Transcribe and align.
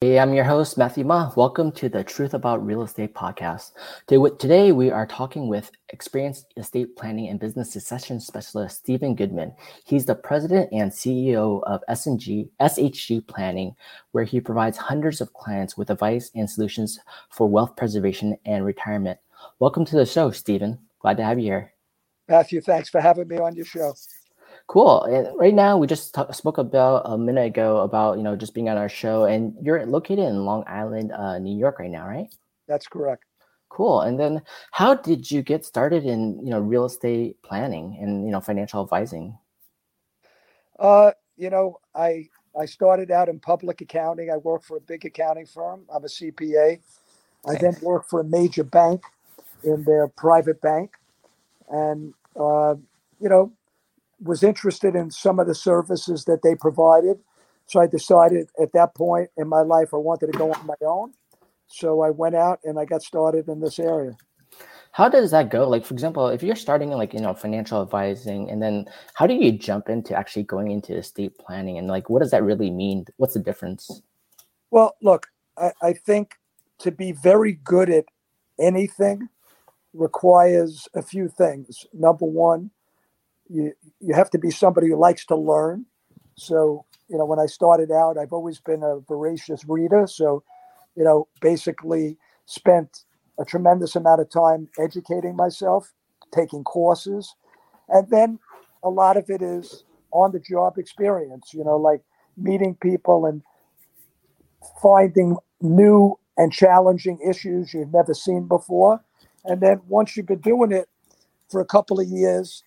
Hey, 0.00 0.20
I'm 0.20 0.32
your 0.32 0.44
host, 0.44 0.78
Matthew 0.78 1.04
Ma. 1.04 1.32
Welcome 1.34 1.72
to 1.72 1.88
the 1.88 2.04
Truth 2.04 2.32
About 2.32 2.64
Real 2.64 2.84
Estate 2.84 3.16
podcast. 3.16 3.72
Today, 4.06 4.70
we 4.70 4.92
are 4.92 5.08
talking 5.08 5.48
with 5.48 5.72
experienced 5.88 6.54
estate 6.56 6.94
planning 6.94 7.26
and 7.26 7.40
business 7.40 7.72
succession 7.72 8.20
specialist 8.20 8.78
Stephen 8.78 9.16
Goodman. 9.16 9.52
He's 9.84 10.04
the 10.04 10.14
president 10.14 10.68
and 10.70 10.92
CEO 10.92 11.64
of 11.64 11.82
SNG, 11.90 12.48
SHG 12.60 13.26
Planning, 13.26 13.74
where 14.12 14.22
he 14.22 14.40
provides 14.40 14.78
hundreds 14.78 15.20
of 15.20 15.32
clients 15.32 15.76
with 15.76 15.90
advice 15.90 16.30
and 16.32 16.48
solutions 16.48 17.00
for 17.30 17.48
wealth 17.48 17.74
preservation 17.74 18.38
and 18.44 18.64
retirement. 18.64 19.18
Welcome 19.58 19.84
to 19.86 19.96
the 19.96 20.06
show, 20.06 20.30
Stephen. 20.30 20.78
Glad 21.00 21.16
to 21.16 21.24
have 21.24 21.40
you 21.40 21.46
here. 21.46 21.72
Matthew, 22.28 22.60
thanks 22.60 22.88
for 22.88 23.00
having 23.00 23.26
me 23.26 23.38
on 23.38 23.56
your 23.56 23.64
show. 23.64 23.94
Cool. 24.68 25.02
And 25.04 25.28
right 25.38 25.54
now, 25.54 25.78
we 25.78 25.86
just 25.86 26.14
talk, 26.14 26.32
spoke 26.34 26.58
about 26.58 27.02
a 27.06 27.16
minute 27.16 27.46
ago 27.46 27.78
about 27.78 28.18
you 28.18 28.22
know 28.22 28.36
just 28.36 28.52
being 28.52 28.68
on 28.68 28.76
our 28.76 28.88
show, 28.88 29.24
and 29.24 29.54
you're 29.62 29.84
located 29.86 30.26
in 30.26 30.44
Long 30.44 30.62
Island, 30.66 31.10
uh, 31.10 31.38
New 31.38 31.56
York, 31.56 31.78
right 31.78 31.90
now, 31.90 32.06
right? 32.06 32.28
That's 32.66 32.86
correct. 32.86 33.24
Cool. 33.70 34.02
And 34.02 34.20
then, 34.20 34.42
how 34.72 34.94
did 34.94 35.30
you 35.30 35.40
get 35.40 35.64
started 35.64 36.04
in 36.04 36.38
you 36.44 36.50
know 36.50 36.60
real 36.60 36.84
estate 36.84 37.42
planning 37.42 37.96
and 37.98 38.26
you 38.26 38.30
know 38.30 38.40
financial 38.40 38.82
advising? 38.82 39.38
Uh, 40.78 41.12
you 41.38 41.48
know, 41.48 41.80
I 41.94 42.28
I 42.58 42.66
started 42.66 43.10
out 43.10 43.30
in 43.30 43.40
public 43.40 43.80
accounting. 43.80 44.30
I 44.30 44.36
worked 44.36 44.66
for 44.66 44.76
a 44.76 44.80
big 44.80 45.06
accounting 45.06 45.46
firm. 45.46 45.86
I'm 45.90 46.04
a 46.04 46.08
CPA. 46.08 46.78
I 47.46 47.54
then 47.54 47.74
worked 47.80 48.10
for 48.10 48.20
a 48.20 48.24
major 48.24 48.64
bank 48.64 49.02
in 49.64 49.82
their 49.84 50.08
private 50.08 50.60
bank, 50.60 50.92
and 51.70 52.12
uh, 52.36 52.74
you 53.18 53.30
know, 53.30 53.50
was 54.20 54.42
interested 54.42 54.94
in 54.94 55.10
some 55.10 55.38
of 55.38 55.46
the 55.46 55.54
services 55.54 56.24
that 56.24 56.42
they 56.42 56.54
provided. 56.54 57.18
So 57.66 57.80
I 57.80 57.86
decided 57.86 58.48
at 58.60 58.72
that 58.72 58.94
point 58.94 59.30
in 59.36 59.48
my 59.48 59.60
life 59.60 59.92
I 59.92 59.98
wanted 59.98 60.32
to 60.32 60.38
go 60.38 60.52
on 60.52 60.66
my 60.66 60.74
own. 60.86 61.12
So 61.66 62.00
I 62.00 62.10
went 62.10 62.34
out 62.34 62.60
and 62.64 62.78
I 62.78 62.84
got 62.84 63.02
started 63.02 63.48
in 63.48 63.60
this 63.60 63.78
area. 63.78 64.16
How 64.92 65.08
does 65.08 65.30
that 65.30 65.50
go? 65.50 65.68
Like, 65.68 65.84
for 65.84 65.94
example, 65.94 66.28
if 66.28 66.42
you're 66.42 66.56
starting 66.56 66.92
in 66.92 66.98
like, 66.98 67.12
you 67.12 67.20
know, 67.20 67.34
financial 67.34 67.82
advising, 67.82 68.50
and 68.50 68.62
then 68.62 68.86
how 69.14 69.26
do 69.26 69.34
you 69.34 69.52
jump 69.52 69.88
into 69.88 70.16
actually 70.16 70.44
going 70.44 70.70
into 70.70 70.96
estate 70.96 71.36
planning? 71.38 71.78
And 71.78 71.86
like, 71.88 72.08
what 72.08 72.20
does 72.20 72.30
that 72.30 72.42
really 72.42 72.70
mean? 72.70 73.04
What's 73.18 73.34
the 73.34 73.40
difference? 73.40 74.02
Well, 74.70 74.96
look, 75.02 75.26
I, 75.58 75.72
I 75.82 75.92
think 75.92 76.34
to 76.78 76.90
be 76.90 77.12
very 77.12 77.52
good 77.52 77.90
at 77.90 78.06
anything 78.58 79.28
requires 79.92 80.88
a 80.94 81.02
few 81.02 81.28
things. 81.28 81.86
Number 81.92 82.26
one, 82.26 82.70
you 83.48 83.72
you 84.00 84.14
have 84.14 84.30
to 84.30 84.38
be 84.38 84.50
somebody 84.50 84.88
who 84.88 84.96
likes 84.96 85.24
to 85.26 85.36
learn. 85.36 85.86
So 86.34 86.84
you 87.08 87.16
know, 87.16 87.24
when 87.24 87.38
I 87.38 87.46
started 87.46 87.90
out, 87.90 88.18
I've 88.18 88.32
always 88.32 88.60
been 88.60 88.82
a 88.82 89.00
voracious 89.00 89.64
reader. 89.66 90.06
So 90.06 90.42
you 90.96 91.04
know, 91.04 91.28
basically 91.40 92.16
spent 92.46 93.04
a 93.38 93.44
tremendous 93.44 93.94
amount 93.94 94.20
of 94.20 94.30
time 94.30 94.68
educating 94.78 95.36
myself, 95.36 95.92
taking 96.32 96.64
courses, 96.64 97.34
and 97.88 98.08
then 98.10 98.38
a 98.82 98.90
lot 98.90 99.16
of 99.16 99.30
it 99.30 99.42
is 99.42 99.84
on 100.12 100.32
the 100.32 100.40
job 100.40 100.78
experience. 100.78 101.52
You 101.54 101.64
know, 101.64 101.76
like 101.76 102.02
meeting 102.36 102.76
people 102.80 103.26
and 103.26 103.42
finding 104.80 105.36
new 105.60 106.18
and 106.36 106.52
challenging 106.52 107.18
issues 107.28 107.74
you've 107.74 107.92
never 107.92 108.14
seen 108.14 108.46
before. 108.46 109.02
And 109.44 109.60
then 109.60 109.80
once 109.88 110.16
you've 110.16 110.26
been 110.26 110.40
doing 110.40 110.72
it 110.72 110.88
for 111.50 111.60
a 111.60 111.64
couple 111.64 111.98
of 111.98 112.06
years, 112.06 112.62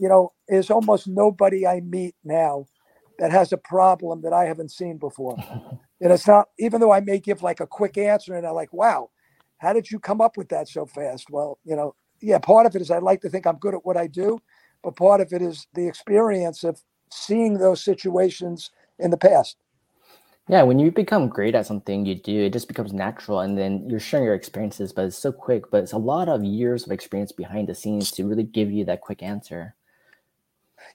you 0.00 0.08
know, 0.08 0.32
there's 0.48 0.70
almost 0.70 1.06
nobody 1.06 1.66
I 1.66 1.80
meet 1.80 2.14
now 2.24 2.64
that 3.18 3.30
has 3.30 3.52
a 3.52 3.58
problem 3.58 4.22
that 4.22 4.32
I 4.32 4.46
haven't 4.46 4.70
seen 4.70 4.96
before. 4.96 5.36
and 6.00 6.12
it's 6.12 6.26
not, 6.26 6.48
even 6.58 6.80
though 6.80 6.90
I 6.90 7.00
may 7.00 7.18
give 7.18 7.42
like 7.42 7.60
a 7.60 7.66
quick 7.66 7.98
answer 7.98 8.34
and 8.34 8.46
I'm 8.46 8.54
like, 8.54 8.72
wow, 8.72 9.10
how 9.58 9.74
did 9.74 9.90
you 9.90 9.98
come 9.98 10.22
up 10.22 10.38
with 10.38 10.48
that 10.48 10.68
so 10.68 10.86
fast? 10.86 11.28
Well, 11.30 11.58
you 11.64 11.76
know, 11.76 11.94
yeah, 12.22 12.38
part 12.38 12.64
of 12.64 12.74
it 12.74 12.80
is 12.80 12.90
I 12.90 12.98
like 12.98 13.20
to 13.20 13.28
think 13.28 13.46
I'm 13.46 13.58
good 13.58 13.74
at 13.74 13.84
what 13.84 13.98
I 13.98 14.06
do, 14.06 14.38
but 14.82 14.96
part 14.96 15.20
of 15.20 15.34
it 15.34 15.42
is 15.42 15.66
the 15.74 15.86
experience 15.86 16.64
of 16.64 16.80
seeing 17.12 17.58
those 17.58 17.84
situations 17.84 18.70
in 18.98 19.10
the 19.10 19.18
past. 19.18 19.58
Yeah, 20.48 20.62
when 20.62 20.78
you 20.78 20.90
become 20.90 21.28
great 21.28 21.54
at 21.54 21.66
something 21.66 22.06
you 22.06 22.14
do, 22.14 22.44
it 22.44 22.52
just 22.52 22.68
becomes 22.68 22.92
natural, 22.92 23.40
and 23.40 23.56
then 23.56 23.88
you're 23.88 24.00
sharing 24.00 24.24
your 24.24 24.34
experiences, 24.34 24.92
but 24.92 25.04
it's 25.04 25.18
so 25.18 25.30
quick. 25.30 25.70
But 25.70 25.84
it's 25.84 25.92
a 25.92 25.98
lot 25.98 26.28
of 26.28 26.42
years 26.42 26.84
of 26.84 26.90
experience 26.90 27.30
behind 27.30 27.68
the 27.68 27.74
scenes 27.74 28.10
to 28.12 28.26
really 28.26 28.42
give 28.42 28.70
you 28.72 28.84
that 28.86 29.02
quick 29.02 29.22
answer 29.22 29.76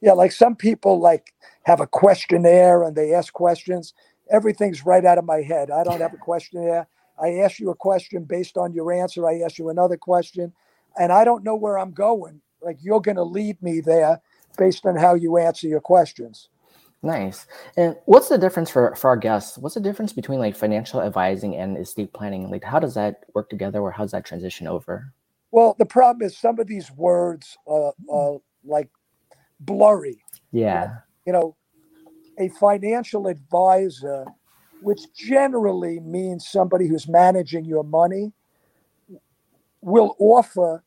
yeah, 0.01 0.13
like 0.13 0.31
some 0.31 0.56
people 0.56 1.00
like 1.00 1.34
have 1.63 1.79
a 1.79 1.88
questionnaire 1.88 2.84
and 2.84 2.96
they 2.96 3.13
ask 3.13 3.34
questions. 3.34 3.94
Everything's 4.31 4.85
right 4.85 5.06
out 5.06 5.18
of 5.18 5.25
my 5.25 5.41
head. 5.41 5.72
I 5.72 5.84
don't 5.84 6.01
have 6.01 6.13
a 6.13 6.18
questionnaire. 6.18 6.88
I 7.22 7.38
ask 7.40 7.59
you 7.59 7.69
a 7.69 7.75
question 7.75 8.23
based 8.23 8.57
on 8.57 8.73
your 8.73 8.91
answer. 8.91 9.28
I 9.28 9.40
ask 9.40 9.57
you 9.57 9.69
another 9.69 9.97
question, 9.97 10.51
and 11.00 11.12
I 11.12 11.23
don't 11.23 11.44
know 11.44 11.56
where 11.56 11.79
I'm 11.79 11.91
going. 11.91 12.41
Like 12.62 12.78
you're 12.81 13.01
going 13.01 13.18
to 13.18 13.23
lead 13.23 13.62
me 13.62 13.79
there 13.79 14.19
based 14.57 14.85
on 14.85 14.96
how 14.96 15.13
you 15.13 15.38
answer 15.38 15.68
your 15.68 15.81
questions. 15.81 16.50
Nice. 17.03 17.46
And 17.78 17.96
what's 18.06 18.29
the 18.29 18.38
difference 18.38 18.72
for, 18.72 18.96
for 18.96 19.09
our 19.09 19.17
guests? 19.17 19.59
What's 19.59 19.75
the 19.75 19.81
difference 19.81 20.12
between 20.12 20.40
like 20.40 20.56
financial 20.56 21.02
advising 21.02 21.56
and 21.56 21.78
estate 21.78 22.13
planning? 22.13 22.50
Like, 22.50 22.63
how 22.63 22.79
does 22.79 22.96
that 22.96 23.25
work 23.35 23.50
together, 23.50 23.79
or 23.79 23.91
how 23.91 24.03
does 24.03 24.12
that 24.12 24.25
transition 24.25 24.66
over? 24.66 25.13
Well, 25.52 25.75
the 25.78 25.85
problem 25.85 26.25
is 26.25 26.35
some 26.35 26.59
of 26.59 26.67
these 26.67 26.91
words, 26.91 27.56
uh, 27.67 27.90
uh, 28.12 28.38
like 28.63 28.90
blurry. 29.59 30.17
Yeah. 30.51 30.95
You 31.25 31.33
know, 31.33 31.55
a 32.39 32.49
financial 32.49 33.27
advisor, 33.27 34.25
which 34.81 35.01
generally 35.16 35.99
means 35.99 36.47
somebody 36.47 36.88
who's 36.88 37.07
managing 37.07 37.66
your 37.66 37.83
money, 37.83 38.33
will 39.81 40.16
offer 40.19 40.83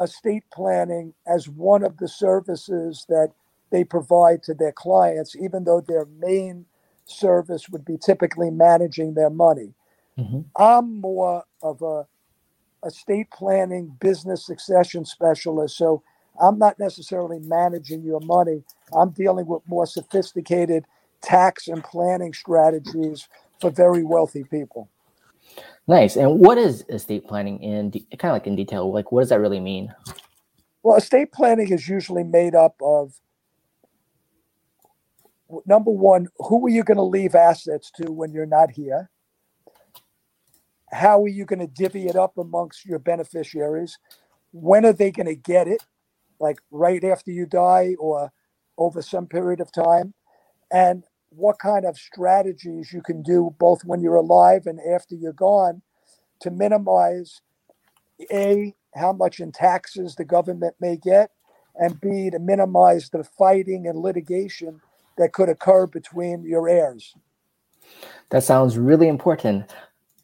estate 0.00 0.44
planning 0.52 1.14
as 1.26 1.48
one 1.48 1.82
of 1.82 1.96
the 1.98 2.08
services 2.08 3.06
that 3.08 3.30
they 3.70 3.84
provide 3.84 4.42
to 4.42 4.54
their 4.54 4.72
clients, 4.72 5.34
even 5.36 5.64
though 5.64 5.80
their 5.80 6.06
main 6.18 6.66
service 7.06 7.68
would 7.68 7.84
be 7.84 7.96
typically 7.96 8.50
managing 8.50 9.14
their 9.14 9.30
money. 9.30 9.74
Mm-hmm. 10.18 10.40
I'm 10.56 11.00
more 11.00 11.44
of 11.62 11.82
a 11.82 12.06
estate 12.86 13.30
planning 13.30 13.96
business 14.00 14.46
succession 14.46 15.04
specialist. 15.04 15.76
So 15.76 16.02
I'm 16.40 16.58
not 16.58 16.78
necessarily 16.78 17.38
managing 17.40 18.02
your 18.02 18.20
money. 18.20 18.62
I'm 18.92 19.10
dealing 19.10 19.46
with 19.46 19.62
more 19.66 19.86
sophisticated 19.86 20.84
tax 21.22 21.68
and 21.68 21.82
planning 21.82 22.32
strategies 22.32 23.28
for 23.60 23.70
very 23.70 24.02
wealthy 24.02 24.44
people. 24.44 24.88
Nice. 25.86 26.16
And 26.16 26.38
what 26.40 26.58
is 26.58 26.84
estate 26.88 27.26
planning 27.26 27.62
in 27.62 27.90
de- 27.90 28.06
kind 28.18 28.30
of 28.30 28.36
like 28.36 28.46
in 28.46 28.56
detail? 28.56 28.92
Like, 28.92 29.12
what 29.12 29.20
does 29.20 29.28
that 29.28 29.40
really 29.40 29.60
mean? 29.60 29.94
Well, 30.82 30.96
estate 30.96 31.32
planning 31.32 31.70
is 31.72 31.88
usually 31.88 32.24
made 32.24 32.54
up 32.54 32.76
of 32.82 33.12
number 35.66 35.90
one, 35.90 36.28
who 36.38 36.66
are 36.66 36.70
you 36.70 36.84
going 36.84 36.96
to 36.96 37.02
leave 37.02 37.34
assets 37.34 37.90
to 37.96 38.10
when 38.10 38.32
you're 38.32 38.46
not 38.46 38.70
here? 38.70 39.10
How 40.92 41.22
are 41.22 41.28
you 41.28 41.44
going 41.44 41.58
to 41.58 41.66
divvy 41.66 42.06
it 42.06 42.16
up 42.16 42.38
amongst 42.38 42.86
your 42.86 42.98
beneficiaries? 42.98 43.98
When 44.52 44.84
are 44.84 44.92
they 44.92 45.10
going 45.10 45.26
to 45.26 45.34
get 45.34 45.66
it? 45.66 45.82
Like 46.40 46.58
right 46.70 47.02
after 47.04 47.30
you 47.30 47.46
die 47.46 47.94
or 47.98 48.32
over 48.76 49.02
some 49.02 49.26
period 49.26 49.60
of 49.60 49.70
time, 49.72 50.14
and 50.72 51.04
what 51.30 51.58
kind 51.58 51.84
of 51.84 51.96
strategies 51.96 52.92
you 52.92 53.02
can 53.02 53.22
do 53.22 53.54
both 53.58 53.84
when 53.84 54.00
you're 54.00 54.14
alive 54.14 54.66
and 54.66 54.80
after 54.80 55.14
you're 55.14 55.32
gone 55.32 55.82
to 56.40 56.50
minimize 56.50 57.40
a 58.32 58.74
how 58.94 59.12
much 59.12 59.40
in 59.40 59.50
taxes 59.50 60.14
the 60.14 60.24
government 60.24 60.74
may 60.80 60.96
get 60.96 61.30
and 61.76 62.00
b 62.00 62.30
to 62.30 62.38
minimize 62.38 63.10
the 63.10 63.24
fighting 63.24 63.88
and 63.88 63.98
litigation 63.98 64.80
that 65.18 65.32
could 65.32 65.48
occur 65.48 65.86
between 65.86 66.44
your 66.44 66.68
heirs? 66.68 67.14
That 68.30 68.44
sounds 68.44 68.78
really 68.78 69.08
important. 69.08 69.74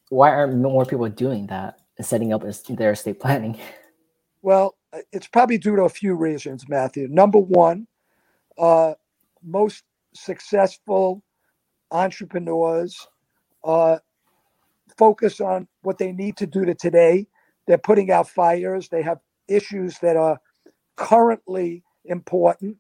Why 0.08 0.30
aren't 0.30 0.56
more 0.56 0.84
people 0.84 1.08
doing 1.08 1.46
that 1.48 1.80
setting 2.00 2.32
up 2.32 2.42
their 2.68 2.92
estate 2.92 3.20
planning? 3.20 3.58
Well 4.42 4.74
it's 5.12 5.28
probably 5.28 5.58
due 5.58 5.76
to 5.76 5.82
a 5.82 5.88
few 5.88 6.14
reasons, 6.14 6.68
Matthew. 6.68 7.08
Number 7.08 7.38
one, 7.38 7.86
uh, 8.58 8.94
most 9.42 9.84
successful 10.14 11.22
entrepreneurs 11.90 13.06
uh, 13.64 13.98
focus 14.96 15.40
on 15.40 15.68
what 15.82 15.98
they 15.98 16.12
need 16.12 16.36
to 16.38 16.46
do 16.46 16.64
to 16.64 16.74
today. 16.74 17.26
They're 17.66 17.78
putting 17.78 18.10
out 18.10 18.28
fires. 18.28 18.88
They 18.88 19.02
have 19.02 19.18
issues 19.48 19.98
that 20.00 20.16
are 20.16 20.40
currently 20.96 21.82
important. 22.04 22.76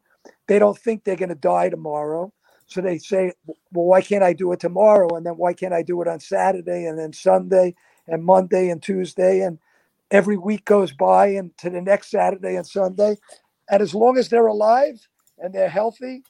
They 0.48 0.58
don't 0.58 0.78
think 0.78 1.04
they're 1.04 1.16
going 1.16 1.30
to 1.30 1.34
die 1.34 1.68
tomorrow. 1.68 2.32
So 2.66 2.80
they 2.80 2.98
say, 2.98 3.32
well, 3.46 3.86
why 3.86 4.00
can't 4.00 4.22
I 4.22 4.32
do 4.32 4.52
it 4.52 4.60
tomorrow? 4.60 5.16
And 5.16 5.26
then 5.26 5.34
why 5.34 5.54
can't 5.54 5.74
I 5.74 5.82
do 5.82 6.00
it 6.02 6.08
on 6.08 6.20
Saturday 6.20 6.84
and 6.86 6.98
then 6.98 7.12
Sunday 7.12 7.74
and 8.06 8.24
Monday 8.24 8.68
and 8.68 8.82
Tuesday? 8.82 9.40
And 9.40 9.58
every 10.10 10.36
week 10.36 10.64
goes 10.64 10.92
by 10.92 11.28
and 11.28 11.56
to 11.58 11.70
the 11.70 11.80
next 11.80 12.10
Saturday 12.10 12.56
and 12.56 12.66
Sunday. 12.66 13.16
And 13.70 13.82
as 13.82 13.94
long 13.94 14.18
as 14.18 14.28
they're 14.28 14.46
alive 14.46 15.06
and 15.38 15.54
they're 15.54 15.68
healthy, 15.68 16.22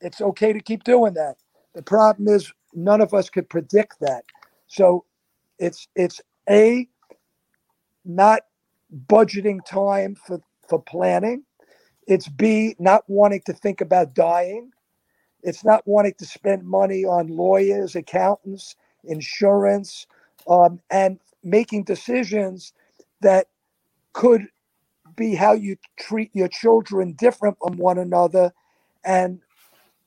it's 0.00 0.20
okay 0.20 0.52
to 0.52 0.60
keep 0.60 0.84
doing 0.84 1.14
that. 1.14 1.36
The 1.74 1.82
problem 1.82 2.28
is 2.28 2.52
none 2.74 3.00
of 3.00 3.14
us 3.14 3.30
could 3.30 3.48
predict 3.48 4.00
that. 4.00 4.24
So 4.66 5.04
it's 5.58 5.88
it's 5.94 6.20
a 6.50 6.88
not 8.04 8.42
budgeting 9.06 9.64
time 9.64 10.14
for 10.14 10.40
for 10.68 10.80
planning. 10.80 11.44
It's 12.06 12.28
B 12.28 12.74
not 12.78 13.04
wanting 13.08 13.42
to 13.46 13.52
think 13.52 13.80
about 13.80 14.14
dying. 14.14 14.70
It's 15.42 15.64
not 15.64 15.86
wanting 15.86 16.14
to 16.18 16.26
spend 16.26 16.64
money 16.64 17.04
on 17.04 17.28
lawyers, 17.28 17.96
accountants, 17.96 18.76
insurance, 19.04 20.06
um, 20.48 20.80
and 20.90 21.18
making 21.42 21.84
decisions 21.84 22.72
that 23.22 23.48
could 24.12 24.46
be 25.16 25.34
how 25.34 25.52
you 25.52 25.76
treat 25.98 26.30
your 26.34 26.48
children 26.48 27.12
different 27.12 27.56
from 27.62 27.76
one 27.76 27.98
another. 27.98 28.52
And 29.04 29.40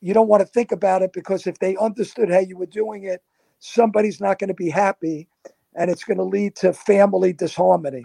you 0.00 0.14
don't 0.14 0.28
want 0.28 0.40
to 0.40 0.46
think 0.46 0.72
about 0.72 1.02
it 1.02 1.12
because 1.12 1.46
if 1.46 1.58
they 1.58 1.76
understood 1.76 2.30
how 2.30 2.40
you 2.40 2.56
were 2.56 2.66
doing 2.66 3.04
it, 3.04 3.22
somebody's 3.58 4.20
not 4.20 4.38
going 4.38 4.48
to 4.48 4.54
be 4.54 4.70
happy 4.70 5.28
and 5.74 5.90
it's 5.90 6.04
going 6.04 6.18
to 6.18 6.24
lead 6.24 6.56
to 6.56 6.72
family 6.72 7.32
disharmony. 7.32 8.04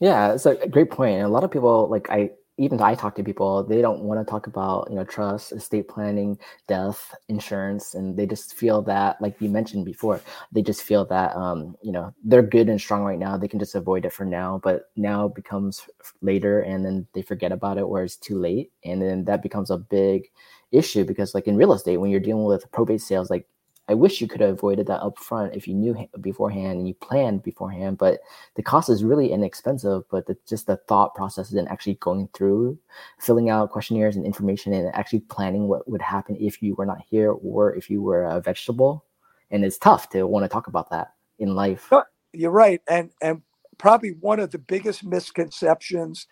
Yeah, 0.00 0.32
it's 0.32 0.46
a 0.46 0.54
great 0.68 0.90
point. 0.90 1.16
And 1.16 1.24
a 1.24 1.28
lot 1.28 1.44
of 1.44 1.50
people, 1.50 1.88
like 1.88 2.10
I, 2.10 2.30
even 2.56 2.80
I 2.80 2.94
talk 2.94 3.16
to 3.16 3.24
people, 3.24 3.64
they 3.64 3.82
don't 3.82 4.02
want 4.02 4.24
to 4.24 4.30
talk 4.30 4.46
about 4.46 4.88
you 4.90 4.96
know 4.96 5.04
trust, 5.04 5.52
estate 5.52 5.88
planning, 5.88 6.38
death, 6.68 7.14
insurance, 7.28 7.94
and 7.94 8.16
they 8.16 8.26
just 8.26 8.54
feel 8.54 8.82
that, 8.82 9.20
like 9.20 9.40
you 9.40 9.48
mentioned 9.48 9.84
before, 9.84 10.20
they 10.52 10.62
just 10.62 10.82
feel 10.82 11.04
that 11.06 11.34
um, 11.36 11.76
you 11.82 11.92
know 11.92 12.14
they're 12.24 12.42
good 12.42 12.68
and 12.68 12.80
strong 12.80 13.02
right 13.02 13.18
now. 13.18 13.36
They 13.36 13.48
can 13.48 13.58
just 13.58 13.74
avoid 13.74 14.04
it 14.04 14.12
for 14.12 14.24
now, 14.24 14.60
but 14.62 14.90
now 14.96 15.28
becomes 15.28 15.82
later, 16.22 16.60
and 16.60 16.84
then 16.84 17.06
they 17.14 17.22
forget 17.22 17.52
about 17.52 17.78
it, 17.78 17.82
or 17.82 18.02
it's 18.04 18.16
too 18.16 18.38
late, 18.38 18.70
and 18.84 19.02
then 19.02 19.24
that 19.24 19.42
becomes 19.42 19.70
a 19.70 19.78
big 19.78 20.30
issue 20.72 21.04
because, 21.04 21.34
like 21.34 21.46
in 21.46 21.56
real 21.56 21.72
estate, 21.72 21.96
when 21.98 22.10
you're 22.10 22.20
dealing 22.20 22.44
with 22.44 22.70
probate 22.72 23.00
sales, 23.00 23.30
like 23.30 23.46
I 23.88 23.94
wish 23.94 24.20
you 24.20 24.28
could 24.28 24.40
have 24.40 24.50
avoided 24.50 24.86
that 24.86 25.02
up 25.02 25.18
front 25.18 25.54
if 25.54 25.68
you 25.68 25.74
knew 25.74 26.08
beforehand 26.20 26.78
and 26.78 26.88
you 26.88 26.94
planned 26.94 27.42
beforehand. 27.42 27.98
But 27.98 28.20
the 28.54 28.62
cost 28.62 28.88
is 28.88 29.04
really 29.04 29.30
inexpensive, 29.30 30.04
but 30.10 30.26
the, 30.26 30.36
just 30.48 30.66
the 30.66 30.78
thought 30.88 31.14
process 31.14 31.52
and 31.52 31.68
actually 31.68 31.96
going 31.96 32.28
through, 32.32 32.78
filling 33.20 33.50
out 33.50 33.70
questionnaires 33.70 34.16
and 34.16 34.24
information, 34.24 34.72
and 34.72 34.94
actually 34.94 35.20
planning 35.20 35.68
what 35.68 35.88
would 35.88 36.00
happen 36.00 36.36
if 36.40 36.62
you 36.62 36.74
were 36.76 36.86
not 36.86 37.02
here 37.10 37.32
or 37.32 37.74
if 37.74 37.90
you 37.90 38.00
were 38.00 38.24
a 38.24 38.40
vegetable. 38.40 39.04
And 39.50 39.64
it's 39.64 39.78
tough 39.78 40.08
to 40.10 40.26
want 40.26 40.44
to 40.44 40.48
talk 40.48 40.66
about 40.66 40.88
that 40.90 41.12
in 41.38 41.54
life. 41.54 41.92
You're 42.32 42.50
right, 42.50 42.80
and 42.88 43.10
and 43.20 43.42
probably 43.76 44.10
one 44.20 44.40
of 44.40 44.50
the 44.50 44.58
biggest 44.58 45.04
misconceptions. 45.04 46.26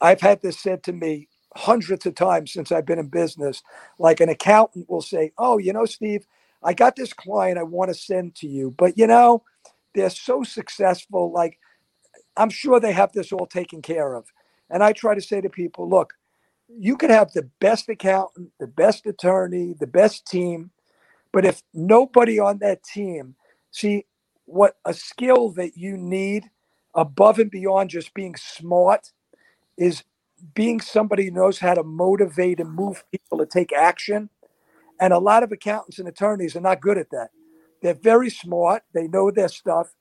I've 0.00 0.20
had 0.20 0.42
this 0.42 0.58
said 0.58 0.82
to 0.84 0.92
me 0.92 1.28
hundreds 1.56 2.06
of 2.06 2.14
times 2.14 2.52
since 2.52 2.70
I've 2.70 2.86
been 2.86 2.98
in 3.00 3.08
business. 3.08 3.62
Like 3.98 4.20
an 4.20 4.28
accountant 4.28 4.88
will 4.88 5.02
say, 5.02 5.32
"Oh, 5.38 5.56
you 5.58 5.72
know, 5.72 5.86
Steve." 5.86 6.26
I 6.62 6.74
got 6.74 6.96
this 6.96 7.12
client 7.12 7.58
I 7.58 7.62
want 7.62 7.90
to 7.90 7.94
send 7.94 8.34
to 8.36 8.48
you, 8.48 8.74
but 8.76 8.98
you 8.98 9.06
know, 9.06 9.44
they're 9.94 10.10
so 10.10 10.42
successful. 10.42 11.32
Like, 11.32 11.58
I'm 12.36 12.50
sure 12.50 12.80
they 12.80 12.92
have 12.92 13.12
this 13.12 13.32
all 13.32 13.46
taken 13.46 13.82
care 13.82 14.14
of. 14.14 14.26
And 14.70 14.82
I 14.82 14.92
try 14.92 15.14
to 15.14 15.20
say 15.20 15.40
to 15.40 15.48
people, 15.48 15.88
look, 15.88 16.14
you 16.68 16.96
could 16.96 17.10
have 17.10 17.32
the 17.32 17.48
best 17.60 17.88
accountant, 17.88 18.50
the 18.60 18.66
best 18.66 19.06
attorney, 19.06 19.74
the 19.78 19.86
best 19.86 20.26
team, 20.26 20.70
but 21.32 21.44
if 21.44 21.62
nobody 21.72 22.38
on 22.38 22.58
that 22.58 22.82
team, 22.82 23.34
see 23.70 24.06
what 24.44 24.76
a 24.84 24.94
skill 24.94 25.50
that 25.50 25.76
you 25.76 25.96
need 25.96 26.50
above 26.94 27.38
and 27.38 27.50
beyond 27.50 27.90
just 27.90 28.14
being 28.14 28.34
smart 28.36 29.12
is 29.76 30.04
being 30.54 30.80
somebody 30.80 31.26
who 31.26 31.30
knows 31.30 31.58
how 31.58 31.74
to 31.74 31.82
motivate 31.82 32.60
and 32.60 32.72
move 32.72 33.04
people 33.10 33.38
to 33.38 33.46
take 33.46 33.72
action 33.72 34.30
and 35.00 35.12
a 35.12 35.18
lot 35.18 35.42
of 35.42 35.52
accountants 35.52 35.98
and 35.98 36.08
attorneys 36.08 36.56
are 36.56 36.60
not 36.60 36.80
good 36.80 36.98
at 36.98 37.10
that. 37.10 37.30
They're 37.82 37.94
very 37.94 38.30
smart, 38.30 38.82
they 38.92 39.06
know 39.06 39.30
their 39.30 39.48
stuff, 39.48 39.94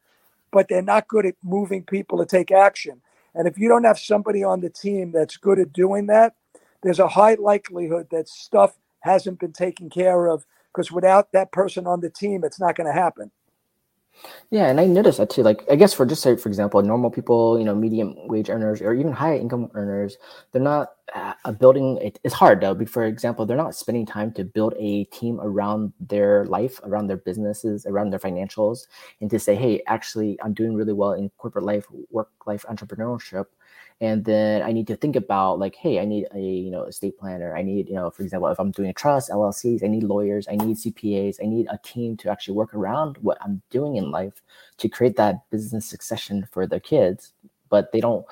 but 0.52 0.68
they're 0.68 0.82
not 0.82 1.08
good 1.08 1.26
at 1.26 1.36
moving 1.44 1.84
people 1.84 2.18
to 2.18 2.26
take 2.26 2.52
action. 2.52 3.02
And 3.36 3.48
if 3.48 3.58
you 3.58 3.70
don't 3.70 3.84
have 3.84 4.00
somebody 4.00 4.44
on 4.44 4.62
the 4.62 4.70
team 4.70 5.12
that's 5.12 5.38
good 5.38 5.60
at 5.60 5.74
doing 5.74 6.08
that, 6.08 6.36
there's 6.82 7.00
a 7.00 7.08
high 7.08 7.36
likelihood 7.36 8.08
that 8.12 8.28
stuff 8.28 8.78
hasn't 9.02 9.40
been 9.40 9.54
taken 9.54 9.90
care 9.90 10.28
of 10.28 10.46
because 10.74 10.92
without 10.92 11.32
that 11.34 11.52
person 11.52 11.86
on 11.88 12.02
the 12.02 12.10
team, 12.10 12.44
it's 12.44 12.60
not 12.60 12.76
going 12.76 12.88
to 12.88 12.94
happen. 12.94 13.32
Yeah, 14.50 14.68
and 14.68 14.80
I 14.80 14.86
noticed 14.86 15.18
that 15.18 15.30
too. 15.30 15.44
Like, 15.44 15.64
I 15.70 15.76
guess 15.76 15.94
for 15.94 16.06
just 16.06 16.22
say, 16.22 16.36
for 16.36 16.50
example, 16.50 16.82
normal 16.82 17.10
people, 17.10 17.60
you 17.60 17.66
know, 17.66 17.76
medium 17.76 18.16
wage 18.28 18.50
earners 18.50 18.82
or 18.82 18.94
even 18.94 19.12
high 19.12 19.38
income 19.38 19.70
earners, 19.74 20.18
they're 20.52 20.62
not 20.62 20.90
uh, 21.14 21.52
building. 21.52 21.98
It, 21.98 22.20
it's 22.24 22.34
hard 22.34 22.62
though. 22.62 22.76
For 22.86 23.06
example, 23.06 23.46
they're 23.46 23.58
not 23.58 23.76
spending 23.76 24.06
time 24.06 24.32
to 24.34 24.44
build 24.44 24.74
a 24.78 25.06
team 25.06 25.40
around 25.42 25.94
their 26.00 26.46
life, 26.46 26.80
around 26.84 27.08
their 27.08 27.18
businesses, 27.18 27.86
around 27.86 28.12
their 28.12 28.20
financials, 28.20 28.88
and 29.22 29.30
to 29.30 29.40
say, 29.40 29.56
hey, 29.56 29.82
actually, 29.88 30.40
I'm 30.42 30.54
doing 30.54 30.74
really 30.76 30.94
well 30.94 31.14
in 31.14 31.30
corporate 31.38 31.66
life, 31.66 31.86
work 32.12 32.30
life 32.46 32.66
entrepreneurship 32.70 33.46
and 34.02 34.24
then 34.26 34.62
i 34.62 34.72
need 34.72 34.88
to 34.88 34.96
think 34.96 35.16
about 35.16 35.60
like 35.60 35.76
hey 35.76 36.00
i 36.00 36.06
need 36.06 36.28
a 36.34 36.40
you 36.40 36.70
know 36.70 36.84
estate 36.84 37.18
planner. 37.18 37.56
I 37.56 37.62
need 37.64 37.90
you 37.90 37.96
know 37.96 38.10
for 38.10 38.24
example 38.24 38.50
if 38.50 38.60
i'm 38.60 38.72
doing 38.72 38.90
a 38.90 38.94
trust 38.94 39.30
llcs 39.30 39.84
i 39.84 39.88
need 39.88 40.04
lawyers 40.04 40.48
i 40.50 40.56
need 40.56 40.78
cpas 40.78 41.38
i 41.42 41.48
need 41.48 41.68
a 41.70 41.80
team 41.84 42.16
to 42.18 42.30
actually 42.30 42.56
work 42.56 42.74
around 42.74 43.18
what 43.22 43.38
i'm 43.42 43.62
doing 43.70 43.96
in 43.96 44.12
life 44.12 44.42
to 44.78 44.90
create 44.90 45.16
that 45.18 45.50
business 45.50 45.86
succession 45.86 46.48
for 46.52 46.68
their 46.68 46.80
kids 46.80 47.34
but 47.70 47.92
they 47.92 48.00
don't 48.00 48.26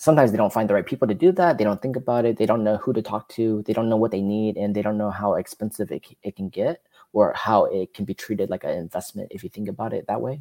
sometimes 0.00 0.30
they 0.30 0.38
don't 0.38 0.52
find 0.52 0.68
the 0.68 0.72
right 0.72 0.86
people 0.86 1.06
to 1.06 1.12
do 1.12 1.30
that. 1.30 1.58
They 1.58 1.64
don't 1.64 1.82
think 1.82 1.94
about 1.94 2.24
it. 2.24 2.38
They 2.38 2.46
don't 2.46 2.64
know 2.64 2.78
who 2.78 2.94
to 2.94 3.02
talk 3.02 3.28
to. 3.30 3.62
They 3.66 3.74
don't 3.74 3.90
know 3.90 3.98
what 3.98 4.10
they 4.10 4.22
need 4.22 4.56
and 4.56 4.74
they 4.74 4.80
don't 4.80 4.96
know 4.96 5.10
how 5.10 5.34
expensive 5.34 5.92
it, 5.92 6.06
it 6.22 6.36
can 6.36 6.48
get 6.48 6.80
or 7.12 7.34
how 7.34 7.66
it 7.66 7.92
can 7.92 8.06
be 8.06 8.14
treated 8.14 8.48
like 8.48 8.64
an 8.64 8.70
investment 8.70 9.28
if 9.30 9.44
you 9.44 9.50
think 9.50 9.68
about 9.68 9.92
it 9.92 10.06
that 10.06 10.22
way. 10.22 10.40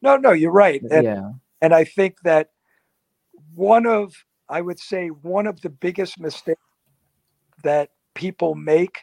No 0.00 0.16
no 0.16 0.32
you're 0.32 0.50
right. 0.50 0.82
And, 0.90 1.04
yeah. 1.04 1.30
and 1.60 1.74
i 1.74 1.84
think 1.84 2.20
that 2.22 2.50
one 3.54 3.86
of 3.86 4.14
I 4.48 4.60
would 4.60 4.80
say 4.80 5.08
one 5.08 5.46
of 5.46 5.60
the 5.60 5.70
biggest 5.70 6.18
mistakes 6.18 6.60
that 7.62 7.90
people 8.14 8.54
make 8.54 9.00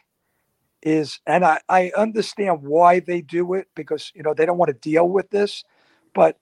is 0.82 1.20
and 1.26 1.44
I, 1.44 1.60
I 1.68 1.92
understand 1.96 2.62
why 2.62 3.00
they 3.00 3.20
do 3.20 3.54
it 3.54 3.68
because 3.74 4.12
you 4.14 4.22
know 4.22 4.34
they 4.34 4.46
don't 4.46 4.58
want 4.58 4.68
to 4.68 4.90
deal 4.90 5.08
with 5.08 5.30
this, 5.30 5.64
but 6.14 6.38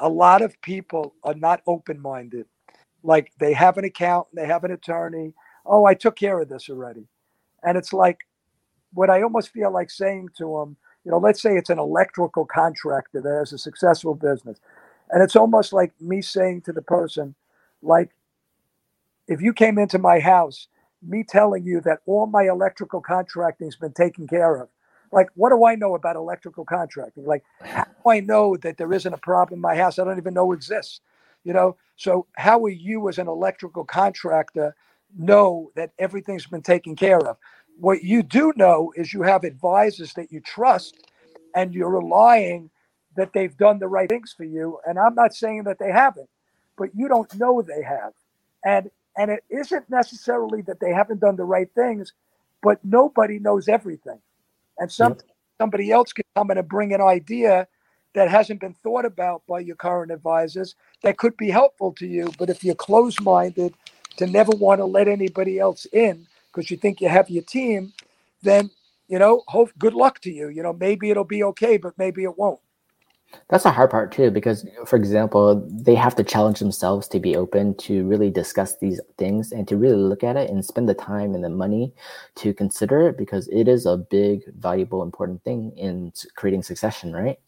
a 0.00 0.08
lot 0.08 0.42
of 0.42 0.60
people 0.62 1.14
are 1.22 1.34
not 1.34 1.60
open-minded. 1.66 2.46
Like 3.02 3.32
they 3.38 3.52
have 3.52 3.78
an 3.78 3.84
account, 3.84 4.26
they 4.34 4.46
have 4.46 4.64
an 4.64 4.72
attorney. 4.72 5.34
Oh, 5.64 5.84
I 5.84 5.94
took 5.94 6.16
care 6.16 6.40
of 6.40 6.48
this 6.48 6.68
already. 6.68 7.06
And 7.62 7.76
it's 7.76 7.92
like 7.92 8.20
what 8.92 9.10
I 9.10 9.22
almost 9.22 9.50
feel 9.50 9.70
like 9.70 9.90
saying 9.90 10.30
to 10.38 10.44
them, 10.44 10.76
you 11.04 11.10
know, 11.10 11.18
let's 11.18 11.40
say 11.40 11.56
it's 11.56 11.70
an 11.70 11.78
electrical 11.78 12.46
contractor 12.46 13.20
that 13.20 13.38
has 13.38 13.52
a 13.52 13.58
successful 13.58 14.14
business. 14.14 14.58
And 15.10 15.22
it's 15.22 15.36
almost 15.36 15.72
like 15.72 15.92
me 16.00 16.22
saying 16.22 16.62
to 16.62 16.72
the 16.72 16.82
person, 16.82 17.34
like, 17.82 18.10
if 19.28 19.40
you 19.40 19.52
came 19.52 19.78
into 19.78 19.98
my 19.98 20.20
house, 20.20 20.68
me 21.02 21.24
telling 21.24 21.64
you 21.64 21.80
that 21.82 22.00
all 22.06 22.26
my 22.26 22.44
electrical 22.44 23.00
contracting 23.00 23.66
has 23.66 23.76
been 23.76 23.92
taken 23.92 24.26
care 24.26 24.56
of. 24.56 24.68
Like, 25.12 25.28
what 25.34 25.50
do 25.50 25.64
I 25.64 25.74
know 25.76 25.94
about 25.94 26.16
electrical 26.16 26.64
contracting? 26.64 27.24
Like, 27.24 27.44
how 27.62 27.84
do 28.04 28.10
I 28.10 28.20
know 28.20 28.56
that 28.58 28.76
there 28.76 28.92
isn't 28.92 29.12
a 29.12 29.18
problem 29.18 29.58
in 29.58 29.62
my 29.62 29.76
house 29.76 29.98
I 29.98 30.04
don't 30.04 30.18
even 30.18 30.34
know 30.34 30.52
exists? 30.52 31.00
You 31.44 31.52
know, 31.52 31.76
so 31.96 32.26
how 32.36 32.58
will 32.58 32.72
you 32.72 33.08
as 33.08 33.18
an 33.18 33.28
electrical 33.28 33.84
contractor 33.84 34.74
know 35.16 35.70
that 35.76 35.92
everything's 35.98 36.46
been 36.46 36.62
taken 36.62 36.96
care 36.96 37.20
of? 37.20 37.36
What 37.78 38.02
you 38.02 38.22
do 38.22 38.52
know 38.56 38.92
is 38.96 39.12
you 39.12 39.22
have 39.22 39.44
advisors 39.44 40.12
that 40.14 40.32
you 40.32 40.40
trust 40.40 40.96
and 41.54 41.72
you're 41.72 41.90
relying 41.90 42.70
that 43.16 43.32
they've 43.32 43.56
done 43.56 43.78
the 43.78 43.88
right 43.88 44.08
things 44.08 44.32
for 44.36 44.44
you. 44.44 44.78
And 44.86 44.98
I'm 44.98 45.14
not 45.14 45.34
saying 45.34 45.64
that 45.64 45.78
they 45.78 45.90
haven't, 45.90 46.28
but 46.76 46.90
you 46.94 47.08
don't 47.08 47.32
know 47.34 47.62
they 47.62 47.82
have. 47.82 48.12
And 48.64 48.90
and 49.18 49.30
it 49.30 49.44
isn't 49.48 49.88
necessarily 49.88 50.60
that 50.62 50.78
they 50.80 50.92
haven't 50.92 51.20
done 51.20 51.36
the 51.36 51.44
right 51.44 51.70
things, 51.74 52.12
but 52.62 52.78
nobody 52.84 53.38
knows 53.38 53.66
everything. 53.68 54.18
And 54.78 54.92
some 54.92 55.12
yep. 55.12 55.22
somebody 55.58 55.90
else 55.90 56.12
can 56.12 56.24
come 56.34 56.50
in 56.50 56.58
and 56.58 56.68
bring 56.68 56.92
an 56.92 57.00
idea 57.00 57.66
that 58.14 58.30
hasn't 58.30 58.60
been 58.60 58.74
thought 58.74 59.04
about 59.04 59.42
by 59.46 59.60
your 59.60 59.76
current 59.76 60.10
advisors 60.10 60.74
that 61.02 61.18
could 61.18 61.36
be 61.36 61.50
helpful 61.50 61.92
to 61.92 62.06
you. 62.06 62.32
But 62.38 62.50
if 62.50 62.64
you're 62.64 62.74
closed 62.74 63.20
minded 63.22 63.74
to 64.16 64.26
never 64.26 64.52
want 64.52 64.80
to 64.80 64.86
let 64.86 65.08
anybody 65.08 65.58
else 65.58 65.86
in 65.92 66.26
because 66.52 66.70
you 66.70 66.76
think 66.76 67.00
you 67.00 67.08
have 67.08 67.28
your 67.28 67.42
team, 67.42 67.92
then 68.42 68.70
you 69.08 69.18
know, 69.18 69.44
hope 69.46 69.70
good 69.78 69.94
luck 69.94 70.20
to 70.20 70.32
you. 70.32 70.48
You 70.48 70.62
know, 70.62 70.72
maybe 70.72 71.10
it'll 71.10 71.24
be 71.24 71.42
okay, 71.44 71.76
but 71.76 71.96
maybe 71.96 72.24
it 72.24 72.36
won't. 72.36 72.60
That's 73.48 73.64
a 73.64 73.70
hard 73.70 73.90
part 73.90 74.12
too, 74.12 74.30
because 74.30 74.66
for 74.86 74.96
example, 74.96 75.64
they 75.70 75.94
have 75.94 76.16
to 76.16 76.24
challenge 76.24 76.58
themselves 76.58 77.06
to 77.08 77.20
be 77.20 77.36
open 77.36 77.74
to 77.78 78.06
really 78.06 78.30
discuss 78.30 78.76
these 78.78 79.00
things 79.18 79.52
and 79.52 79.68
to 79.68 79.76
really 79.76 79.96
look 79.96 80.24
at 80.24 80.36
it 80.36 80.50
and 80.50 80.64
spend 80.64 80.88
the 80.88 80.94
time 80.94 81.34
and 81.34 81.44
the 81.44 81.48
money 81.50 81.92
to 82.36 82.54
consider 82.54 83.08
it 83.08 83.18
because 83.18 83.48
it 83.48 83.68
is 83.68 83.86
a 83.86 83.96
big, 83.96 84.42
valuable, 84.56 85.02
important 85.02 85.42
thing 85.44 85.72
in 85.76 86.12
creating 86.34 86.62
succession, 86.62 87.12
right? 87.12 87.38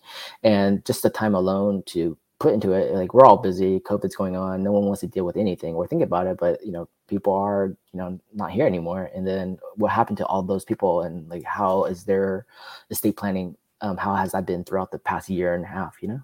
And 0.42 0.84
just 0.84 1.02
the 1.02 1.10
time 1.10 1.34
alone 1.34 1.82
to 1.86 2.16
put 2.38 2.54
into 2.54 2.72
it 2.72 2.94
like 2.94 3.14
we're 3.14 3.26
all 3.26 3.36
busy 3.36 3.80
covid's 3.80 4.14
going 4.14 4.36
on 4.36 4.62
no 4.62 4.70
one 4.70 4.84
wants 4.84 5.00
to 5.00 5.08
deal 5.08 5.24
with 5.24 5.36
anything 5.36 5.74
or 5.74 5.88
think 5.88 6.02
about 6.02 6.26
it 6.26 6.36
but 6.38 6.64
you 6.64 6.70
know 6.70 6.88
people 7.08 7.32
are 7.32 7.76
you 7.92 7.98
know 7.98 8.18
not 8.32 8.52
here 8.52 8.64
anymore 8.64 9.10
and 9.12 9.26
then 9.26 9.58
what 9.74 9.90
happened 9.90 10.16
to 10.16 10.26
all 10.26 10.40
those 10.40 10.64
people 10.64 11.02
and 11.02 11.28
like 11.28 11.42
how 11.42 11.82
is 11.84 12.04
their 12.04 12.46
estate 12.90 13.16
planning 13.16 13.56
um, 13.80 13.96
how 13.96 14.14
has 14.14 14.32
that 14.32 14.46
been 14.46 14.64
throughout 14.64 14.90
the 14.90 14.98
past 14.98 15.28
year 15.28 15.54
and 15.54 15.64
a 15.64 15.68
half 15.68 15.96
you 16.02 16.08
know 16.08 16.20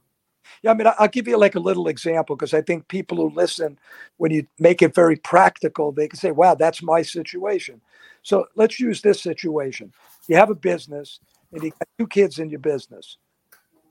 yeah 0.63 0.71
i 0.71 0.75
mean 0.75 0.87
i'll 0.99 1.09
give 1.09 1.29
you 1.29 1.39
like 1.39 1.55
a 1.55 1.61
little 1.61 1.89
example 1.89 2.37
because 2.37 2.55
i 2.55 2.61
think 2.61 2.87
people 2.89 3.17
who 3.17 3.31
listen 3.35 3.79
when 4.19 4.31
you 4.31 4.47
make 4.59 4.83
it 4.83 4.95
very 4.95 5.17
practical 5.17 5.93
they 5.93 6.09
can 6.09 6.19
say 6.19 6.31
wow 6.31 6.55
that's 6.55 6.83
my 6.83 7.03
situation 7.03 7.81
so 8.23 8.47
let's 8.57 8.81
use 8.81 9.03
this 9.03 9.23
situation 9.23 9.93
you 10.29 10.37
have 10.37 10.51
a 10.51 10.55
business 10.55 11.21
and 11.53 11.63
you 11.63 11.71
got 11.71 11.89
two 11.99 12.07
kids 12.07 12.39
in 12.39 12.51
your 12.51 12.61
business 12.61 13.19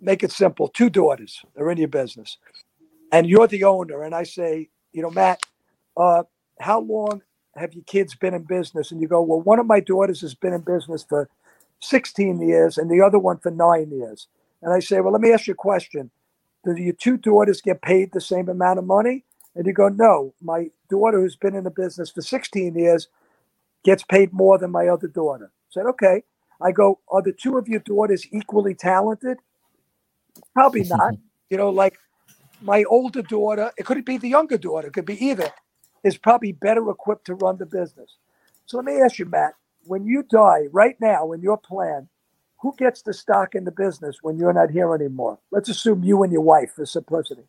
make 0.03 0.23
it 0.23 0.31
simple. 0.31 0.67
Two 0.67 0.89
daughters 0.89 1.43
are 1.57 1.71
in 1.71 1.77
your 1.77 1.87
business, 1.87 2.37
and 3.11 3.27
you're 3.27 3.47
the 3.47 3.63
owner. 3.63 4.03
And 4.03 4.13
I 4.13 4.23
say, 4.23 4.69
you 4.91 5.01
know, 5.01 5.09
Matt, 5.09 5.41
uh, 5.97 6.23
how 6.59 6.81
long 6.81 7.21
have 7.55 7.73
your 7.73 7.83
kids 7.85 8.15
been 8.15 8.33
in 8.33 8.43
business? 8.43 8.91
And 8.91 9.01
you 9.01 9.07
go, 9.07 9.21
well, 9.21 9.41
one 9.41 9.59
of 9.59 9.65
my 9.65 9.79
daughters 9.79 10.21
has 10.21 10.35
been 10.35 10.53
in 10.53 10.61
business 10.61 11.05
for 11.07 11.29
16 11.83 12.41
years, 12.41 12.77
and 12.77 12.89
the 12.89 13.01
other 13.01 13.19
one 13.19 13.37
for 13.37 13.51
nine 13.51 13.91
years. 13.91 14.27
And 14.61 14.73
I 14.73 14.79
say, 14.79 15.01
well, 15.01 15.13
let 15.13 15.21
me 15.21 15.31
ask 15.33 15.47
you 15.47 15.53
a 15.53 15.57
question. 15.57 16.09
Do 16.63 16.75
your 16.75 16.93
two 16.93 17.17
daughters 17.17 17.61
get 17.61 17.81
paid 17.81 18.11
the 18.11 18.21
same 18.21 18.47
amount 18.47 18.79
of 18.79 18.85
money? 18.85 19.25
And 19.55 19.65
you 19.65 19.73
go, 19.73 19.89
no, 19.89 20.33
my 20.41 20.69
daughter 20.89 21.19
who's 21.19 21.35
been 21.35 21.55
in 21.55 21.65
the 21.65 21.69
business 21.69 22.09
for 22.09 22.21
16 22.21 22.75
years 22.75 23.07
gets 23.83 24.03
paid 24.03 24.31
more 24.31 24.57
than 24.57 24.71
my 24.71 24.87
other 24.87 25.07
daughter. 25.07 25.51
I 25.53 25.69
said, 25.69 25.85
okay. 25.87 26.23
I 26.61 26.71
go, 26.71 26.99
are 27.09 27.21
the 27.21 27.33
two 27.33 27.57
of 27.57 27.67
your 27.67 27.81
daughters 27.81 28.25
equally 28.31 28.73
talented? 28.73 29.37
Probably 30.53 30.83
not. 30.89 31.15
you 31.49 31.57
know, 31.57 31.69
like 31.69 31.97
my 32.61 32.83
older 32.85 33.21
daughter, 33.21 33.71
it 33.77 33.85
could 33.85 34.03
be 34.05 34.17
the 34.17 34.29
younger 34.29 34.57
daughter, 34.57 34.87
it 34.87 34.93
could 34.93 35.05
be 35.05 35.23
either, 35.23 35.49
is 36.03 36.17
probably 36.17 36.53
better 36.53 36.89
equipped 36.89 37.25
to 37.25 37.35
run 37.35 37.57
the 37.57 37.65
business. 37.65 38.15
So 38.65 38.77
let 38.77 38.85
me 38.85 39.01
ask 39.01 39.19
you, 39.19 39.25
Matt, 39.25 39.53
when 39.85 40.05
you 40.05 40.23
die 40.23 40.67
right 40.71 40.95
now 40.99 41.31
in 41.31 41.41
your 41.41 41.57
plan, 41.57 42.07
who 42.61 42.73
gets 42.77 43.01
the 43.01 43.13
stock 43.13 43.55
in 43.55 43.65
the 43.65 43.71
business 43.71 44.17
when 44.21 44.37
you're 44.37 44.53
not 44.53 44.71
here 44.71 44.93
anymore? 44.95 45.39
Let's 45.51 45.69
assume 45.69 46.03
you 46.03 46.23
and 46.23 46.31
your 46.31 46.41
wife 46.41 46.73
for 46.75 46.85
simplicity. 46.85 47.43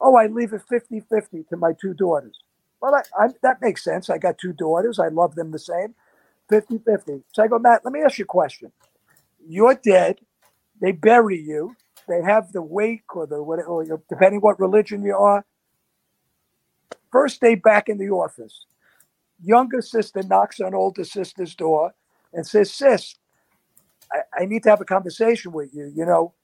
Oh, 0.00 0.16
I 0.16 0.26
leave 0.26 0.52
it 0.52 0.62
50 0.68 1.00
50 1.00 1.44
to 1.50 1.56
my 1.56 1.72
two 1.72 1.94
daughters. 1.94 2.38
Well, 2.80 2.94
I, 2.94 3.02
I, 3.24 3.28
that 3.42 3.60
makes 3.60 3.84
sense. 3.84 4.10
I 4.10 4.18
got 4.18 4.38
two 4.38 4.52
daughters. 4.52 4.98
I 4.98 5.08
love 5.08 5.34
them 5.34 5.50
the 5.50 5.58
same. 5.58 5.94
50 6.48 6.78
50. 6.78 7.22
So 7.32 7.42
I 7.42 7.48
go, 7.48 7.58
Matt, 7.58 7.84
let 7.84 7.92
me 7.92 8.02
ask 8.02 8.18
you 8.18 8.24
a 8.24 8.26
question. 8.26 8.72
You're 9.46 9.74
dead. 9.74 10.20
They 10.80 10.92
bury 10.92 11.40
you 11.40 11.76
they 12.08 12.22
have 12.22 12.52
the 12.52 12.62
wake 12.62 13.14
or 13.14 13.26
the 13.26 13.36
or 13.36 14.02
depending 14.08 14.40
what 14.40 14.58
religion 14.60 15.02
you 15.02 15.16
are. 15.16 15.44
First 17.10 17.40
day 17.40 17.54
back 17.54 17.88
in 17.88 17.98
the 17.98 18.10
office, 18.10 18.66
younger 19.42 19.82
sister 19.82 20.22
knocks 20.24 20.60
on 20.60 20.74
older 20.74 21.04
sister's 21.04 21.54
door 21.54 21.94
and 22.32 22.46
says, 22.46 22.72
"Sis, 22.72 23.16
I, 24.12 24.42
I 24.42 24.46
need 24.46 24.62
to 24.64 24.70
have 24.70 24.80
a 24.80 24.86
conversation 24.86 25.52
with 25.52 25.74
you. 25.74 25.92
You 25.94 26.06
know, 26.06 26.34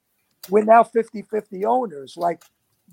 we're 0.49 0.63
now 0.65 0.83
50-50 0.83 1.65
owners. 1.65 2.17
Like, 2.17 2.43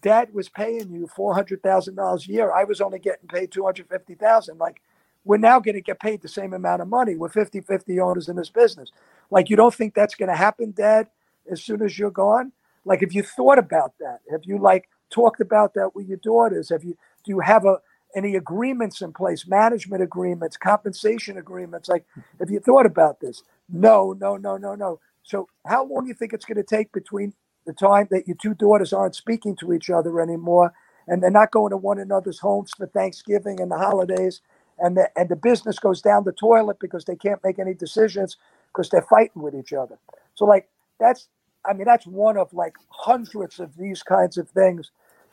Dad 0.03 0.33
was 0.35 0.49
paying 0.49 0.91
you 0.93 1.09
four 1.09 1.35
hundred 1.35 1.63
thousand 1.63 1.97
dollars 1.97 2.29
a 2.29 2.33
year. 2.33 2.53
I 2.53 2.65
was 2.65 2.81
only 2.81 2.99
getting 2.99 3.29
paid 3.29 3.53
two 3.53 3.65
hundred 3.65 3.89
fifty 3.89 4.15
thousand. 4.15 4.59
Like." 4.59 4.81
we're 5.25 5.37
now 5.37 5.59
going 5.59 5.75
to 5.75 5.81
get 5.81 5.99
paid 6.01 6.23
the 6.23 6.29
same 6.29 6.55
amount 6.55 6.81
of 6.81 6.89
money. 6.89 7.17
We're 7.17 7.29
50 7.29 7.61
50 7.61 8.01
owners 8.01 8.29
in 8.29 8.37
this 8.37 8.49
business. 8.49 8.91
Like, 9.31 9.51
you 9.51 9.57
don't 9.57 9.75
think 9.75 9.93
that's 9.93 10.15
going 10.15 10.31
to 10.31 10.37
happen, 10.37 10.71
Dad, 10.71 11.09
as 11.51 11.63
soon 11.63 11.83
as 11.83 11.99
you're 11.99 12.13
gone? 12.13 12.53
Like, 12.85 13.01
have 13.01 13.13
you 13.13 13.23
thought 13.25 13.59
about 13.59 13.95
that? 13.99 14.21
Have 14.31 14.43
you 14.45 14.59
like 14.59 14.89
talked 15.11 15.41
about 15.41 15.75
that 15.75 15.95
with 15.95 16.07
your 16.07 16.19
daughters? 16.19 16.69
Have 16.71 16.85
you 16.85 16.97
do 17.25 17.33
you 17.33 17.41
have 17.41 17.65
a 17.65 17.79
any 18.17 18.37
agreements 18.37 19.03
in 19.03 19.13
place, 19.15 19.47
management 19.49 20.03
agreements, 20.03 20.59
compensation 20.59 21.39
agreements? 21.39 21.89
Like, 21.91 22.07
have 22.41 22.51
you 22.51 22.61
thought 22.61 22.87
about 22.87 23.21
this? 23.21 23.45
No, 23.71 24.15
no, 24.21 24.37
no, 24.39 24.59
no, 24.59 24.77
no. 24.77 25.01
So, 25.25 25.49
how 25.67 25.85
long 25.87 26.05
do 26.05 26.09
you 26.09 26.15
think 26.15 26.35
it's 26.35 26.47
going 26.47 26.59
to 26.59 26.65
take 26.65 26.93
between 26.93 27.35
the 27.67 27.75
time 27.75 28.09
that 28.13 28.29
your 28.29 28.39
two 28.43 28.55
daughters 28.55 28.93
aren't 28.95 29.17
speaking 29.17 29.57
to 29.59 29.75
each 29.75 29.91
other 29.91 30.21
anymore, 30.21 30.75
and 31.09 31.23
they're 31.23 31.31
not 31.31 31.53
going 31.53 31.71
to 31.73 31.79
one 31.79 32.01
another's 32.01 32.41
homes 32.41 32.73
for 32.77 32.89
Thanksgiving 32.89 33.61
and 33.61 33.71
the 33.73 33.79
holidays, 33.79 34.43
and 34.81 34.97
the 34.97 35.11
and 35.17 35.29
the 35.31 35.37
business 35.37 35.79
goes 35.79 36.03
down 36.03 36.25
the 36.25 36.33
toilet 36.33 36.79
because 36.81 37.05
they 37.07 37.17
can't 37.17 37.45
make 37.45 37.61
any 37.61 37.75
decisions 37.75 38.39
because 38.69 38.91
they're 38.91 39.03
fighting 39.03 39.43
with 39.43 39.55
each 39.55 39.75
other. 39.75 39.99
So, 40.35 40.47
like, 40.47 40.69
that's 41.01 41.29
I 41.67 41.75
mean, 41.75 41.87
that's 41.87 42.07
one 42.07 42.39
of 42.39 42.53
like 42.55 42.75
hundreds 42.91 43.61
of 43.61 43.77
these 43.77 44.03
kinds 44.03 44.39
of 44.39 44.49
things 44.51 44.91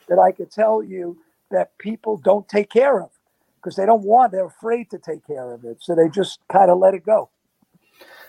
that 0.08 0.18
I 0.18 0.32
could 0.32 0.50
tell 0.50 0.82
you 0.82 1.18
that 1.54 1.76
people 1.78 2.16
don't 2.18 2.48
take 2.48 2.70
care 2.70 3.00
of 3.00 3.10
because 3.56 3.76
they 3.76 3.86
don't 3.86 4.02
want, 4.02 4.32
they're 4.32 4.46
afraid 4.46 4.90
to 4.90 4.98
take 4.98 5.26
care 5.26 5.52
of 5.52 5.64
it. 5.64 5.78
So 5.80 5.94
they 5.94 6.08
just 6.08 6.40
kind 6.52 6.70
of 6.70 6.78
let 6.78 6.94
it 6.94 7.04
go. 7.04 7.30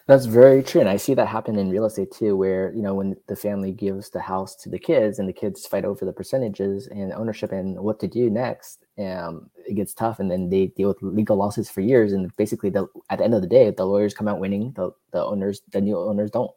That's 0.08 0.28
very 0.28 0.62
true. 0.62 0.82
And 0.82 0.90
I 0.90 0.98
see 0.98 1.16
that 1.16 1.28
happen 1.28 1.58
in 1.58 1.72
real 1.72 1.86
estate 1.86 2.12
too, 2.12 2.38
where, 2.38 2.72
you 2.76 2.84
know, 2.84 2.94
when 2.94 3.16
the 3.28 3.36
family 3.36 3.72
gives 3.72 4.12
the 4.12 4.20
house 4.22 4.56
to 4.58 4.70
the 4.70 4.78
kids 4.78 5.18
and 5.18 5.28
the 5.28 5.34
kids 5.34 5.66
fight 5.66 5.84
over 5.84 6.06
the 6.06 6.14
percentages 6.14 6.88
and 6.88 7.12
ownership 7.12 7.52
and 7.52 7.80
what 7.80 8.00
to 8.02 8.08
do 8.08 8.30
next, 8.30 8.86
um, 9.00 9.50
it 9.68 9.74
gets 9.74 9.96
tough. 9.96 10.20
And 10.20 10.30
then 10.30 10.50
they 10.50 10.68
deal 10.68 10.90
with 10.90 11.02
legal 11.02 11.38
losses 11.38 11.72
for 11.72 11.82
years. 11.82 12.14
And 12.14 12.34
basically, 12.38 12.70
the, 12.70 12.86
at 13.10 13.18
the 13.18 13.26
end 13.26 13.34
of 13.34 13.42
the 13.42 13.48
day, 13.48 13.72
the 13.72 13.86
lawyers 13.86 14.14
come 14.14 14.28
out 14.28 14.40
winning, 14.40 14.74
the, 14.76 14.92
the 15.12 15.24
owners, 15.24 15.64
the 15.72 15.82
new 15.82 15.98
owners 15.98 16.30
don't. 16.30 16.52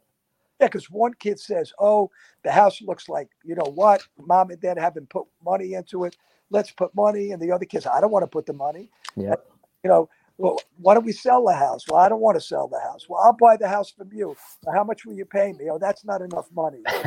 Yeah, 0.59 0.67
because 0.67 0.91
one 0.91 1.13
kid 1.13 1.39
says, 1.39 1.71
"Oh, 1.79 2.11
the 2.43 2.51
house 2.51 2.81
looks 2.81 3.07
like 3.07 3.29
you 3.45 3.55
know 3.55 3.71
what? 3.73 4.05
Mom 4.19 4.51
and 4.51 4.59
Dad 4.59 4.77
haven't 4.77 5.09
put 5.09 5.25
money 5.43 5.73
into 5.73 6.03
it. 6.03 6.17
Let's 6.49 6.71
put 6.71 6.93
money." 6.95 7.31
And 7.31 7.41
the 7.41 7.51
other 7.51 7.65
kids, 7.65 7.85
"I 7.85 8.01
don't 8.01 8.11
want 8.11 8.23
to 8.23 8.27
put 8.27 8.45
the 8.45 8.53
money." 8.53 8.89
Yeah. 9.15 9.35
You 9.83 9.89
know, 9.89 10.09
well, 10.37 10.57
why 10.77 10.93
don't 10.93 11.05
we 11.05 11.11
sell 11.11 11.43
the 11.45 11.53
house? 11.53 11.85
Well, 11.87 11.99
I 11.99 12.07
don't 12.07 12.21
want 12.21 12.37
to 12.37 12.41
sell 12.41 12.69
the 12.69 12.79
house. 12.79 13.07
Well, 13.09 13.21
I'll 13.21 13.33
buy 13.33 13.57
the 13.57 13.67
house 13.67 13.91
from 13.91 14.09
you. 14.13 14.37
Well, 14.63 14.75
how 14.75 14.85
much 14.85 15.05
will 15.05 15.13
you 15.13 15.25
pay 15.25 15.51
me? 15.51 15.69
Oh, 15.69 15.77
that's 15.77 16.05
not 16.05 16.21
enough 16.21 16.47
money. 16.53 16.79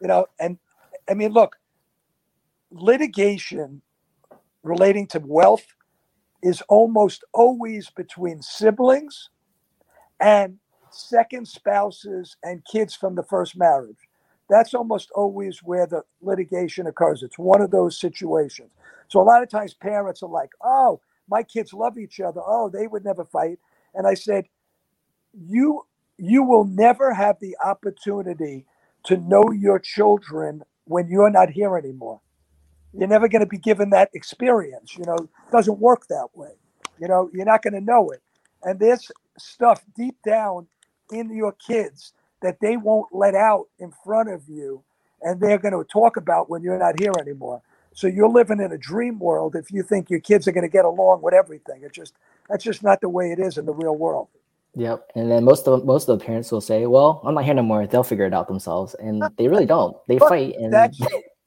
you 0.00 0.06
know, 0.06 0.26
and 0.38 0.56
I 1.10 1.14
mean, 1.14 1.32
look, 1.32 1.56
litigation 2.70 3.82
relating 4.62 5.08
to 5.08 5.20
wealth 5.24 5.66
is 6.42 6.62
almost 6.68 7.24
always 7.32 7.90
between 7.90 8.40
siblings 8.40 9.30
and 10.20 10.58
second 10.90 11.48
spouses 11.48 12.36
and 12.44 12.64
kids 12.70 12.94
from 12.94 13.16
the 13.16 13.22
first 13.24 13.56
marriage. 13.56 14.05
That's 14.48 14.74
almost 14.74 15.10
always 15.14 15.60
where 15.62 15.86
the 15.86 16.02
litigation 16.22 16.86
occurs. 16.86 17.22
It's 17.22 17.38
one 17.38 17.60
of 17.60 17.70
those 17.70 17.98
situations. 17.98 18.70
So 19.08 19.20
a 19.20 19.24
lot 19.24 19.42
of 19.42 19.50
times 19.50 19.74
parents 19.74 20.22
are 20.22 20.28
like, 20.28 20.50
oh, 20.62 21.00
my 21.28 21.42
kids 21.42 21.72
love 21.72 21.98
each 21.98 22.20
other. 22.20 22.40
Oh, 22.44 22.68
they 22.68 22.86
would 22.86 23.04
never 23.04 23.24
fight. 23.24 23.58
And 23.94 24.06
I 24.06 24.14
said, 24.14 24.46
you 25.32 25.82
you 26.18 26.42
will 26.42 26.64
never 26.64 27.12
have 27.12 27.38
the 27.40 27.56
opportunity 27.64 28.64
to 29.04 29.18
know 29.18 29.44
your 29.52 29.78
children 29.78 30.62
when 30.84 31.08
you're 31.08 31.30
not 31.30 31.50
here 31.50 31.76
anymore. 31.76 32.20
You're 32.94 33.08
never 33.08 33.28
going 33.28 33.40
to 33.40 33.46
be 33.46 33.58
given 33.58 33.90
that 33.90 34.10
experience. 34.14 34.96
You 34.96 35.04
know, 35.04 35.16
it 35.16 35.52
doesn't 35.52 35.78
work 35.78 36.06
that 36.08 36.28
way. 36.34 36.52
You 36.98 37.08
know, 37.08 37.28
you're 37.34 37.44
not 37.44 37.62
going 37.62 37.74
to 37.74 37.80
know 37.80 38.08
it. 38.10 38.22
And 38.62 38.80
there's 38.80 39.10
stuff 39.38 39.84
deep 39.94 40.16
down 40.24 40.66
in 41.12 41.34
your 41.34 41.52
kids 41.52 42.14
that 42.46 42.60
they 42.60 42.76
won't 42.76 43.12
let 43.12 43.34
out 43.34 43.66
in 43.80 43.92
front 44.04 44.28
of 44.30 44.48
you 44.48 44.82
and 45.22 45.40
they're 45.40 45.58
going 45.58 45.74
to 45.74 45.84
talk 45.84 46.16
about 46.16 46.48
when 46.48 46.62
you're 46.62 46.78
not 46.78 46.98
here 47.00 47.12
anymore. 47.20 47.60
So 47.92 48.06
you're 48.06 48.28
living 48.28 48.60
in 48.60 48.70
a 48.70 48.78
dream 48.78 49.18
world 49.18 49.56
if 49.56 49.72
you 49.72 49.82
think 49.82 50.10
your 50.10 50.20
kids 50.20 50.46
are 50.46 50.52
going 50.52 50.62
to 50.62 50.70
get 50.70 50.84
along 50.84 51.22
with 51.22 51.34
everything. 51.34 51.80
It's 51.82 51.96
just 51.96 52.14
that's 52.48 52.62
just 52.62 52.84
not 52.84 53.00
the 53.00 53.08
way 53.08 53.32
it 53.32 53.40
is 53.40 53.58
in 53.58 53.66
the 53.66 53.72
real 53.72 53.96
world. 53.96 54.28
Yep. 54.76 55.10
And 55.16 55.30
then 55.30 55.44
most 55.44 55.66
of 55.66 55.84
most 55.84 56.08
of 56.08 56.18
the 56.18 56.24
parents 56.24 56.52
will 56.52 56.60
say, 56.60 56.86
"Well, 56.86 57.20
I'm 57.24 57.34
not 57.34 57.44
here 57.44 57.54
no 57.54 57.62
more. 57.62 57.86
They'll 57.86 58.04
figure 58.04 58.26
it 58.26 58.34
out 58.34 58.46
themselves." 58.46 58.94
And 58.94 59.24
they 59.38 59.48
really 59.48 59.66
don't. 59.66 59.96
They 60.06 60.18
but 60.18 60.28
fight 60.28 60.54
and 60.56 60.72
that's 60.72 61.00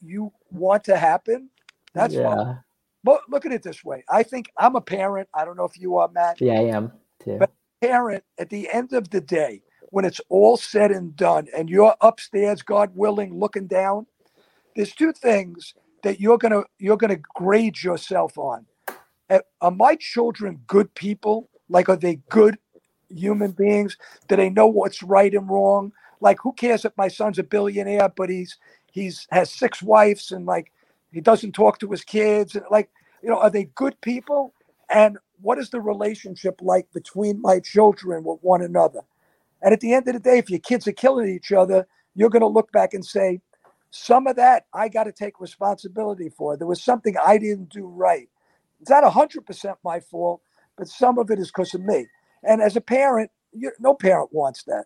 you 0.04 0.34
want 0.52 0.84
to 0.86 0.98
happen. 0.98 1.50
That's 1.94 2.16
yeah. 2.16 2.36
Fine. 2.36 2.60
But 3.04 3.22
look 3.30 3.46
at 3.46 3.52
it 3.52 3.64
this 3.64 3.86
way. 3.86 4.04
I 4.10 4.24
think 4.24 4.52
I'm 4.58 4.76
a 4.76 4.82
parent. 4.82 5.30
I 5.34 5.46
don't 5.46 5.56
know 5.56 5.66
if 5.66 5.80
you 5.80 5.98
are, 5.98 6.10
Matt. 6.10 6.42
Yeah, 6.42 6.54
I 6.54 6.64
am 6.64 6.92
too. 7.24 7.38
But 7.40 7.52
parent, 7.82 8.24
at 8.40 8.50
the 8.50 8.68
end 8.74 8.94
of 8.94 9.10
the 9.10 9.22
day, 9.22 9.62
when 9.92 10.06
it's 10.06 10.22
all 10.30 10.58
said 10.58 10.92
and 10.92 11.16
done, 11.16 11.48
and 11.56 11.70
you're 11.70 11.96
upstairs, 12.02 12.62
God 12.62 12.92
willing, 12.96 13.38
looking 13.40 13.68
down, 13.68 14.06
there's 14.76 14.94
two 14.94 15.14
things 15.14 15.74
that 16.04 16.20
you're 16.20 16.38
gonna 16.38 16.64
you're 16.80 16.98
gonna 16.98 17.20
grade 17.36 17.82
yourself 17.84 18.38
on. 18.38 18.66
Are 19.62 19.72
my 19.72 19.96
children 19.96 20.62
good 20.68 20.94
people? 20.96 21.50
Like, 21.70 21.90
are 21.90 21.98
they 21.98 22.18
good 22.30 22.58
human 23.10 23.52
beings? 23.52 23.98
Do 24.28 24.36
they 24.36 24.50
know 24.50 24.68
what's 24.68 25.04
right 25.04 25.34
and 25.34 25.50
wrong? 25.50 25.92
Like, 26.22 26.38
who 26.42 26.54
cares 26.54 26.86
if 26.86 26.94
my 26.98 27.08
son's 27.10 27.40
a 27.40 27.44
billionaire, 27.44 28.10
but 28.10 28.30
he's 28.30 28.58
he's 28.92 29.28
has 29.32 29.52
six 29.52 29.84
wives 29.84 30.32
and 30.32 30.46
like 30.46 30.72
he 31.12 31.22
doesn't 31.22 31.54
talk 31.54 31.80
to 31.80 31.92
his 31.92 32.04
kids 32.04 32.56
and 32.56 32.66
like 32.72 32.90
you 33.24 33.30
know, 33.30 33.40
are 33.40 33.50
they 33.52 33.66
good 33.76 34.00
people? 34.02 34.54
And 34.90 35.18
what 35.42 35.60
is 35.60 35.70
the 35.70 35.82
relationship 35.82 36.60
like 36.62 36.92
between 36.94 37.42
my 37.42 37.60
children 37.60 38.24
with 38.24 38.40
one 38.42 38.62
another? 38.62 39.02
And 39.62 39.74
at 39.74 39.82
the 39.82 39.94
end 39.94 40.08
of 40.08 40.14
the 40.14 40.20
day, 40.20 40.38
if 40.38 40.50
your 40.50 40.60
kids 40.60 40.88
are 40.88 40.94
killing 40.94 41.30
each 41.30 41.52
other, 41.52 41.88
you're 42.16 42.30
going 42.30 42.42
to 42.42 42.48
look 42.48 42.72
back 42.72 42.94
and 42.94 43.06
say, 43.06 43.42
some 43.92 44.28
of 44.28 44.36
that 44.36 44.66
I 44.74 44.88
got 44.88 45.06
to 45.06 45.12
take 45.12 45.40
responsibility 45.40 46.30
for. 46.30 46.56
There 46.56 46.68
was 46.68 46.82
something 46.82 47.16
I 47.18 47.38
didn't 47.38 47.70
do 47.70 47.86
right. 47.86 48.30
It's 48.82 48.90
not 48.90 49.04
100% 49.04 49.76
my 49.84 50.00
fault, 50.00 50.42
but 50.78 50.88
some 50.88 51.18
of 51.18 51.30
it 51.32 51.40
is 51.40 51.48
because 51.48 51.74
of 51.74 51.82
me. 51.82 52.08
And 52.44 52.62
as 52.62 52.76
a 52.76 52.82
parent, 52.82 53.32
no 53.80 53.94
parent 53.94 54.30
wants 54.32 54.64
that. 54.64 54.86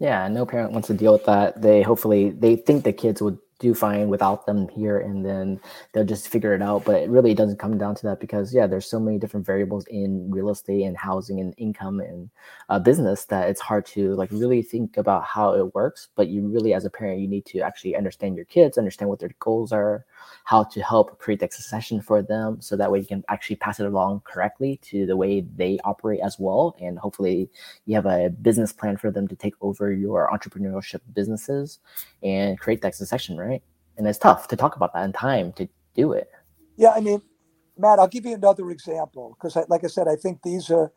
Yeah, 0.00 0.28
no 0.28 0.46
parent 0.46 0.72
wants 0.72 0.88
to 0.88 0.94
deal 0.94 1.12
with 1.12 1.24
that. 1.26 1.60
They 1.60 1.82
hopefully 1.82 2.30
they 2.30 2.56
think 2.56 2.84
the 2.84 2.92
kids 2.92 3.20
would 3.20 3.38
do 3.58 3.74
fine 3.74 4.08
without 4.08 4.46
them 4.46 4.68
here 4.68 4.98
and 4.98 5.24
then 5.24 5.60
they'll 5.92 6.04
just 6.04 6.28
figure 6.28 6.54
it 6.54 6.62
out. 6.62 6.84
But 6.84 7.02
it 7.02 7.10
really 7.10 7.34
doesn't 7.34 7.58
come 7.58 7.78
down 7.78 7.94
to 7.96 8.02
that 8.04 8.20
because 8.20 8.54
yeah 8.54 8.66
there's 8.66 8.88
so 8.88 9.00
many 9.00 9.18
different 9.18 9.46
variables 9.46 9.86
in 9.86 10.30
real 10.30 10.50
estate 10.50 10.84
and 10.84 10.96
housing 10.96 11.40
and 11.40 11.54
income 11.58 12.00
and 12.00 12.30
uh, 12.68 12.78
business 12.78 13.24
that 13.26 13.48
it's 13.48 13.60
hard 13.60 13.86
to 13.86 14.14
like 14.14 14.30
really 14.32 14.62
think 14.62 14.96
about 14.96 15.24
how 15.24 15.54
it 15.54 15.74
works. 15.74 16.08
But 16.14 16.28
you 16.28 16.48
really 16.48 16.74
as 16.74 16.84
a 16.84 16.90
parent 16.90 17.20
you 17.20 17.28
need 17.28 17.46
to 17.46 17.60
actually 17.60 17.96
understand 17.96 18.36
your 18.36 18.44
kids 18.44 18.78
understand 18.78 19.08
what 19.08 19.18
their 19.18 19.34
goals 19.40 19.72
are 19.72 20.04
how 20.44 20.64
to 20.64 20.82
help 20.82 21.18
create 21.18 21.40
the 21.40 21.48
succession 21.50 22.00
for 22.00 22.22
them 22.22 22.60
so 22.60 22.76
that 22.76 22.90
way 22.90 22.98
you 22.98 23.06
can 23.06 23.24
actually 23.28 23.56
pass 23.56 23.80
it 23.80 23.86
along 23.86 24.22
correctly 24.24 24.78
to 24.82 25.06
the 25.06 25.16
way 25.16 25.40
they 25.56 25.78
operate 25.84 26.20
as 26.20 26.38
well. 26.38 26.74
And 26.80 26.98
hopefully 26.98 27.50
you 27.86 27.94
have 27.94 28.06
a 28.06 28.30
business 28.30 28.72
plan 28.72 28.96
for 28.96 29.10
them 29.10 29.28
to 29.28 29.36
take 29.36 29.54
over 29.60 29.92
your 29.92 30.30
entrepreneurship 30.32 31.00
businesses 31.14 31.80
and 32.22 32.58
create 32.58 32.82
that 32.82 32.94
succession 32.94 33.36
right 33.36 33.47
and 33.98 34.06
it's 34.06 34.18
tough 34.18 34.48
to 34.48 34.56
talk 34.56 34.76
about 34.76 34.94
that 34.94 35.04
in 35.04 35.12
time 35.12 35.52
to 35.54 35.68
do 35.94 36.12
it. 36.12 36.30
Yeah, 36.76 36.92
I 36.92 37.00
mean, 37.00 37.20
Matt, 37.76 37.98
I'll 37.98 38.08
give 38.08 38.24
you 38.24 38.34
another 38.34 38.70
example 38.70 39.36
because, 39.36 39.56
like 39.68 39.84
I 39.84 39.88
said, 39.88 40.08
I 40.08 40.16
think 40.16 40.42
these 40.42 40.70
are 40.70 40.92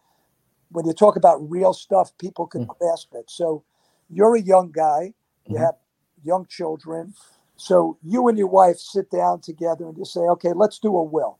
when 0.69 0.85
you 0.85 0.93
talk 0.93 1.15
about 1.17 1.37
real 1.49 1.73
stuff, 1.73 2.17
people 2.17 2.47
can 2.47 2.61
mm-hmm. 2.61 2.77
grasp 2.79 3.13
it. 3.13 3.29
So, 3.29 3.63
you're 4.09 4.35
a 4.35 4.41
young 4.41 4.71
guy, 4.71 5.13
you 5.47 5.55
mm-hmm. 5.55 5.63
have 5.63 5.75
young 6.23 6.45
children. 6.45 7.13
So, 7.57 7.97
you 8.03 8.27
and 8.27 8.37
your 8.37 8.47
wife 8.47 8.77
sit 8.77 9.09
down 9.09 9.41
together 9.41 9.87
and 9.87 9.97
you 9.97 10.05
say, 10.05 10.21
okay, 10.21 10.53
let's 10.53 10.79
do 10.79 10.95
a 10.95 11.03
will. 11.03 11.39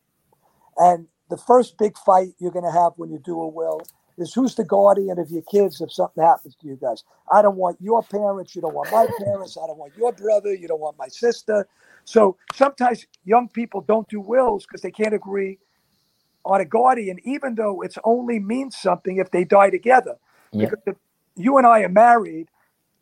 And 0.78 1.08
the 1.30 1.38
first 1.38 1.78
big 1.78 1.98
fight 1.98 2.30
you're 2.40 2.52
going 2.52 2.66
to 2.66 2.72
have 2.72 2.94
when 2.98 3.12
you 3.12 3.20
do 3.20 3.40
a 3.40 3.48
will 3.48 3.82
is 4.18 4.34
who's 4.34 4.56
the 4.56 4.64
guardian 4.64 5.20
of 5.20 5.30
your 5.30 5.42
kids 5.44 5.82
if 5.82 5.92
something 5.92 6.24
happens 6.24 6.56
to 6.56 6.68
you 6.68 6.78
guys. 6.82 7.04
I 7.32 7.42
don't 7.42 7.56
want 7.56 7.78
your 7.80 8.04
parents. 8.04 8.56
You 8.56 8.62
don't 8.62 8.74
want 8.74 8.92
my 8.92 9.08
parents. 9.24 9.58
I 9.58 9.68
don't 9.68 9.78
want 9.78 9.94
your 9.98 10.12
brother. 10.12 10.54
You 10.54 10.68
don't 10.68 10.80
want 10.80 10.98
my 10.98 11.08
sister. 11.08 11.68
So 12.06 12.38
sometimes 12.54 13.06
young 13.24 13.48
people 13.48 13.82
don't 13.82 14.08
do 14.10 14.20
wills 14.20 14.66
because 14.66 14.82
they 14.82 14.92
can't 14.92 15.14
agree 15.14 15.60
on 16.46 16.62
a 16.62 16.66
guardian, 16.66 17.20
even 17.24 17.56
though 17.56 17.82
it's 17.82 17.98
only 18.04 18.40
means 18.40 18.78
something 18.78 19.18
if 19.18 19.32
they 19.32 19.44
die 19.44 19.70
together. 19.70 20.16
Yeah. 20.52 20.66
Because 20.66 20.84
if 20.88 20.96
you 21.36 21.58
and 21.58 21.68
I 21.68 21.82
are 21.82 21.90
married 21.90 22.50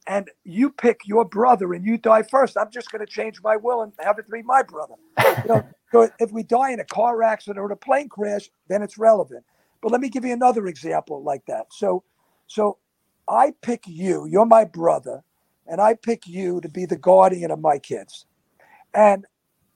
and 0.07 0.29
you 0.43 0.69
pick 0.71 1.01
your 1.05 1.25
brother 1.25 1.73
and 1.73 1.85
you 1.85 1.97
die 1.97 2.23
first, 2.23 2.57
I'm 2.57 2.71
just 2.71 2.91
going 2.91 3.05
to 3.05 3.11
change 3.11 3.41
my 3.43 3.55
will 3.55 3.81
and 3.81 3.93
have 3.99 4.19
it 4.19 4.29
be 4.29 4.41
my 4.43 4.63
brother. 4.63 4.95
You 5.43 5.47
know, 5.47 5.63
so 5.91 6.09
if 6.19 6.31
we 6.31 6.43
die 6.43 6.71
in 6.71 6.79
a 6.79 6.85
car 6.85 7.23
accident 7.23 7.59
or 7.59 7.71
a 7.71 7.77
plane 7.77 8.09
crash, 8.09 8.49
then 8.67 8.81
it's 8.81 8.97
relevant. 8.97 9.45
But 9.81 9.91
let 9.91 10.01
me 10.01 10.09
give 10.09 10.25
you 10.25 10.33
another 10.33 10.67
example 10.67 11.24
like 11.24 11.45
that. 11.48 11.67
So, 11.71 12.03
so 12.48 12.77
I 13.27 13.53
pick 13.62 13.83
you. 13.88 14.25
You're 14.25 14.45
my 14.45 14.65
brother, 14.65 15.24
and 15.67 15.79
I 15.79 15.93
pick 15.93 16.27
you 16.27 16.59
to 16.62 16.69
be 16.69 16.86
the 16.86 16.98
guardian 16.98 17.51
of 17.51 17.59
my 17.59 17.79
kids. 17.79 18.25
And 18.93 19.25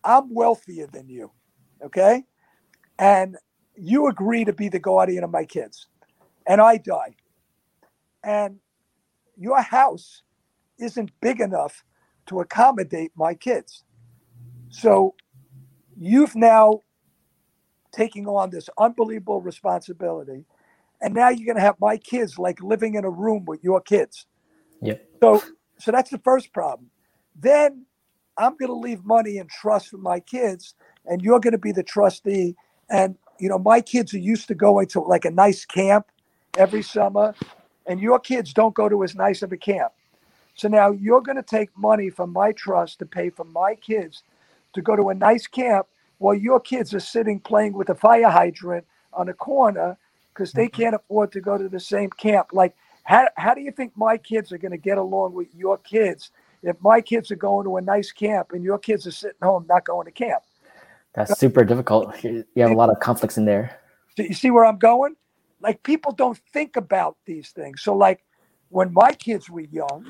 I'm 0.03 0.33
wealthier 0.33 0.87
than 0.87 1.07
you, 1.07 1.31
okay? 1.83 2.23
And 2.99 3.37
you 3.75 4.07
agree 4.07 4.43
to 4.45 4.53
be 4.53 4.69
the 4.69 4.79
guardian 4.79 5.23
of 5.23 5.31
my 5.31 5.45
kids, 5.45 5.87
and 6.47 6.59
I 6.59 6.77
die. 6.77 7.15
And 8.23 8.59
your 9.37 9.61
house 9.61 10.23
isn't 10.79 11.11
big 11.21 11.39
enough 11.39 11.83
to 12.27 12.39
accommodate 12.39 13.11
my 13.15 13.33
kids. 13.33 13.83
So 14.69 15.15
you've 15.97 16.35
now 16.35 16.81
taking 17.93 18.27
on 18.27 18.49
this 18.49 18.69
unbelievable 18.77 19.39
responsibility. 19.39 20.45
And 21.01 21.13
now 21.13 21.29
you're 21.29 21.45
going 21.45 21.57
to 21.57 21.61
have 21.61 21.79
my 21.79 21.97
kids 21.97 22.37
like 22.37 22.61
living 22.61 22.95
in 22.95 23.05
a 23.05 23.09
room 23.09 23.45
with 23.45 23.63
your 23.63 23.81
kids. 23.81 24.25
Yep. 24.81 25.05
So, 25.21 25.43
so 25.79 25.91
that's 25.91 26.09
the 26.09 26.17
first 26.19 26.51
problem. 26.53 26.89
Then 27.35 27.85
I'm 28.37 28.57
going 28.57 28.69
to 28.69 28.75
leave 28.75 29.05
money 29.05 29.37
in 29.37 29.47
trust 29.47 29.89
for 29.89 29.97
my 29.97 30.19
kids, 30.19 30.75
and 31.05 31.21
you're 31.21 31.39
going 31.39 31.53
to 31.53 31.57
be 31.57 31.71
the 31.71 31.83
trustee. 31.83 32.55
And 32.89 33.15
you 33.39 33.49
know, 33.49 33.59
my 33.59 33.81
kids 33.81 34.13
are 34.13 34.19
used 34.19 34.47
to 34.47 34.55
going 34.55 34.87
to 34.87 35.01
like 35.01 35.25
a 35.25 35.31
nice 35.31 35.65
camp 35.65 36.07
every 36.57 36.81
summer, 36.81 37.33
and 37.85 37.99
your 37.99 38.19
kids 38.19 38.53
don't 38.53 38.73
go 38.73 38.89
to 38.89 39.03
as 39.03 39.15
nice 39.15 39.41
of 39.41 39.51
a 39.51 39.57
camp. 39.57 39.91
So 40.55 40.67
now 40.67 40.91
you're 40.91 41.21
going 41.21 41.37
to 41.37 41.43
take 41.43 41.69
money 41.77 42.09
from 42.09 42.31
my 42.31 42.51
trust 42.51 42.99
to 42.99 43.05
pay 43.05 43.29
for 43.29 43.43
my 43.43 43.75
kids 43.75 44.23
to 44.73 44.81
go 44.81 44.95
to 44.95 45.09
a 45.09 45.15
nice 45.15 45.47
camp 45.47 45.87
while 46.17 46.35
your 46.35 46.59
kids 46.59 46.93
are 46.93 46.99
sitting 46.99 47.39
playing 47.39 47.73
with 47.73 47.89
a 47.89 47.95
fire 47.95 48.29
hydrant 48.29 48.85
on 49.13 49.29
a 49.29 49.33
corner 49.33 49.97
because 50.33 50.51
they 50.51 50.67
mm-hmm. 50.67 50.81
can't 50.81 50.95
afford 50.95 51.31
to 51.31 51.41
go 51.41 51.57
to 51.57 51.69
the 51.69 51.79
same 51.79 52.09
camp. 52.11 52.47
Like, 52.51 52.75
how, 53.03 53.27
how 53.35 53.53
do 53.53 53.61
you 53.61 53.71
think 53.71 53.93
my 53.95 54.17
kids 54.17 54.51
are 54.51 54.57
going 54.57 54.71
to 54.71 54.77
get 54.77 54.97
along 54.97 55.33
with 55.33 55.53
your 55.53 55.77
kids 55.77 56.31
if 56.61 56.75
my 56.81 57.01
kids 57.01 57.29
are 57.31 57.35
going 57.35 57.65
to 57.65 57.77
a 57.77 57.81
nice 57.81 58.11
camp 58.11 58.51
and 58.53 58.63
your 58.63 58.79
kids 58.79 59.05
are 59.05 59.11
sitting 59.11 59.37
home 59.41 59.65
not 59.67 59.85
going 59.85 60.05
to 60.05 60.11
camp? 60.11 60.43
That's 61.13 61.37
super 61.37 61.63
difficult. 61.63 62.23
You 62.23 62.45
have 62.57 62.71
a 62.71 62.75
lot 62.75 62.89
of 62.89 62.99
conflicts 62.99 63.37
in 63.37 63.45
there. 63.45 63.79
Do 64.15 64.23
you 64.23 64.33
see 64.33 64.49
where 64.49 64.65
I'm 64.65 64.79
going? 64.79 65.15
Like, 65.61 65.83
people 65.83 66.11
don't 66.11 66.37
think 66.51 66.75
about 66.75 67.17
these 67.25 67.49
things. 67.51 67.81
So, 67.81 67.95
like, 67.95 68.23
when 68.69 68.91
my 68.93 69.11
kids 69.11 69.49
were 69.49 69.61
young, 69.61 70.09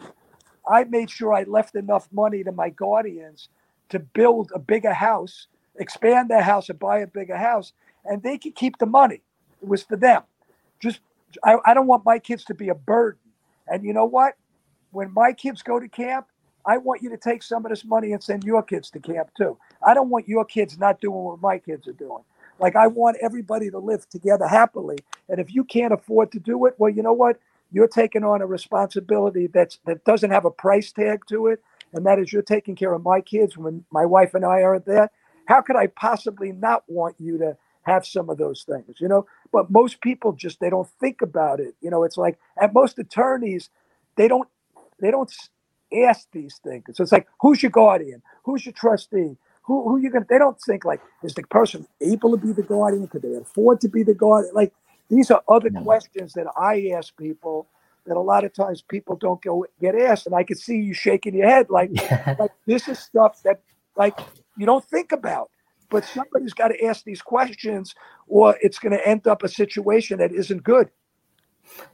I 0.68 0.86
made 0.86 1.10
sure 1.10 1.34
I 1.34 1.44
left 1.44 1.76
enough 1.76 2.08
money 2.12 2.44
to 2.44 2.52
my 2.52 2.70
guardians 2.70 3.50
to 3.90 4.00
build 4.00 4.52
a 4.56 4.60
bigger 4.60 4.94
house 4.94 5.48
expand 5.78 6.30
their 6.30 6.42
house 6.44 6.70
and 6.70 6.80
buy 6.80 7.00
a 7.00 7.08
bigger 7.08 7.38
house, 7.38 7.74
and 8.06 8.22
they 8.22 8.38
could 8.38 8.56
keep 8.56 8.78
the 8.78 8.86
money. 8.86 9.22
It 9.62 9.68
was 9.68 9.84
for 9.84 9.96
them. 9.96 10.24
Just 10.80 11.00
I, 11.44 11.58
I 11.66 11.74
don't 11.74 11.88
want 11.88 12.06
my 12.06 12.20
kids 12.20 12.44
to 12.46 12.54
be 12.54 12.70
a 12.70 12.76
burden. 12.76 13.20
And 13.68 13.84
you 13.84 13.94
know 13.94 14.06
what? 14.06 14.36
When 14.92 15.14
my 15.14 15.34
kids 15.34 15.62
go 15.64 15.80
to 15.80 15.88
camp, 15.88 16.28
I 16.66 16.78
want 16.78 17.02
you 17.02 17.10
to 17.10 17.18
take 17.18 17.44
some 17.44 17.66
of 17.66 17.70
this 17.70 17.86
money 17.86 18.14
and 18.14 18.24
send 18.24 18.44
your 18.44 18.64
kids 18.64 18.90
to 18.92 19.00
camp 19.00 19.32
too. 19.36 19.58
I 19.86 19.94
don't 19.94 20.10
want 20.10 20.28
your 20.28 20.46
kids 20.46 20.78
not 20.78 21.02
doing 21.02 21.24
what 21.24 21.42
my 21.42 21.58
kids 21.58 21.88
are 21.88 21.94
doing. 21.94 22.24
Like 22.60 22.76
I 22.76 22.88
want 22.88 23.18
everybody 23.22 23.70
to 23.72 23.80
live 23.80 24.08
together 24.10 24.48
happily. 24.48 24.98
And 25.30 25.40
if 25.40 25.54
you 25.54 25.64
can't 25.64 25.94
afford 25.94 26.32
to 26.34 26.40
do 26.40 26.66
it, 26.66 26.76
well, 26.78 26.92
you 26.92 27.02
know 27.04 27.14
what? 27.14 27.40
You're 27.72 27.88
taking 27.88 28.24
on 28.24 28.42
a 28.42 28.46
responsibility 28.46 29.48
that's 29.48 29.80
that 29.86 30.06
doesn't 30.06 30.30
have 30.30 30.46
a 30.46 30.52
price 30.52 30.92
tag 30.92 31.26
to 31.30 31.48
it, 31.48 31.64
and 31.92 32.06
that 32.06 32.20
is 32.20 32.32
you're 32.32 32.44
taking 32.44 32.76
care 32.76 32.94
of 32.94 33.04
my 33.04 33.20
kids 33.20 33.58
when 33.58 33.84
my 33.92 34.06
wife 34.06 34.36
and 34.36 34.46
I 34.46 34.62
aren't 34.62 34.86
there. 34.86 35.10
How 35.46 35.62
could 35.62 35.76
I 35.76 35.88
possibly 35.88 36.52
not 36.52 36.84
want 36.88 37.16
you 37.20 37.38
to 37.40 37.58
have 37.84 38.06
some 38.06 38.30
of 38.30 38.38
those 38.38 38.64
things, 38.64 38.98
you 39.00 39.08
know? 39.08 39.26
But 39.52 39.70
most 39.70 40.02
people 40.02 40.34
just 40.34 40.60
they 40.60 40.70
don't 40.70 40.90
think 41.00 41.22
about 41.22 41.60
it. 41.60 41.76
You 41.82 41.90
know, 41.90 42.04
it's 42.04 42.18
like 42.18 42.40
at 42.62 42.74
most 42.74 42.98
attorneys, 43.00 43.70
they 44.16 44.28
don't 44.28 44.48
they 45.00 45.12
don't 45.12 45.32
ask 45.94 46.28
these 46.32 46.60
things. 46.64 46.84
So 46.94 47.04
it's 47.04 47.12
like, 47.12 47.28
who's 47.42 47.62
your 47.62 47.72
guardian? 47.72 48.22
Who's 48.44 48.66
your 48.66 48.74
trustee? 48.74 49.38
Who 49.64 49.88
who 49.88 49.98
you 49.98 50.10
gonna 50.10 50.26
they 50.30 50.38
don't 50.38 50.60
think 50.62 50.86
like, 50.86 51.02
is 51.24 51.34
the 51.34 51.44
person 51.44 51.88
able 52.02 52.32
to 52.32 52.38
be 52.38 52.54
the 52.54 52.64
guardian? 52.64 53.08
Could 53.08 53.22
they 53.22 53.36
afford 53.36 53.82
to 53.82 53.90
be 53.90 54.04
the 54.04 54.14
guardian? 54.14 54.54
Like 54.54 54.74
these 55.10 55.30
are 55.32 55.44
other 55.48 55.70
no. 55.70 55.82
questions 55.82 56.34
that 56.34 56.48
I 56.58 56.92
ask 56.98 57.16
people 57.18 57.68
that 58.06 58.18
a 58.18 58.20
lot 58.20 58.44
of 58.44 58.54
times 58.54 58.82
people 58.82 59.16
don't 59.16 59.42
go 59.42 59.66
get 59.80 59.96
asked. 59.96 60.26
And 60.26 60.36
I 60.36 60.44
can 60.44 60.58
see 60.58 60.78
you 60.78 60.94
shaking 60.94 61.36
your 61.36 61.48
head 61.48 61.70
like, 61.70 61.92
like 62.40 62.52
this 62.66 62.88
is 62.88 63.00
stuff 63.00 63.42
that 63.44 63.62
like 63.96 64.18
you 64.58 64.66
don't 64.66 64.86
think 64.86 65.12
about. 65.12 65.50
But 65.90 66.06
somebody's 66.06 66.54
got 66.54 66.70
to 66.70 66.86
ask 66.86 67.04
these 67.04 67.22
questions, 67.22 67.94
or 68.28 68.58
it's 68.62 68.80
going 68.80 68.94
to 68.94 69.08
end 69.08 69.28
up 69.28 69.44
a 69.44 69.48
situation 69.50 70.18
that 70.20 70.32
isn't 70.32 70.64
good. 70.64 70.90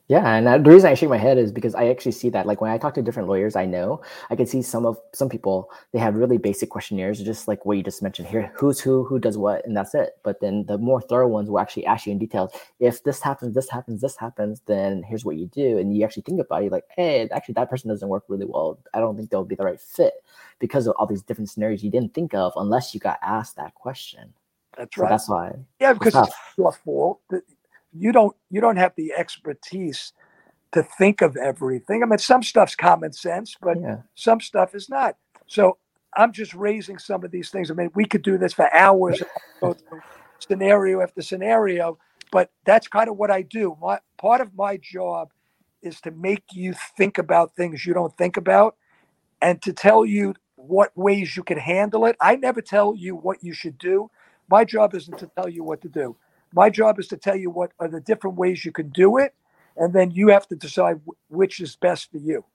Yeah, 0.07 0.27
and 0.27 0.65
the 0.65 0.71
reason 0.71 0.89
I 0.89 0.95
shake 0.95 1.09
my 1.09 1.17
head 1.17 1.37
is 1.37 1.51
because 1.51 1.75
I 1.75 1.89
actually 1.89 2.13
see 2.13 2.29
that. 2.29 2.47
Like 2.47 2.61
when 2.61 2.71
I 2.71 2.79
talk 2.79 2.95
to 2.95 3.01
different 3.01 3.29
lawyers, 3.29 3.55
I 3.55 3.65
know 3.65 4.01
I 4.31 4.35
can 4.35 4.47
see 4.47 4.63
some 4.63 4.85
of 4.85 4.97
some 5.13 5.29
people 5.29 5.69
they 5.91 5.99
have 5.99 6.15
really 6.15 6.39
basic 6.39 6.71
questionnaires, 6.71 7.21
just 7.21 7.47
like 7.47 7.65
what 7.65 7.77
you 7.77 7.83
just 7.83 8.01
mentioned 8.01 8.27
here: 8.27 8.51
who's 8.55 8.79
who, 8.79 9.03
who 9.03 9.19
does 9.19 9.37
what, 9.37 9.65
and 9.65 9.77
that's 9.77 9.93
it. 9.93 10.17
But 10.23 10.41
then 10.41 10.65
the 10.65 10.79
more 10.79 10.99
thorough 10.99 11.27
ones 11.27 11.49
will 11.49 11.59
actually 11.59 11.85
ask 11.85 12.07
you 12.07 12.11
in 12.11 12.17
details. 12.17 12.51
If 12.79 13.03
this 13.03 13.21
happens, 13.21 13.53
this 13.53 13.69
happens, 13.69 14.01
this 14.01 14.17
happens, 14.17 14.61
then 14.65 15.03
here's 15.03 15.25
what 15.25 15.37
you 15.37 15.45
do, 15.45 15.77
and 15.77 15.95
you 15.95 16.03
actually 16.03 16.23
think 16.23 16.41
about 16.41 16.63
it. 16.63 16.71
Like, 16.71 16.85
hey, 16.95 17.29
actually, 17.29 17.53
that 17.53 17.69
person 17.69 17.89
doesn't 17.89 18.09
work 18.09 18.23
really 18.27 18.45
well. 18.45 18.79
I 18.95 18.99
don't 18.99 19.15
think 19.15 19.29
they'll 19.29 19.45
be 19.45 19.55
the 19.55 19.65
right 19.65 19.79
fit 19.79 20.13
because 20.57 20.87
of 20.87 20.95
all 20.97 21.05
these 21.05 21.21
different 21.21 21.51
scenarios 21.51 21.83
you 21.83 21.91
didn't 21.91 22.15
think 22.15 22.33
of 22.33 22.53
unless 22.55 22.95
you 22.95 22.99
got 22.99 23.19
asked 23.21 23.57
that 23.57 23.75
question. 23.75 24.33
That's 24.75 24.97
right. 24.97 25.07
So 25.07 25.09
that's 25.09 25.29
why. 25.29 25.55
Yeah, 25.79 25.93
because 25.93 26.15
it's, 26.15 26.33
it's 26.57 26.77
fault 26.77 27.21
you 27.99 28.11
don't 28.11 28.35
you 28.49 28.61
don't 28.61 28.77
have 28.77 28.93
the 28.95 29.13
expertise 29.17 30.13
to 30.71 30.83
think 30.83 31.21
of 31.21 31.35
everything. 31.35 32.03
I 32.03 32.05
mean, 32.05 32.19
some 32.19 32.43
stuff's 32.43 32.75
common 32.75 33.11
sense, 33.11 33.55
but 33.61 33.79
yeah. 33.81 33.97
some 34.15 34.39
stuff 34.39 34.75
is 34.75 34.89
not. 34.89 35.15
So 35.47 35.77
I'm 36.15 36.31
just 36.31 36.53
raising 36.53 36.97
some 36.97 37.23
of 37.23 37.31
these 37.31 37.49
things. 37.49 37.71
I 37.71 37.73
mean, 37.73 37.91
we 37.95 38.05
could 38.05 38.21
do 38.21 38.37
this 38.37 38.53
for 38.53 38.73
hours, 38.73 39.21
scenario 40.39 41.01
after 41.01 41.21
scenario, 41.21 41.97
but 42.31 42.51
that's 42.65 42.87
kind 42.87 43.09
of 43.09 43.17
what 43.17 43.31
I 43.31 43.41
do. 43.41 43.75
My 43.81 43.99
part 44.17 44.41
of 44.41 44.55
my 44.55 44.77
job 44.77 45.31
is 45.81 45.99
to 46.01 46.11
make 46.11 46.43
you 46.51 46.73
think 46.97 47.17
about 47.17 47.55
things 47.55 47.85
you 47.85 47.93
don't 47.93 48.15
think 48.17 48.37
about, 48.37 48.75
and 49.41 49.61
to 49.61 49.73
tell 49.73 50.05
you 50.05 50.35
what 50.55 50.95
ways 50.95 51.35
you 51.35 51.43
can 51.43 51.57
handle 51.57 52.05
it. 52.05 52.15
I 52.21 52.35
never 52.35 52.61
tell 52.61 52.93
you 52.95 53.15
what 53.15 53.43
you 53.43 53.53
should 53.53 53.77
do. 53.77 54.11
My 54.49 54.65
job 54.65 54.93
isn't 54.93 55.17
to 55.19 55.31
tell 55.35 55.47
you 55.47 55.63
what 55.63 55.81
to 55.81 55.89
do. 55.89 56.15
My 56.53 56.69
job 56.69 56.99
is 56.99 57.07
to 57.09 57.17
tell 57.17 57.35
you 57.35 57.49
what 57.49 57.71
are 57.79 57.87
the 57.87 58.01
different 58.01 58.37
ways 58.37 58.65
you 58.65 58.71
can 58.71 58.89
do 58.89 59.17
it, 59.17 59.33
and 59.77 59.93
then 59.93 60.11
you 60.11 60.29
have 60.29 60.47
to 60.47 60.55
decide 60.55 61.01
which 61.29 61.59
is 61.59 61.75
best 61.75 62.11
for 62.11 62.17
you. 62.17 62.45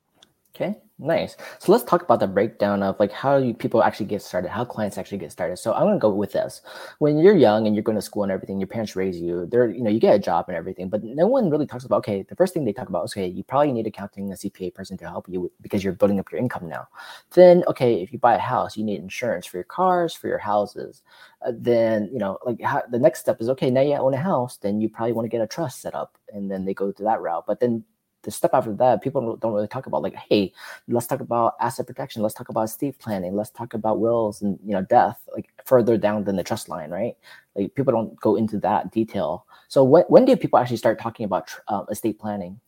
Okay, 0.54 0.76
nice. 1.00 1.36
So 1.58 1.72
let's 1.72 1.82
talk 1.82 2.02
about 2.02 2.20
the 2.20 2.28
breakdown 2.28 2.84
of 2.84 3.00
like 3.00 3.10
how 3.10 3.38
you, 3.38 3.54
people 3.54 3.82
actually 3.82 4.06
get 4.06 4.22
started, 4.22 4.50
how 4.50 4.64
clients 4.64 4.96
actually 4.96 5.18
get 5.18 5.32
started. 5.32 5.56
So 5.56 5.72
I'm 5.74 5.82
gonna 5.82 5.98
go 5.98 6.10
with 6.10 6.30
this. 6.30 6.62
When 7.00 7.18
you're 7.18 7.36
young 7.36 7.66
and 7.66 7.74
you're 7.74 7.82
going 7.82 7.96
to 7.96 8.02
school 8.02 8.22
and 8.22 8.30
everything, 8.30 8.60
your 8.60 8.68
parents 8.68 8.94
raise 8.94 9.20
you. 9.20 9.46
They're 9.50 9.68
you 9.68 9.82
know 9.82 9.90
you 9.90 9.98
get 9.98 10.14
a 10.14 10.18
job 10.20 10.44
and 10.46 10.56
everything, 10.56 10.88
but 10.88 11.02
no 11.02 11.26
one 11.26 11.50
really 11.50 11.66
talks 11.66 11.84
about 11.84 11.96
okay. 11.98 12.22
The 12.22 12.36
first 12.36 12.54
thing 12.54 12.64
they 12.64 12.72
talk 12.72 12.88
about 12.88 13.04
is 13.04 13.12
okay, 13.14 13.26
you 13.26 13.42
probably 13.42 13.72
need 13.72 13.88
accounting, 13.88 14.30
a 14.30 14.36
CPA 14.36 14.72
person 14.74 14.96
to 14.98 15.08
help 15.08 15.28
you 15.28 15.50
because 15.60 15.82
you're 15.82 15.92
building 15.92 16.20
up 16.20 16.30
your 16.30 16.40
income 16.40 16.68
now. 16.68 16.86
Then 17.32 17.64
okay, 17.66 18.00
if 18.00 18.12
you 18.12 18.20
buy 18.20 18.36
a 18.36 18.38
house, 18.38 18.76
you 18.76 18.84
need 18.84 19.00
insurance 19.00 19.46
for 19.46 19.56
your 19.56 19.64
cars, 19.64 20.14
for 20.14 20.28
your 20.28 20.38
houses. 20.38 21.02
Uh, 21.44 21.50
then 21.52 22.08
you 22.12 22.18
know 22.20 22.38
like 22.46 22.60
how, 22.62 22.82
the 22.88 22.98
next 23.00 23.18
step 23.18 23.40
is 23.40 23.48
okay. 23.48 23.70
Now 23.70 23.80
you 23.80 23.94
own 23.94 24.14
a 24.14 24.18
house, 24.18 24.58
then 24.58 24.80
you 24.80 24.88
probably 24.88 25.14
want 25.14 25.24
to 25.26 25.30
get 25.30 25.42
a 25.42 25.48
trust 25.48 25.80
set 25.80 25.96
up, 25.96 26.16
and 26.32 26.48
then 26.48 26.64
they 26.64 26.74
go 26.74 26.92
through 26.92 27.06
that 27.06 27.20
route. 27.20 27.44
But 27.44 27.58
then 27.58 27.82
the 28.24 28.30
step 28.30 28.52
after 28.52 28.72
that, 28.74 29.02
people 29.02 29.36
don't 29.36 29.52
really 29.52 29.68
talk 29.68 29.86
about 29.86 30.02
like, 30.02 30.14
hey, 30.14 30.52
let's 30.88 31.06
talk 31.06 31.20
about 31.20 31.54
asset 31.60 31.86
protection. 31.86 32.22
Let's 32.22 32.34
talk 32.34 32.48
about 32.48 32.62
estate 32.62 32.98
planning. 32.98 33.36
Let's 33.36 33.50
talk 33.50 33.74
about 33.74 34.00
wills 34.00 34.42
and 34.42 34.58
you 34.64 34.72
know 34.72 34.82
death, 34.82 35.20
like 35.32 35.48
further 35.64 35.96
down 35.96 36.24
than 36.24 36.36
the 36.36 36.44
trust 36.44 36.68
line, 36.68 36.90
right? 36.90 37.16
Like 37.54 37.74
people 37.74 37.92
don't 37.92 38.18
go 38.20 38.36
into 38.36 38.58
that 38.60 38.90
detail. 38.90 39.46
So 39.68 39.84
when 39.84 40.04
when 40.08 40.24
did 40.24 40.40
people 40.40 40.58
actually 40.58 40.78
start 40.78 40.98
talking 40.98 41.24
about 41.24 41.48
um, 41.68 41.86
estate 41.90 42.18
planning? 42.18 42.60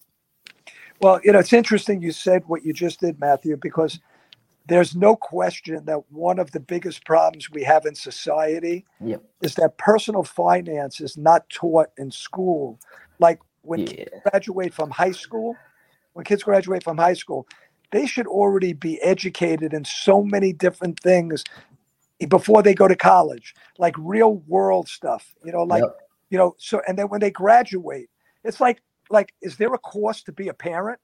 Well, 1.00 1.20
you 1.24 1.32
know, 1.32 1.38
it's 1.38 1.52
interesting 1.52 2.00
you 2.00 2.12
said 2.12 2.42
what 2.46 2.64
you 2.64 2.72
just 2.72 3.00
did, 3.00 3.20
Matthew, 3.20 3.56
because 3.56 4.00
there's 4.68 4.96
no 4.96 5.14
question 5.14 5.84
that 5.84 6.10
one 6.10 6.38
of 6.38 6.50
the 6.50 6.60
biggest 6.60 7.04
problems 7.04 7.50
we 7.50 7.62
have 7.62 7.86
in 7.86 7.94
society 7.94 8.84
yep. 9.04 9.22
is 9.42 9.54
that 9.54 9.78
personal 9.78 10.24
finance 10.24 11.00
is 11.00 11.16
not 11.16 11.48
taught 11.50 11.88
in 11.98 12.10
school. 12.10 12.80
Like 13.18 13.38
when 13.66 13.80
yeah. 13.80 13.86
kids 13.86 14.10
graduate 14.30 14.74
from 14.74 14.90
high 14.90 15.12
school, 15.12 15.56
when 16.12 16.24
kids 16.24 16.42
graduate 16.42 16.82
from 16.82 16.96
high 16.96 17.14
school, 17.14 17.46
they 17.92 18.06
should 18.06 18.26
already 18.26 18.72
be 18.72 19.00
educated 19.02 19.72
in 19.72 19.84
so 19.84 20.22
many 20.22 20.52
different 20.52 21.00
things 21.00 21.44
before 22.28 22.62
they 22.62 22.74
go 22.74 22.88
to 22.88 22.96
college, 22.96 23.54
like 23.78 23.94
real 23.98 24.36
world 24.46 24.88
stuff. 24.88 25.34
You 25.44 25.52
know, 25.52 25.62
like 25.62 25.82
yep. 25.82 25.96
you 26.30 26.38
know, 26.38 26.54
so 26.58 26.80
and 26.88 26.98
then 26.98 27.08
when 27.08 27.20
they 27.20 27.30
graduate, 27.30 28.08
it's 28.44 28.60
like 28.60 28.82
like 29.10 29.34
is 29.42 29.56
there 29.56 29.72
a 29.74 29.78
course 29.78 30.22
to 30.24 30.32
be 30.32 30.48
a 30.48 30.54
parent? 30.54 30.98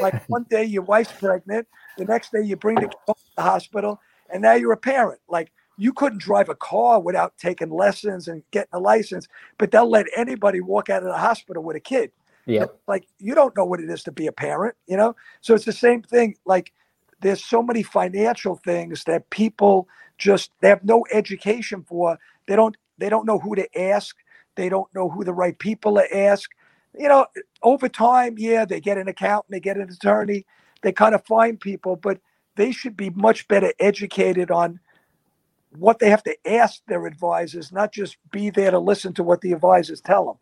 Like 0.00 0.24
one 0.28 0.46
day 0.50 0.64
your 0.64 0.82
wife's 0.82 1.12
pregnant, 1.12 1.66
the 1.96 2.04
next 2.04 2.32
day 2.32 2.42
you 2.42 2.56
bring 2.56 2.76
the 2.76 2.88
to 2.88 3.14
the 3.36 3.42
hospital, 3.42 4.00
and 4.32 4.42
now 4.42 4.54
you're 4.54 4.72
a 4.72 4.76
parent. 4.76 5.20
Like 5.28 5.52
you 5.78 5.92
couldn't 5.92 6.20
drive 6.20 6.48
a 6.48 6.54
car 6.54 7.00
without 7.00 7.36
taking 7.36 7.70
lessons 7.70 8.28
and 8.28 8.42
getting 8.50 8.70
a 8.72 8.80
license, 8.80 9.28
but 9.58 9.70
they'll 9.70 9.88
let 9.88 10.06
anybody 10.16 10.60
walk 10.60 10.88
out 10.88 11.02
of 11.02 11.08
the 11.08 11.18
hospital 11.18 11.62
with 11.62 11.76
a 11.76 11.80
kid. 11.80 12.10
Yeah. 12.46 12.66
Like 12.86 13.06
you 13.18 13.34
don't 13.34 13.56
know 13.56 13.64
what 13.64 13.80
it 13.80 13.90
is 13.90 14.02
to 14.04 14.12
be 14.12 14.26
a 14.26 14.32
parent, 14.32 14.74
you 14.86 14.96
know? 14.96 15.16
So 15.40 15.54
it's 15.54 15.64
the 15.64 15.72
same 15.72 16.02
thing. 16.02 16.36
Like 16.46 16.72
there's 17.20 17.44
so 17.44 17.62
many 17.62 17.82
financial 17.82 18.56
things 18.56 19.04
that 19.04 19.28
people 19.30 19.88
just 20.18 20.50
they 20.60 20.68
have 20.68 20.84
no 20.84 21.04
education 21.12 21.84
for. 21.86 22.18
They 22.46 22.56
don't 22.56 22.76
they 22.98 23.08
don't 23.08 23.26
know 23.26 23.38
who 23.38 23.54
to 23.56 23.78
ask. 23.78 24.16
They 24.54 24.68
don't 24.68 24.92
know 24.94 25.08
who 25.08 25.24
the 25.24 25.34
right 25.34 25.58
people 25.58 25.96
to 25.96 26.16
ask. 26.16 26.50
You 26.98 27.08
know, 27.08 27.26
over 27.62 27.88
time, 27.88 28.36
yeah, 28.38 28.64
they 28.64 28.80
get 28.80 28.96
an 28.96 29.08
accountant, 29.08 29.50
they 29.50 29.60
get 29.60 29.76
an 29.76 29.90
attorney, 29.90 30.46
they 30.80 30.92
kind 30.92 31.14
of 31.14 31.26
find 31.26 31.60
people, 31.60 31.96
but 31.96 32.18
they 32.54 32.72
should 32.72 32.96
be 32.96 33.10
much 33.10 33.46
better 33.48 33.72
educated 33.78 34.50
on 34.50 34.80
what 35.78 35.98
they 35.98 36.10
have 36.10 36.22
to 36.24 36.36
ask 36.46 36.80
their 36.86 37.06
advisors, 37.06 37.72
not 37.72 37.92
just 37.92 38.16
be 38.30 38.50
there 38.50 38.70
to 38.70 38.78
listen 38.78 39.12
to 39.14 39.22
what 39.22 39.40
the 39.40 39.52
advisors 39.52 40.00
tell 40.00 40.26
them. 40.26 40.36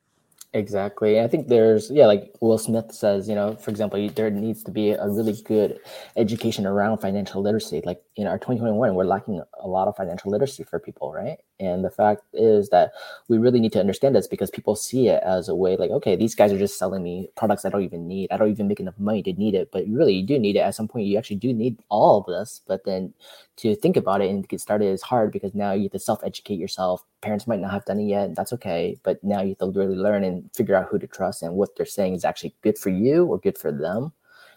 Exactly. 0.57 1.19
I 1.21 1.27
think 1.27 1.49
there's, 1.49 1.90
yeah, 1.90 2.07
like 2.07 2.33
Will 2.40 2.59
Smith 2.59 2.93
says, 2.93 3.29
you 3.29 3.35
know, 3.35 3.57
for 3.57 3.73
example, 3.73 4.09
there 4.11 4.31
needs 4.31 4.62
to 4.62 4.71
be 4.71 4.90
a 4.93 5.09
really 5.09 5.33
good 5.45 5.81
education 6.17 6.64
around 6.64 6.99
financial 6.99 7.43
literacy. 7.43 7.83
Like 7.85 8.01
in 8.14 8.29
our 8.29 8.38
2021, 8.38 8.95
we're 8.95 9.03
lacking 9.03 9.43
a 9.61 9.67
lot 9.67 9.88
of 9.88 9.97
financial 9.97 10.31
literacy 10.31 10.62
for 10.62 10.79
people, 10.79 11.12
right? 11.12 11.38
And 11.59 11.85
the 11.85 11.90
fact 11.90 12.23
is 12.33 12.69
that 12.69 12.93
we 13.27 13.37
really 13.37 13.59
need 13.59 13.73
to 13.73 13.81
understand 13.81 14.14
this 14.14 14.29
because 14.29 14.49
people 14.49 14.77
see 14.77 15.09
it 15.09 15.21
as 15.25 15.49
a 15.49 15.57
way 15.57 15.77
like, 15.77 15.90
okay, 15.90 16.14
these 16.14 16.37
guys 16.37 16.53
are 16.53 16.59
just 16.59 16.79
selling 16.79 17.03
me 17.03 17.31
products 17.37 17.64
I 17.64 17.69
don't 17.71 17.83
even 17.83 18.07
need. 18.07 18.31
I 18.31 18.37
don't 18.37 18.51
even 18.53 18.69
make 18.69 18.79
enough 18.79 18.99
money 18.99 19.25
to 19.25 19.33
need 19.33 19.57
it. 19.57 19.71
But 19.73 19.87
really, 19.88 20.14
you 20.14 20.25
do 20.25 20.38
need 20.38 20.55
it. 20.55 20.61
At 20.61 20.77
some 20.77 20.87
point, 20.87 21.07
you 21.07 21.19
actually 21.19 21.37
do 21.37 21.53
need 21.53 21.79
all 21.88 22.19
of 22.21 22.27
this. 22.27 22.61
But 22.64 22.85
then 22.85 23.12
to 23.57 23.75
think 23.75 23.97
about 23.97 24.21
it 24.21 24.31
and 24.31 24.49
get 24.49 24.61
started 24.61 24.87
is 24.87 25.03
hard 25.03 25.33
because 25.33 25.53
now 25.53 25.73
you 25.73 25.85
have 25.85 25.93
to 25.93 25.99
self 25.99 26.23
educate 26.23 26.61
yourself. 26.61 27.05
Parents 27.25 27.47
might 27.47 27.61
not 27.61 27.73
have 27.73 27.87
done 27.87 28.01
it 28.01 28.05
yet. 28.05 28.35
That's 28.35 28.53
okay. 28.53 28.99
But 29.03 29.25
now 29.25 29.41
you 29.43 29.57
have 29.61 29.73
to 29.73 29.79
really 29.81 29.97
learn 29.97 30.25
and 30.25 30.51
figure 30.55 30.77
out 30.77 30.89
who 30.91 30.99
to 30.99 31.07
trust 31.07 31.43
and 31.43 31.55
what 31.55 31.75
they're 31.75 31.87
saying 31.87 32.15
is 32.15 32.25
actually 32.25 32.55
good 32.63 32.79
for 32.79 32.91
you 32.91 33.25
or 33.25 33.39
good 33.39 33.57
for 33.57 33.73
them 33.73 34.13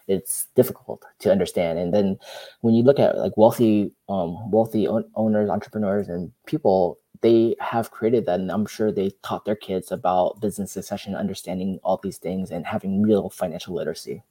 it's 0.07 0.47
difficult 0.55 1.05
to 1.19 1.31
understand. 1.31 1.79
And 1.79 1.93
then 1.93 2.17
when 2.61 2.73
you 2.73 2.83
look 2.83 2.99
at 2.99 3.17
like 3.17 3.35
wealthy, 3.37 3.91
um, 4.09 4.49
wealthy 4.49 4.87
owners, 4.87 5.49
entrepreneurs, 5.49 6.07
and 6.07 6.31
people, 6.45 6.99
they 7.21 7.55
have 7.59 7.91
created 7.91 8.25
that, 8.25 8.39
and 8.39 8.51
I'm 8.51 8.65
sure 8.65 8.91
they 8.91 9.11
taught 9.23 9.45
their 9.45 9.55
kids 9.55 9.91
about 9.91 10.39
business 10.39 10.71
succession, 10.71 11.15
understanding 11.15 11.79
all 11.83 11.99
these 12.01 12.17
things, 12.17 12.51
and 12.51 12.65
having 12.65 13.01
real 13.01 13.29
financial 13.29 13.73
literacy. 13.73 14.23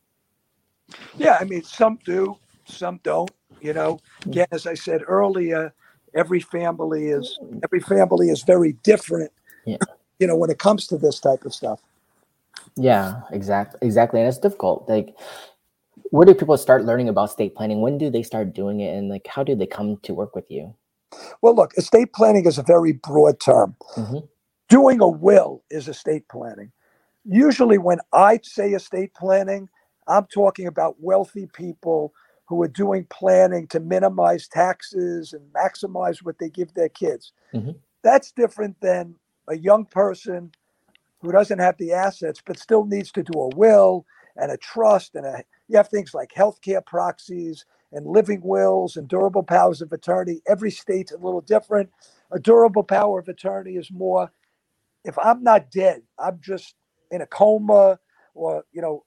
Yeah, 1.16 1.36
I 1.40 1.44
mean, 1.44 1.62
some 1.62 1.98
do, 2.04 2.36
some 2.64 3.00
don't. 3.02 3.30
You 3.60 3.72
know, 3.72 3.98
mm. 4.22 4.30
again, 4.30 4.46
as 4.52 4.66
I 4.66 4.74
said 4.74 5.02
earlier, 5.06 5.74
every 6.16 6.40
family 6.40 7.08
is 7.08 7.38
every 7.62 7.80
family 7.80 8.30
is 8.30 8.42
very 8.42 8.72
different. 8.82 9.30
Yeah. 9.64 9.76
You 10.18 10.26
know, 10.26 10.36
when 10.36 10.50
it 10.50 10.58
comes 10.58 10.86
to 10.88 10.98
this 10.98 11.20
type 11.20 11.44
of 11.44 11.54
stuff. 11.54 11.80
Yeah, 12.76 13.20
exactly, 13.30 13.78
exactly, 13.82 14.20
and 14.20 14.28
it's 14.28 14.38
difficult. 14.38 14.88
Like 14.88 15.14
where 16.10 16.26
do 16.26 16.34
people 16.34 16.56
start 16.56 16.84
learning 16.84 17.08
about 17.08 17.30
estate 17.30 17.54
planning? 17.54 17.80
When 17.80 17.98
do 17.98 18.10
they 18.10 18.22
start 18.22 18.54
doing 18.54 18.80
it, 18.80 18.96
and 18.96 19.08
like 19.08 19.26
how 19.26 19.42
do 19.44 19.54
they 19.54 19.66
come 19.66 19.98
to 19.98 20.14
work 20.14 20.34
with 20.34 20.50
you? 20.50 20.74
Well, 21.42 21.54
look, 21.54 21.72
estate 21.76 22.12
planning 22.12 22.46
is 22.46 22.58
a 22.58 22.62
very 22.62 22.92
broad 22.92 23.40
term. 23.40 23.76
Mm-hmm. 23.96 24.18
Doing 24.68 25.00
a 25.00 25.08
will 25.08 25.62
is 25.70 25.88
estate 25.88 26.26
planning. 26.28 26.72
Usually, 27.24 27.78
when 27.78 27.98
I 28.12 28.40
say 28.42 28.70
estate 28.70 29.14
planning, 29.14 29.68
I'm 30.08 30.26
talking 30.26 30.66
about 30.66 30.96
wealthy 30.98 31.48
people 31.52 32.12
who 32.46 32.62
are 32.62 32.68
doing 32.68 33.06
planning 33.10 33.66
to 33.68 33.80
minimize 33.80 34.48
taxes 34.48 35.32
and 35.32 35.42
maximize 35.52 36.18
what 36.22 36.38
they 36.38 36.48
give 36.48 36.72
their 36.74 36.88
kids. 36.88 37.32
Mm-hmm. 37.54 37.72
That's 38.02 38.32
different 38.32 38.80
than 38.80 39.16
a 39.48 39.56
young 39.56 39.84
person 39.84 40.52
who 41.20 41.32
doesn't 41.32 41.58
have 41.58 41.76
the 41.78 41.92
assets 41.92 42.40
but 42.44 42.58
still 42.58 42.84
needs 42.84 43.10
to 43.12 43.22
do 43.22 43.38
a 43.38 43.56
will 43.56 44.06
and 44.36 44.52
a 44.52 44.56
trust 44.56 45.14
and 45.14 45.26
a 45.26 45.42
you 45.68 45.76
have 45.76 45.88
things 45.88 46.14
like 46.14 46.30
healthcare 46.32 46.84
proxies 46.84 47.64
and 47.92 48.06
living 48.06 48.40
wills 48.42 48.96
and 48.96 49.08
durable 49.08 49.42
powers 49.42 49.82
of 49.82 49.92
attorney. 49.92 50.40
Every 50.46 50.70
state's 50.70 51.12
a 51.12 51.16
little 51.16 51.40
different. 51.40 51.90
A 52.30 52.38
durable 52.38 52.84
power 52.84 53.18
of 53.18 53.28
attorney 53.28 53.72
is 53.72 53.90
more 53.90 54.30
if 55.06 55.16
I'm 55.18 55.42
not 55.42 55.70
dead, 55.70 56.02
I'm 56.18 56.40
just 56.42 56.74
in 57.10 57.22
a 57.22 57.26
coma 57.26 57.98
or, 58.34 58.64
you 58.72 58.82
know, 58.82 59.04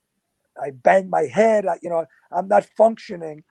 I 0.61 0.71
bang 0.71 1.09
my 1.09 1.23
head, 1.23 1.67
I, 1.67 1.79
you 1.83 1.89
know, 1.89 2.05
I'm 2.31 2.47
not 2.49 2.65
functioning. 2.77 3.43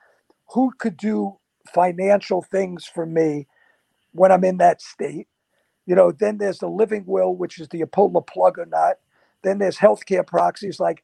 Who 0.55 0.73
could 0.79 0.97
do 0.97 1.39
financial 1.75 2.43
things 2.43 2.87
for 2.87 3.07
me 3.07 3.49
when 4.13 4.33
I'm 4.33 4.45
in 4.45 4.59
that 4.59 4.83
state? 4.83 5.29
You 5.87 5.97
know, 5.97 6.13
then 6.13 6.39
there's 6.39 6.59
the 6.59 6.69
living 6.69 7.05
will, 7.07 7.35
which 7.37 7.61
is 7.61 7.69
the 7.69 7.81
the 7.81 8.23
plug 8.23 8.59
or 8.59 8.67
not? 8.67 8.97
Then 9.45 9.59
there's 9.59 9.79
healthcare 9.79 10.27
proxies 10.27 10.81
like 10.81 11.03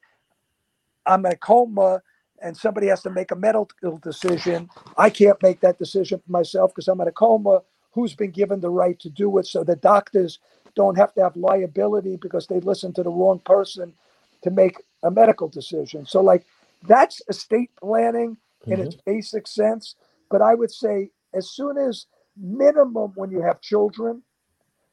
I'm 1.07 1.27
in 1.27 1.33
a 1.33 1.37
coma 1.37 2.03
and 2.43 2.57
somebody 2.57 2.89
has 2.89 3.03
to 3.03 3.11
make 3.11 3.31
a 3.31 3.37
medical 3.37 3.99
decision. 3.99 4.69
I 4.99 5.11
can't 5.11 5.43
make 5.43 5.61
that 5.61 5.79
decision 5.79 6.21
for 6.25 6.33
myself 6.33 6.73
because 6.75 6.89
I'm 6.89 7.01
in 7.01 7.09
a 7.09 7.13
coma. 7.13 7.63
Who's 7.93 8.15
been 8.15 8.31
given 8.31 8.61
the 8.61 8.71
right 8.71 8.99
to 9.01 9.11
do 9.11 9.37
it? 9.39 9.47
So 9.47 9.65
the 9.65 9.77
doctors 9.77 10.39
don't 10.75 10.97
have 10.97 11.15
to 11.15 11.23
have 11.23 11.37
liability 11.37 12.17
because 12.17 12.47
they 12.47 12.61
listen 12.61 12.93
to 12.95 13.03
the 13.03 13.11
wrong 13.11 13.41
person 13.41 13.95
to 14.43 14.51
make 14.51 14.79
a 15.05 15.11
medical 15.11 15.49
decision. 15.49 16.07
So, 16.07 16.21
like, 16.21 16.45
that's 16.83 17.23
estate 17.29 17.71
planning 17.81 18.37
in 18.67 18.73
mm-hmm. 18.73 18.83
its 18.83 18.97
basic 18.97 19.47
sense. 19.47 19.95
But 20.31 20.43
I 20.43 20.55
would 20.55 20.73
say, 20.73 21.11
as 21.33 21.51
soon 21.51 21.79
as 21.79 22.07
minimum 22.37 23.13
when 23.15 23.31
you 23.31 23.41
have 23.43 23.61
children, 23.61 24.23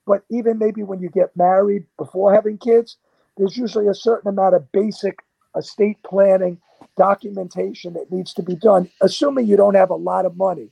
but 0.05 0.23
even 0.29 0.59
maybe 0.59 0.83
when 0.83 0.99
you 0.99 1.09
get 1.09 1.35
married 1.35 1.85
before 1.97 2.33
having 2.33 2.57
kids, 2.57 2.97
there's 3.37 3.57
usually 3.57 3.87
a 3.87 3.95
certain 3.95 4.29
amount 4.29 4.55
of 4.55 4.71
basic 4.71 5.19
estate 5.55 5.97
planning 6.03 6.59
documentation 6.97 7.93
that 7.93 8.11
needs 8.11 8.33
to 8.33 8.43
be 8.43 8.55
done, 8.55 8.89
assuming 9.01 9.47
you 9.47 9.57
don't 9.57 9.75
have 9.75 9.89
a 9.89 9.95
lot 9.95 10.25
of 10.25 10.35
money. 10.35 10.69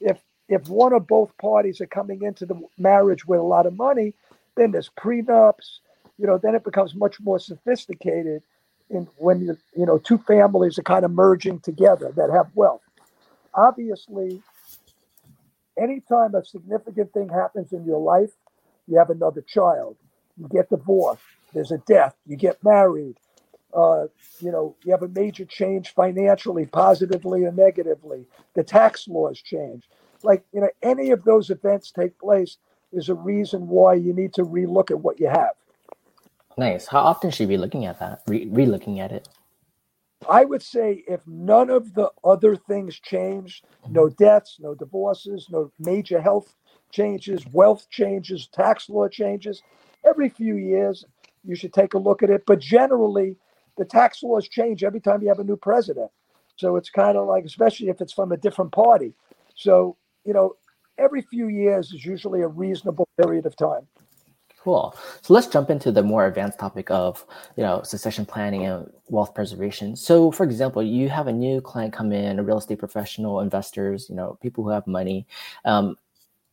If 0.00 0.18
if 0.48 0.68
one 0.68 0.92
or 0.92 1.00
both 1.00 1.36
parties 1.38 1.80
are 1.80 1.86
coming 1.86 2.22
into 2.22 2.44
the 2.44 2.60
marriage 2.76 3.24
with 3.24 3.38
a 3.38 3.44
lot 3.44 3.66
of 3.66 3.76
money, 3.76 4.14
then 4.56 4.72
there's 4.72 4.90
prenups. 4.98 5.78
You 6.18 6.26
know, 6.26 6.38
then 6.38 6.54
it 6.54 6.64
becomes 6.64 6.94
much 6.94 7.20
more 7.20 7.38
sophisticated. 7.38 8.42
In 8.90 9.08
when 9.16 9.40
you 9.40 9.56
you 9.76 9.86
know 9.86 9.98
two 9.98 10.18
families 10.18 10.78
are 10.78 10.82
kind 10.82 11.04
of 11.04 11.12
merging 11.12 11.60
together 11.60 12.12
that 12.16 12.30
have 12.30 12.48
wealth. 12.54 12.82
Obviously, 13.54 14.42
anytime 15.78 16.34
a 16.34 16.44
significant 16.44 17.12
thing 17.12 17.28
happens 17.28 17.72
in 17.72 17.84
your 17.84 18.00
life, 18.00 18.30
you 18.86 18.98
have 18.98 19.10
another 19.10 19.42
child, 19.42 19.96
you 20.36 20.48
get 20.48 20.68
divorced, 20.70 21.22
there's 21.52 21.72
a 21.72 21.78
death, 21.78 22.14
you 22.26 22.36
get 22.36 22.62
married, 22.64 23.16
uh, 23.74 24.06
you 24.40 24.50
know, 24.50 24.74
you 24.84 24.92
have 24.92 25.02
a 25.02 25.08
major 25.08 25.44
change 25.44 25.94
financially, 25.94 26.66
positively 26.66 27.44
or 27.44 27.52
negatively. 27.52 28.26
The 28.54 28.64
tax 28.64 29.06
laws 29.08 29.40
change. 29.40 29.84
Like, 30.22 30.44
you 30.52 30.60
know, 30.60 30.70
any 30.82 31.10
of 31.10 31.24
those 31.24 31.50
events 31.50 31.90
take 31.90 32.18
place 32.18 32.58
is 32.92 33.08
a 33.08 33.14
reason 33.14 33.68
why 33.68 33.94
you 33.94 34.12
need 34.12 34.34
to 34.34 34.42
relook 34.42 34.90
at 34.90 35.00
what 35.00 35.20
you 35.20 35.28
have. 35.28 35.52
Nice. 36.58 36.86
How 36.86 37.00
often 37.00 37.30
should 37.30 37.44
you 37.44 37.48
be 37.48 37.56
looking 37.56 37.86
at 37.86 37.98
that? 38.00 38.22
Re- 38.26 38.46
re-looking 38.46 39.00
at 39.00 39.12
it? 39.12 39.28
I 40.28 40.44
would 40.44 40.62
say 40.62 41.02
if 41.08 41.26
none 41.26 41.70
of 41.70 41.94
the 41.94 42.10
other 42.24 42.54
things 42.56 42.98
change, 42.98 43.62
mm-hmm. 43.82 43.92
no 43.94 44.08
deaths, 44.08 44.58
no 44.60 44.74
divorces, 44.74 45.48
no 45.50 45.72
major 45.78 46.20
health 46.20 46.54
changes, 46.90 47.44
wealth 47.52 47.88
changes, 47.90 48.48
tax 48.48 48.88
law 48.88 49.08
changes, 49.08 49.62
every 50.04 50.28
few 50.28 50.56
years 50.56 51.04
you 51.44 51.54
should 51.54 51.72
take 51.72 51.94
a 51.94 51.98
look 51.98 52.22
at 52.22 52.30
it. 52.30 52.44
But 52.46 52.60
generally, 52.60 53.36
the 53.78 53.84
tax 53.84 54.22
laws 54.22 54.48
change 54.48 54.84
every 54.84 55.00
time 55.00 55.22
you 55.22 55.28
have 55.28 55.38
a 55.38 55.44
new 55.44 55.56
president. 55.56 56.10
So 56.56 56.76
it's 56.76 56.90
kind 56.90 57.16
of 57.16 57.26
like, 57.26 57.44
especially 57.44 57.88
if 57.88 58.02
it's 58.02 58.12
from 58.12 58.32
a 58.32 58.36
different 58.36 58.72
party. 58.72 59.14
So, 59.54 59.96
you 60.26 60.34
know, 60.34 60.56
every 60.98 61.22
few 61.22 61.48
years 61.48 61.92
is 61.92 62.04
usually 62.04 62.42
a 62.42 62.48
reasonable 62.48 63.08
period 63.16 63.46
of 63.46 63.56
time. 63.56 63.86
Cool. 64.62 64.94
So 65.22 65.32
let's 65.32 65.46
jump 65.46 65.70
into 65.70 65.90
the 65.90 66.02
more 66.02 66.26
advanced 66.26 66.58
topic 66.58 66.90
of, 66.90 67.24
you 67.56 67.62
know, 67.62 67.82
succession 67.82 68.26
planning 68.26 68.66
and 68.66 68.90
wealth 69.08 69.34
preservation. 69.34 69.96
So, 69.96 70.30
for 70.30 70.44
example, 70.44 70.82
you 70.82 71.08
have 71.08 71.28
a 71.28 71.32
new 71.32 71.62
client 71.62 71.94
come 71.94 72.12
in, 72.12 72.38
a 72.38 72.42
real 72.42 72.58
estate 72.58 72.78
professional, 72.78 73.40
investors, 73.40 74.06
you 74.10 74.16
know, 74.16 74.36
people 74.42 74.62
who 74.62 74.68
have 74.68 74.86
money. 74.86 75.26
Um, 75.64 75.96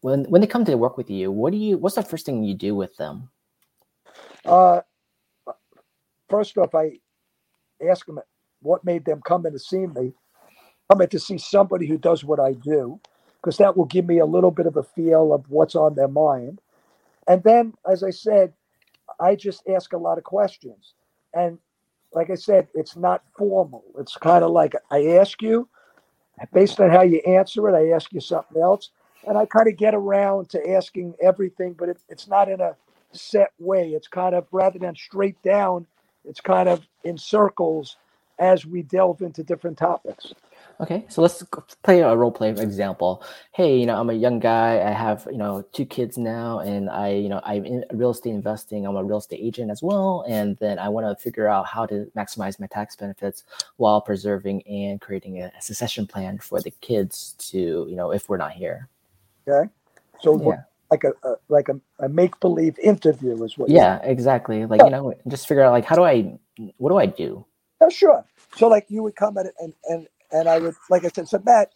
when 0.01 0.23
when 0.25 0.39
they 0.39 0.47
come 0.47 0.63
to 0.63 0.75
work 0.75 0.95
with 0.95 1.09
you, 1.09 1.31
what 1.31 1.51
do 1.51 1.57
you? 1.57 1.77
What's 1.77 1.95
the 1.95 2.01
first 2.03 2.25
thing 2.25 2.43
you 2.45 2.53
do 2.53 2.75
with 2.75 2.95
them? 2.95 3.29
Uh, 4.45 4.81
first 6.29 6.57
off, 6.57 6.73
I 6.75 6.99
ask 7.89 8.05
them 8.05 8.19
what 8.61 8.85
made 8.85 9.03
them 9.03 9.21
come 9.21 9.45
in 9.45 9.51
to 9.51 9.59
see 9.59 9.85
me. 9.85 10.13
Come 10.89 11.01
in 11.01 11.09
to 11.09 11.19
see 11.19 11.37
somebody 11.37 11.87
who 11.87 11.97
does 11.97 12.23
what 12.23 12.39
I 12.39 12.53
do, 12.53 13.01
because 13.41 13.57
that 13.57 13.75
will 13.75 13.85
give 13.85 14.05
me 14.05 14.19
a 14.19 14.25
little 14.25 14.51
bit 14.51 14.65
of 14.65 14.77
a 14.77 14.83
feel 14.83 15.33
of 15.33 15.43
what's 15.49 15.75
on 15.75 15.95
their 15.95 16.07
mind. 16.07 16.61
And 17.27 17.43
then, 17.43 17.73
as 17.89 18.03
I 18.03 18.09
said, 18.09 18.53
I 19.19 19.35
just 19.35 19.63
ask 19.67 19.93
a 19.93 19.97
lot 19.97 20.17
of 20.17 20.23
questions. 20.23 20.93
And 21.33 21.57
like 22.13 22.29
I 22.29 22.35
said, 22.35 22.67
it's 22.73 22.95
not 22.95 23.23
formal. 23.37 23.83
It's 23.99 24.15
kind 24.15 24.43
of 24.43 24.51
like 24.51 24.73
I 24.91 25.17
ask 25.17 25.41
you, 25.41 25.67
based 26.53 26.79
on 26.79 26.89
how 26.89 27.01
you 27.01 27.19
answer 27.27 27.67
it, 27.69 27.75
I 27.75 27.95
ask 27.95 28.13
you 28.13 28.21
something 28.21 28.61
else. 28.61 28.91
And 29.27 29.37
I 29.37 29.45
kind 29.45 29.67
of 29.67 29.77
get 29.77 29.93
around 29.95 30.49
to 30.51 30.71
asking 30.71 31.15
everything, 31.21 31.73
but 31.73 31.89
it, 31.89 31.97
it's 32.09 32.27
not 32.27 32.49
in 32.49 32.61
a 32.61 32.75
set 33.11 33.51
way. 33.59 33.89
It's 33.89 34.07
kind 34.07 34.35
of 34.35 34.47
rather 34.51 34.79
than 34.79 34.95
straight 34.95 35.41
down, 35.41 35.85
it's 36.23 36.41
kind 36.41 36.69
of 36.69 36.87
in 37.03 37.17
circles 37.17 37.97
as 38.39 38.65
we 38.65 38.81
delve 38.81 39.21
into 39.21 39.43
different 39.43 39.77
topics. 39.77 40.33
Okay, 40.79 41.05
so 41.09 41.23
let's 41.23 41.43
play 41.81 42.01
a 42.01 42.15
role 42.15 42.31
play 42.31 42.49
example. 42.49 43.23
Hey, 43.51 43.79
you 43.79 43.87
know, 43.87 43.99
I'm 43.99 44.11
a 44.11 44.13
young 44.13 44.39
guy. 44.39 44.79
I 44.87 44.91
have 44.91 45.27
you 45.31 45.37
know 45.37 45.65
two 45.73 45.85
kids 45.85 46.19
now, 46.19 46.59
and 46.59 46.87
I 46.87 47.13
you 47.13 47.29
know 47.29 47.41
I'm 47.43 47.65
in 47.65 47.83
real 47.91 48.11
estate 48.11 48.29
investing. 48.29 48.85
I'm 48.85 48.95
a 48.95 49.03
real 49.03 49.17
estate 49.17 49.39
agent 49.41 49.71
as 49.71 49.81
well, 49.81 50.23
and 50.27 50.55
then 50.57 50.77
I 50.77 50.87
want 50.89 51.07
to 51.07 51.21
figure 51.21 51.47
out 51.47 51.65
how 51.65 51.87
to 51.87 52.05
maximize 52.15 52.59
my 52.59 52.67
tax 52.67 52.95
benefits 52.95 53.43
while 53.77 54.01
preserving 54.01 54.61
and 54.67 55.01
creating 55.01 55.41
a, 55.41 55.51
succession 55.59 56.05
plan 56.05 56.37
for 56.37 56.61
the 56.61 56.71
kids 56.81 57.33
to 57.39 57.87
you 57.89 57.95
know 57.95 58.11
if 58.11 58.29
we're 58.29 58.37
not 58.37 58.51
here. 58.51 58.87
Okay, 59.47 59.71
so 60.21 60.39
yeah. 60.39 60.61
like 60.91 61.03
a, 61.05 61.13
a 61.27 61.35
like 61.49 61.69
a, 61.69 61.79
a 62.05 62.07
make 62.07 62.39
believe 62.39 62.77
interview 62.77 63.43
is 63.43 63.57
what. 63.57 63.71
Yeah, 63.71 63.99
exactly. 64.03 64.67
Like 64.67 64.83
you 64.83 64.91
know, 64.91 65.11
just 65.27 65.47
figure 65.47 65.63
out 65.63 65.71
like 65.71 65.85
how 65.85 65.95
do 65.95 66.03
I 66.03 66.37
what 66.77 66.89
do 66.89 66.97
I 66.97 67.07
do? 67.07 67.46
Oh, 67.81 67.89
sure. 67.89 68.25
So 68.55 68.67
like 68.67 68.85
you 68.89 69.03
would 69.03 69.15
come 69.15 69.37
at 69.37 69.45
it 69.45 69.53
and 69.59 69.73
and 69.85 70.07
and 70.31 70.49
I 70.49 70.59
would, 70.59 70.75
like 70.89 71.05
I 71.05 71.09
said, 71.09 71.27
so 71.27 71.41
Matt, 71.45 71.69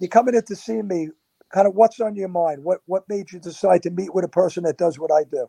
you're 0.00 0.08
coming 0.08 0.34
in 0.34 0.44
to 0.44 0.56
see 0.56 0.82
me. 0.82 1.08
Kind 1.52 1.66
of 1.66 1.74
what's 1.74 1.98
on 2.00 2.14
your 2.14 2.28
mind? 2.28 2.62
What 2.62 2.80
what 2.86 3.08
made 3.08 3.32
you 3.32 3.38
decide 3.40 3.82
to 3.84 3.90
meet 3.90 4.14
with 4.14 4.24
a 4.24 4.28
person 4.28 4.64
that 4.64 4.76
does 4.78 4.98
what 4.98 5.10
I 5.10 5.24
do? 5.24 5.48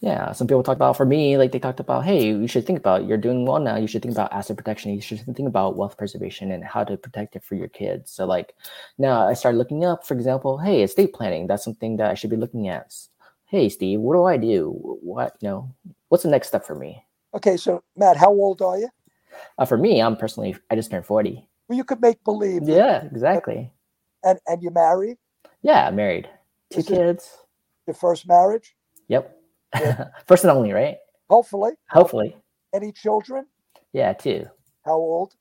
Yeah, 0.00 0.32
some 0.32 0.46
people 0.46 0.62
talk 0.62 0.76
about 0.76 0.96
for 0.96 1.06
me, 1.06 1.36
like 1.38 1.52
they 1.52 1.58
talked 1.58 1.80
about, 1.80 2.04
hey, 2.04 2.26
you 2.26 2.46
should 2.46 2.66
think 2.66 2.78
about 2.78 3.06
you're 3.06 3.18
doing 3.18 3.44
well 3.46 3.58
now. 3.60 3.76
You 3.76 3.86
should 3.86 4.02
think 4.02 4.14
about 4.14 4.32
asset 4.32 4.56
protection. 4.56 4.94
You 4.94 5.00
should 5.00 5.24
think 5.24 5.48
about 5.48 5.76
wealth 5.76 5.96
preservation 5.98 6.52
and 6.52 6.64
how 6.64 6.84
to 6.84 6.96
protect 6.96 7.36
it 7.36 7.44
for 7.44 7.54
your 7.54 7.68
kids. 7.68 8.12
So 8.12 8.26
like 8.26 8.54
now 8.98 9.26
I 9.26 9.34
started 9.34 9.58
looking 9.58 9.84
up, 9.84 10.06
for 10.06 10.14
example, 10.14 10.58
hey, 10.58 10.82
estate 10.82 11.12
planning. 11.14 11.46
That's 11.46 11.64
something 11.64 11.96
that 11.96 12.10
I 12.10 12.14
should 12.14 12.30
be 12.30 12.36
looking 12.36 12.68
at. 12.68 12.94
Hey, 13.46 13.68
Steve, 13.68 14.00
what 14.00 14.14
do 14.14 14.24
I 14.24 14.36
do? 14.36 14.70
What 15.02 15.36
you 15.40 15.48
know? 15.48 15.74
What's 16.08 16.24
the 16.24 16.30
next 16.30 16.48
step 16.48 16.66
for 16.66 16.74
me? 16.74 17.04
Okay, 17.34 17.56
so 17.56 17.82
Matt, 17.96 18.16
how 18.16 18.30
old 18.30 18.60
are 18.62 18.78
you? 18.78 18.88
Uh, 19.58 19.64
for 19.64 19.76
me, 19.78 20.02
I'm 20.02 20.16
personally, 20.16 20.56
I 20.70 20.74
just 20.74 20.90
turned 20.90 21.06
40. 21.06 21.46
Well, 21.68 21.76
you 21.76 21.84
could 21.84 22.00
make 22.00 22.22
believe. 22.24 22.68
Yeah, 22.68 23.04
exactly. 23.04 23.72
And 24.24 24.38
and 24.48 24.62
you 24.62 24.70
married? 24.70 25.18
Yeah, 25.62 25.88
married. 25.90 26.28
Two 26.72 26.80
Is 26.80 26.86
kids. 26.86 27.38
Your 27.86 27.94
first 27.94 28.26
marriage? 28.26 28.74
Yep. 29.08 29.36
Yeah. 29.74 30.08
first 30.26 30.44
and 30.44 30.50
only, 30.50 30.72
right? 30.72 30.96
Hopefully. 31.28 31.72
Hopefully. 31.88 32.36
Any 32.74 32.90
children? 32.92 33.46
Yeah, 33.92 34.12
two. 34.12 34.46
How 34.84 34.94
old? 34.94 35.34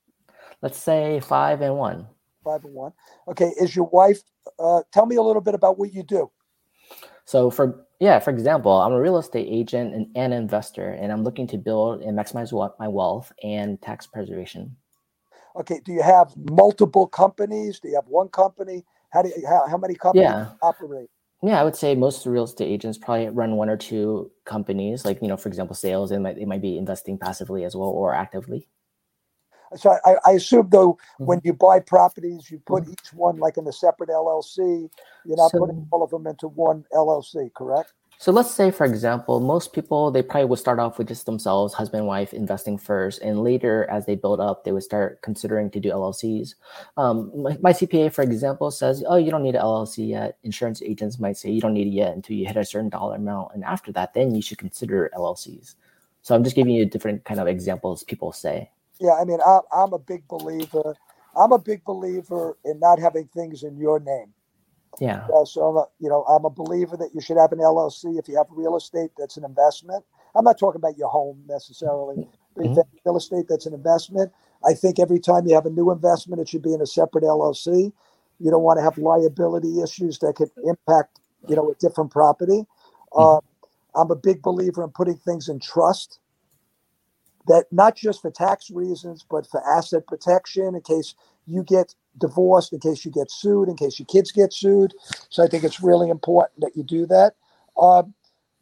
Let's 0.62 0.78
say 0.78 1.20
five 1.20 1.62
and 1.62 1.78
one. 1.78 2.08
Five 2.44 2.64
and 2.64 2.74
one. 2.74 2.94
Okay. 3.28 3.52
Is 3.60 3.76
your 3.76 3.86
wife? 3.86 4.22
Uh, 4.60 4.84
tell 4.94 5.06
me 5.06 5.16
a 5.16 5.22
little 5.22 5.42
bit 5.42 5.56
about 5.56 5.80
what 5.80 5.94
you 5.94 6.04
do. 6.04 6.30
So 7.30 7.52
for 7.52 7.86
yeah, 8.00 8.18
for 8.18 8.32
example, 8.32 8.72
I'm 8.72 8.92
a 8.92 9.00
real 9.00 9.20
estate 9.20 9.46
agent 9.52 9.94
and 9.94 10.08
an 10.16 10.34
investor, 10.34 10.90
and 10.90 11.12
I'm 11.12 11.24
looking 11.24 11.46
to 11.50 11.60
build 11.60 12.02
and 12.02 12.18
maximize 12.18 12.52
my 12.80 12.88
wealth 12.88 13.32
and 13.44 13.80
tax 13.84 14.08
preservation. 14.08 14.76
Okay, 15.56 15.80
do 15.86 15.92
you 15.92 16.02
have 16.02 16.34
multiple 16.36 17.06
companies? 17.06 17.80
Do 17.80 17.90
you 17.90 17.94
have 17.94 18.08
one 18.08 18.30
company? 18.30 18.84
How 19.12 19.22
do 19.22 19.30
you, 19.30 19.48
how, 19.48 19.68
how 19.68 19.78
many 19.78 19.94
companies 19.94 20.28
yeah. 20.28 20.54
operate? 20.64 21.12
Yeah, 21.44 21.62
I 21.62 21.64
would 21.64 21.76
say 21.76 21.94
most 21.94 22.26
real 22.26 22.46
estate 22.46 22.66
agents 22.66 22.98
probably 22.98 23.30
run 23.30 23.58
one 23.58 23.70
or 23.70 23.78
two 23.78 24.32
companies. 24.46 25.06
Like 25.06 25.22
you 25.22 25.28
know, 25.28 25.38
for 25.38 25.50
example, 25.50 25.76
sales. 25.76 26.10
They 26.10 26.18
might 26.18 26.36
they 26.36 26.46
might 26.46 26.64
be 26.64 26.80
investing 26.80 27.20
passively 27.20 27.64
as 27.64 27.76
well 27.76 27.90
or 27.90 28.16
actively. 28.16 28.68
So 29.76 29.98
I, 30.06 30.16
I 30.26 30.32
assume 30.34 30.70
though, 30.70 30.94
mm-hmm. 30.94 31.26
when 31.26 31.42
you 31.44 31.54
buy 31.54 31.80
properties, 31.80 32.50
you 32.50 32.60
put 32.66 32.84
mm-hmm. 32.84 32.94
each 32.94 33.14
one 33.14 33.38
like 33.38 33.58
in 33.58 33.68
a 33.68 33.74
separate 33.74 34.10
LLC. 34.10 34.90
You're 35.26 35.38
not 35.38 35.52
so, 35.52 35.60
putting 35.60 35.88
all 35.92 36.04
of 36.04 36.10
them 36.10 36.28
into 36.28 36.48
one 36.48 36.86
LLC, 36.94 37.54
correct? 37.54 37.94
So 38.22 38.34
let's 38.34 38.54
say, 38.54 38.70
for 38.70 38.86
example, 38.86 39.40
most 39.40 39.72
people 39.72 40.12
they 40.12 40.22
probably 40.22 40.44
would 40.44 40.60
start 40.60 40.78
off 40.78 40.98
with 40.98 41.08
just 41.08 41.26
themselves, 41.26 41.74
husband, 41.74 42.06
wife, 42.06 42.34
investing 42.34 42.78
first, 42.78 43.22
and 43.22 43.44
later, 43.44 43.88
as 43.90 44.06
they 44.06 44.16
build 44.16 44.42
up, 44.42 44.66
they 44.66 44.74
would 44.74 44.84
start 44.84 45.22
considering 45.22 45.70
to 45.72 45.80
do 45.80 45.90
LLCs. 45.90 46.56
Um, 46.98 47.32
my, 47.34 47.58
my, 47.62 47.72
CPA, 47.72 48.12
for 48.12 48.24
example, 48.24 48.72
says, 48.72 49.06
"Oh, 49.08 49.16
you 49.16 49.32
don't 49.32 49.44
need 49.44 49.56
an 49.56 49.62
LLC 49.62 50.10
yet." 50.10 50.38
Insurance 50.44 50.82
agents 50.82 51.18
might 51.18 51.38
say, 51.38 51.50
"You 51.50 51.62
don't 51.62 51.74
need 51.74 51.88
it 51.88 51.92
yet 51.92 52.14
until 52.14 52.36
you 52.36 52.46
hit 52.46 52.58
a 52.58 52.66
certain 52.66 52.90
dollar 52.90 53.16
amount, 53.16 53.54
and 53.54 53.64
after 53.64 53.94
that, 53.94 54.14
then 54.14 54.36
you 54.36 54.42
should 54.42 54.58
consider 54.58 55.10
LLCs." 55.16 55.76
So 56.22 56.36
I'm 56.36 56.44
just 56.44 56.58
giving 56.58 56.74
you 56.74 56.86
different 56.86 57.24
kind 57.24 57.40
of 57.40 57.48
examples 57.48 58.04
people 58.04 58.34
say. 58.34 58.70
Yeah, 59.00 59.14
I 59.14 59.26
mean, 59.26 59.40
I'm, 59.46 59.62
I'm 59.72 59.94
a 59.94 60.00
big 60.00 60.28
believer. 60.28 60.96
I'm 61.36 61.52
a 61.52 61.60
big 61.60 61.84
believer 61.86 62.58
in 62.66 62.80
not 62.80 63.00
having 63.00 63.28
things 63.28 63.64
in 63.64 63.78
your 63.78 64.00
name. 64.00 64.34
Yeah. 65.00 65.26
Uh, 65.34 65.46
so 65.46 65.62
I'm 65.64 65.78
a, 65.78 65.86
you 66.00 66.10
know, 66.10 66.24
I'm 66.24 66.46
a 66.46 66.50
believer 66.50 66.98
that 66.98 67.12
you 67.14 67.22
should 67.22 67.38
have 67.38 67.52
an 67.52 67.60
LLC 67.60 68.20
if 68.20 68.28
you 68.28 68.36
have 68.38 68.48
real 68.50 68.76
estate 68.76 69.12
that's 69.18 69.38
an 69.38 69.46
investment. 69.46 70.04
I'm 70.36 70.44
not 70.44 70.60
talking 70.60 70.80
about 70.80 70.98
your 70.98 71.10
home 71.10 71.44
necessarily, 71.48 72.28
but 72.56 72.66
mm-hmm. 72.66 72.82
real 73.06 73.18
estate 73.18 73.46
that's 73.48 73.66
an 73.66 73.74
investment. 73.74 74.32
I 74.68 74.74
think 74.74 75.00
every 75.00 75.20
time 75.20 75.48
you 75.48 75.56
have 75.56 75.66
a 75.66 75.70
new 75.70 75.92
investment, 75.92 76.42
it 76.42 76.50
should 76.50 76.62
be 76.64 76.74
in 76.74 76.82
a 76.82 76.86
separate 76.86 77.24
LLC. 77.24 77.94
You 78.40 78.52
don't 78.52 78.64
want 78.64 78.78
to 78.80 78.84
have 78.84 78.98
liability 78.98 79.82
issues 79.82 80.20
that 80.20 80.36
could 80.36 80.50
impact, 80.66 81.20
you 81.48 81.56
know, 81.56 81.72
a 81.72 81.76
different 81.76 82.12
property. 82.12 82.66
Mm-hmm. 83.14 83.22
Uh, 83.22 83.40
I'm 84.00 84.12
a 84.12 84.16
big 84.16 84.42
believer 84.42 84.84
in 84.84 84.90
putting 84.90 85.16
things 85.16 85.50
in 85.50 85.60
trust 85.60 86.20
that 87.50 87.66
not 87.72 87.96
just 87.96 88.22
for 88.22 88.30
tax 88.30 88.70
reasons, 88.70 89.26
but 89.30 89.46
for 89.48 89.68
asset 89.68 90.06
protection 90.08 90.76
in 90.76 90.82
case 90.82 91.16
you 91.48 91.64
get 91.64 91.96
divorced, 92.20 92.72
in 92.72 92.80
case 92.80 93.04
you 93.04 93.12
get 93.12 93.32
sued, 93.32 93.68
in 93.68 93.76
case 93.76 93.98
your 93.98 94.06
kids 94.06 94.32
get 94.32 94.54
sued. 94.54 94.94
So 95.30 95.44
I 95.44 95.48
think 95.48 95.64
it's 95.64 95.82
really 95.82 96.10
important 96.10 96.62
that 96.62 96.78
you 96.78 96.84
do 96.84 97.08
that. 97.08 97.34
Um, 97.78 98.14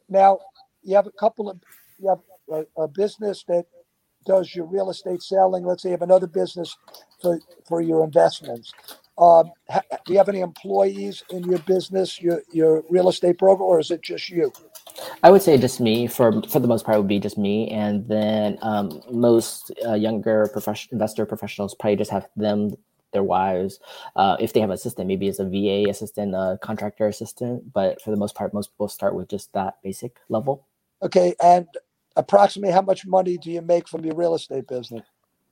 now, 0.08 0.38
you 0.82 0.96
have 0.96 1.06
a 1.06 1.12
couple 1.12 1.50
of, 1.50 1.60
you 2.00 2.08
have 2.08 2.20
a, 2.50 2.82
a, 2.82 2.88
business 2.88 3.44
that 3.46 3.66
does 4.24 4.54
your 4.54 4.64
real 4.64 4.88
estate 4.88 5.22
selling. 5.22 5.66
Let's 5.66 5.82
say 5.82 5.90
you 5.90 5.94
have 5.94 6.02
another 6.02 6.26
business 6.26 6.74
for, 7.20 7.38
for 7.66 7.82
your 7.82 8.04
investments. 8.04 8.72
Um, 9.18 9.50
ha, 9.68 9.82
do 10.06 10.12
you 10.12 10.18
have 10.18 10.30
any 10.30 10.40
employees 10.40 11.24
in 11.28 11.44
your 11.44 11.58
business, 11.60 12.22
your, 12.22 12.40
your 12.52 12.84
real 12.88 13.10
estate 13.10 13.36
broker, 13.36 13.64
or 13.64 13.80
is 13.80 13.90
it 13.90 14.00
just 14.00 14.30
you? 14.30 14.50
I 15.22 15.30
would 15.30 15.42
say 15.42 15.56
just 15.58 15.80
me 15.80 16.06
for 16.06 16.42
for 16.42 16.60
the 16.60 16.68
most 16.68 16.84
part 16.84 16.98
would 16.98 17.08
be 17.08 17.20
just 17.20 17.38
me, 17.38 17.68
and 17.70 18.06
then 18.08 18.58
um, 18.62 19.02
most 19.10 19.72
uh, 19.86 19.94
younger 19.94 20.48
profession, 20.52 20.90
investor 20.92 21.26
professionals 21.26 21.74
probably 21.74 21.96
just 21.96 22.10
have 22.10 22.28
them 22.36 22.76
their 23.12 23.22
wives. 23.22 23.80
Uh, 24.16 24.36
if 24.38 24.52
they 24.52 24.60
have 24.60 24.70
an 24.70 24.74
assistant, 24.74 25.08
maybe 25.08 25.28
it's 25.28 25.38
a 25.38 25.44
VA 25.44 25.88
assistant, 25.88 26.34
a 26.34 26.58
contractor 26.62 27.06
assistant. 27.06 27.72
But 27.72 28.00
for 28.02 28.10
the 28.10 28.16
most 28.16 28.34
part, 28.34 28.52
most 28.52 28.72
people 28.72 28.88
start 28.88 29.14
with 29.14 29.28
just 29.28 29.52
that 29.52 29.76
basic 29.82 30.18
level. 30.28 30.66
Okay, 31.02 31.34
and 31.42 31.66
approximately 32.16 32.72
how 32.72 32.82
much 32.82 33.06
money 33.06 33.38
do 33.38 33.50
you 33.50 33.62
make 33.62 33.88
from 33.88 34.04
your 34.04 34.14
real 34.14 34.34
estate 34.34 34.66
business? 34.66 35.06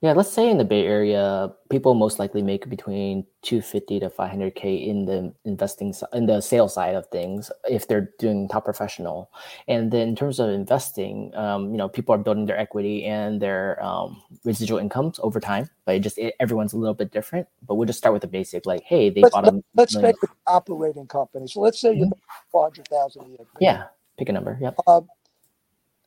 Yeah, 0.07 0.13
let's 0.13 0.31
say 0.31 0.49
in 0.49 0.57
the 0.57 0.65
Bay 0.65 0.87
Area, 0.87 1.51
people 1.69 1.95
most 1.95 2.21
likely 2.21 2.41
make 2.41 2.71
between 2.71 3.27
250 3.43 3.99
to 3.99 4.09
500k 4.09 4.87
in 4.87 5.05
the 5.05 5.35
investing 5.45 5.93
in 6.13 6.27
the 6.27 6.41
sales 6.41 6.75
side 6.75 6.95
of 6.95 7.09
things 7.09 7.51
if 7.69 7.89
they're 7.89 8.13
doing 8.21 8.47
top 8.47 8.67
professional. 8.67 9.33
And 9.67 9.91
then 9.91 10.11
in 10.11 10.15
terms 10.15 10.39
of 10.39 10.51
investing, 10.51 11.35
um, 11.35 11.73
you 11.73 11.77
know, 11.77 11.89
people 11.89 12.15
are 12.15 12.19
building 12.19 12.47
their 12.47 12.57
equity 12.57 13.05
and 13.05 13.43
their 13.43 13.83
um, 13.83 14.23
residual 14.45 14.79
incomes 14.79 15.19
over 15.25 15.41
time. 15.41 15.69
But 15.87 15.97
it 15.97 16.01
just 16.05 16.19
it, 16.19 16.37
everyone's 16.39 16.73
a 16.73 16.79
little 16.79 16.95
bit 16.95 17.11
different. 17.11 17.49
But 17.67 17.75
we'll 17.75 17.89
just 17.89 17.99
start 17.99 18.13
with 18.13 18.23
the 18.23 18.29
basic, 18.29 18.65
like, 18.65 18.85
hey, 18.85 19.11
they 19.11 19.23
let's, 19.23 19.35
bought 19.35 19.49
a. 19.49 19.61
Let's 19.75 19.97
million. 19.97 20.15
make 20.23 20.31
an 20.31 20.37
operating 20.47 21.09
company. 21.09 21.49
So 21.49 21.59
let's 21.59 21.81
say 21.81 21.89
you 21.89 22.05
mm-hmm. 22.05 22.11
make 22.11 22.53
400,000 22.53 23.23
a 23.23 23.29
year. 23.29 23.39
Yeah, 23.59 23.85
pick 24.17 24.29
a 24.29 24.33
number. 24.33 24.57
Yep. 24.61 24.79
Um, 24.87 25.09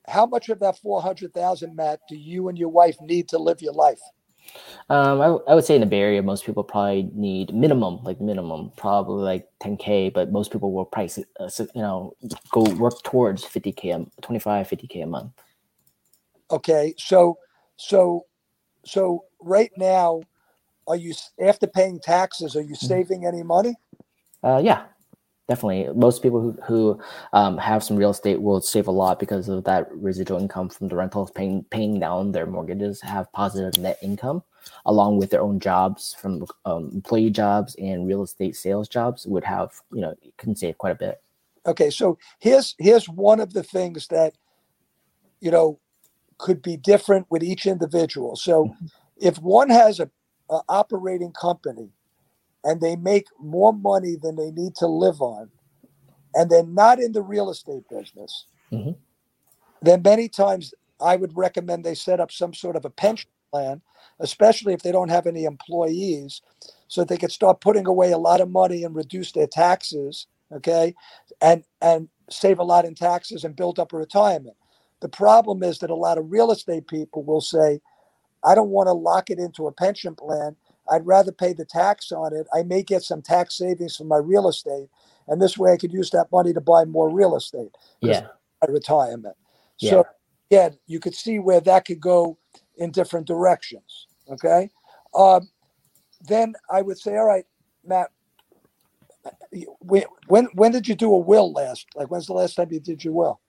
how 0.10 0.26
much 0.26 0.50
of 0.50 0.60
that 0.60 0.78
400,000, 0.80 1.76
Matt, 1.76 2.00
do 2.10 2.15
you 2.15 2.50
and 2.50 2.58
your 2.58 2.69
wife 2.69 2.98
need 3.02 3.30
to 3.30 3.38
live 3.38 3.62
your 3.62 3.74
life? 3.74 4.00
Um, 4.89 5.22
I, 5.22 5.26
I 5.48 5.56
would 5.56 5.65
say 5.65 5.76
in 5.76 5.82
the 5.82 5.88
Bay 5.88 6.00
Area, 6.02 6.24
most 6.24 6.45
people 6.45 6.63
probably 6.63 7.10
need 7.13 7.54
minimum, 7.54 8.00
like 8.04 8.19
minimum, 8.19 8.72
probably 8.76 9.24
like 9.24 9.48
10K, 9.62 10.13
but 10.13 10.32
most 10.32 10.52
people 10.52 10.74
will 10.74 10.86
price, 10.86 11.19
uh, 11.39 11.50
you 11.76 11.82
know, 11.82 12.15
go 12.52 12.63
work 12.76 13.02
towards 13.04 13.45
50K, 13.45 14.10
25, 14.22 14.67
50K 14.67 15.04
a 15.04 15.06
month. 15.06 15.32
Okay. 16.50 16.95
So, 16.98 17.38
so, 17.78 18.26
so 18.84 19.26
right 19.39 19.72
now, 19.78 20.22
are 20.88 20.95
you, 20.95 21.13
after 21.39 21.67
paying 21.67 22.00
taxes, 22.00 22.56
are 22.56 22.62
you 22.62 22.74
mm-hmm. 22.74 22.88
saving 22.88 23.26
any 23.26 23.43
money? 23.43 23.76
Uh, 24.43 24.62
yeah, 24.63 24.86
definitely 25.50 25.92
most 25.96 26.22
people 26.22 26.40
who, 26.40 26.52
who 26.64 27.00
um, 27.34 27.58
have 27.58 27.84
some 27.84 27.98
real 27.98 28.12
estate 28.12 28.40
will 28.42 28.62
save 28.62 28.88
a 28.88 28.92
lot 28.92 29.20
because 29.20 29.50
of 29.50 29.64
that 29.64 29.92
residual 29.92 30.40
income 30.40 30.70
from 30.70 30.88
the 30.88 30.96
rentals 30.96 31.32
paying 31.32 31.66
paying 31.72 32.00
down 32.00 32.32
their 32.32 32.46
mortgages 32.46 33.02
have 33.02 33.32
positive 33.34 33.76
net 33.82 33.98
income 34.04 34.44
along 34.86 35.18
with 35.18 35.32
their 35.32 35.42
own 35.42 35.60
jobs 35.60 36.16
from 36.22 36.46
um, 36.66 36.92
employee 36.94 37.32
jobs 37.32 37.76
and 37.80 38.08
real 38.08 38.22
estate 38.22 38.56
sales 38.56 38.88
jobs 38.88 39.26
would 39.26 39.44
have 39.44 39.72
you 39.92 40.02
know 40.02 40.14
can 40.38 40.56
save 40.56 40.78
quite 40.78 40.92
a 40.92 40.96
bit 40.96 41.22
okay 41.66 41.90
so 41.90 42.16
here's 42.38 42.76
here's 42.78 43.10
one 43.10 43.40
of 43.40 43.52
the 43.54 43.64
things 43.64 44.08
that 44.08 44.34
you 45.42 45.50
know 45.50 45.80
could 46.38 46.62
be 46.62 46.78
different 46.78 47.26
with 47.32 47.42
each 47.42 47.66
individual 47.66 48.36
so 48.36 48.66
mm-hmm. 48.66 48.86
if 49.18 49.38
one 49.40 49.70
has 49.70 50.00
a, 50.00 50.10
a 50.52 50.62
operating 50.70 51.32
company 51.32 51.90
and 52.63 52.82
they 52.82 52.95
make 52.95 53.28
more 53.39 53.74
money 53.74 54.15
than 54.22 54.36
they 54.36 54.52
need 54.52 54.76
to 54.76 54.88
live 54.88 55.22
on, 55.22 55.50
and 56.34 56.50
they're 56.50 56.65
not 56.65 57.00
in 57.00 57.12
the 57.12 57.22
real 57.22 57.50
estate 57.50 57.84
business, 57.89 58.45
mm-hmm. 58.72 58.91
then 59.82 60.02
many 60.02 60.28
times 60.28 60.74
I 61.02 61.15
would 61.15 61.36
recommend 61.38 61.84
they 61.84 61.95
set 61.95 62.19
up 62.19 62.32
some 62.32 62.54
sort 62.54 62.76
of 62.76 62.86
a 62.86 62.89
pension 62.89 63.30
plan, 63.52 63.82
especially 64.19 64.74
if 64.74 64.82
they 64.82 64.91
don't 64.91 65.10
have 65.10 65.28
any 65.28 65.45
employees, 65.45 66.41
so 66.88 67.04
they 67.04 67.17
could 67.17 67.32
start 67.32 67.62
putting 67.62 67.88
away 67.88 68.12
a 68.12 68.17
lot 68.17 68.41
of 68.41 68.52
money 68.52 68.84
and 68.84 68.95
reduce 68.95 69.32
their 69.32 69.48
taxes, 69.48 70.28
okay, 70.52 70.93
and 71.41 71.63
and 71.82 72.10
save 72.30 72.60
a 72.60 72.63
lot 72.63 72.86
in 72.86 72.93
taxes 72.93 73.43
and 73.43 73.56
build 73.56 73.80
up 73.80 73.93
a 73.93 73.98
retirement. 73.98 74.56
The 75.02 75.10
problem 75.10 75.63
is 75.63 75.80
that 75.80 75.89
a 75.89 75.95
lot 75.95 76.17
of 76.17 76.32
real 76.32 76.52
estate 76.52 76.88
people 76.88 77.24
will 77.24 77.41
say, 77.41 77.80
I 78.43 78.54
don't 78.54 78.69
want 78.69 78.88
to 78.88 78.93
lock 78.93 79.30
it 79.30 79.39
into 79.39 79.67
a 79.67 79.72
pension 79.72 80.13
plan 80.13 80.56
I'd 80.91 81.06
rather 81.06 81.32
pay 81.32 81.54
the 81.54 81.65
tax 81.65 82.12
on 82.12 82.36
it. 82.36 82.47
I 82.54 82.63
may 82.63 82.84
get 82.84 83.04
some 83.04 83.21
tax 83.21 83.58
savings 83.58 83.95
from 83.95 84.08
my 84.08 84.17
real 84.17 84.47
estate, 84.47 84.88
and 85.28 85.41
this 85.41 85.58
way 85.58 85.71
I 85.71 85.78
could 85.78 85.93
use 85.93 86.10
that 86.12 86.32
money 86.32 86.54
to 86.54 86.62
buy 86.62 86.86
more 86.86 87.10
real 87.10 87.36
estate. 87.36 87.75
Yeah. 88.02 88.28
My 88.62 88.71
retirement. 88.71 89.36
Yeah. 89.80 89.89
So 89.91 90.08
yeah, 90.49 90.69
you 90.88 90.99
could 90.99 91.15
see 91.15 91.39
where 91.39 91.62
that 91.62 91.86
could 91.86 91.99
go 91.99 92.38
in 92.78 92.91
different 92.91 93.28
directions. 93.28 94.08
Okay. 94.30 94.69
Um, 95.13 95.49
then 96.21 96.54
I 96.69 96.82
would 96.82 96.97
say, 96.97 97.17
all 97.17 97.25
right, 97.25 97.45
Matt, 97.86 98.10
when 99.80 100.45
when 100.54 100.71
did 100.71 100.88
you 100.88 100.95
do 100.95 101.13
a 101.13 101.17
will 101.17 101.52
last? 101.54 101.88
Like, 101.95 102.10
when's 102.10 102.28
the 102.28 102.34
last 102.34 102.56
time 102.56 102.69
you 102.71 102.80
did 102.80 103.04
your 103.04 103.13
will? 103.13 103.39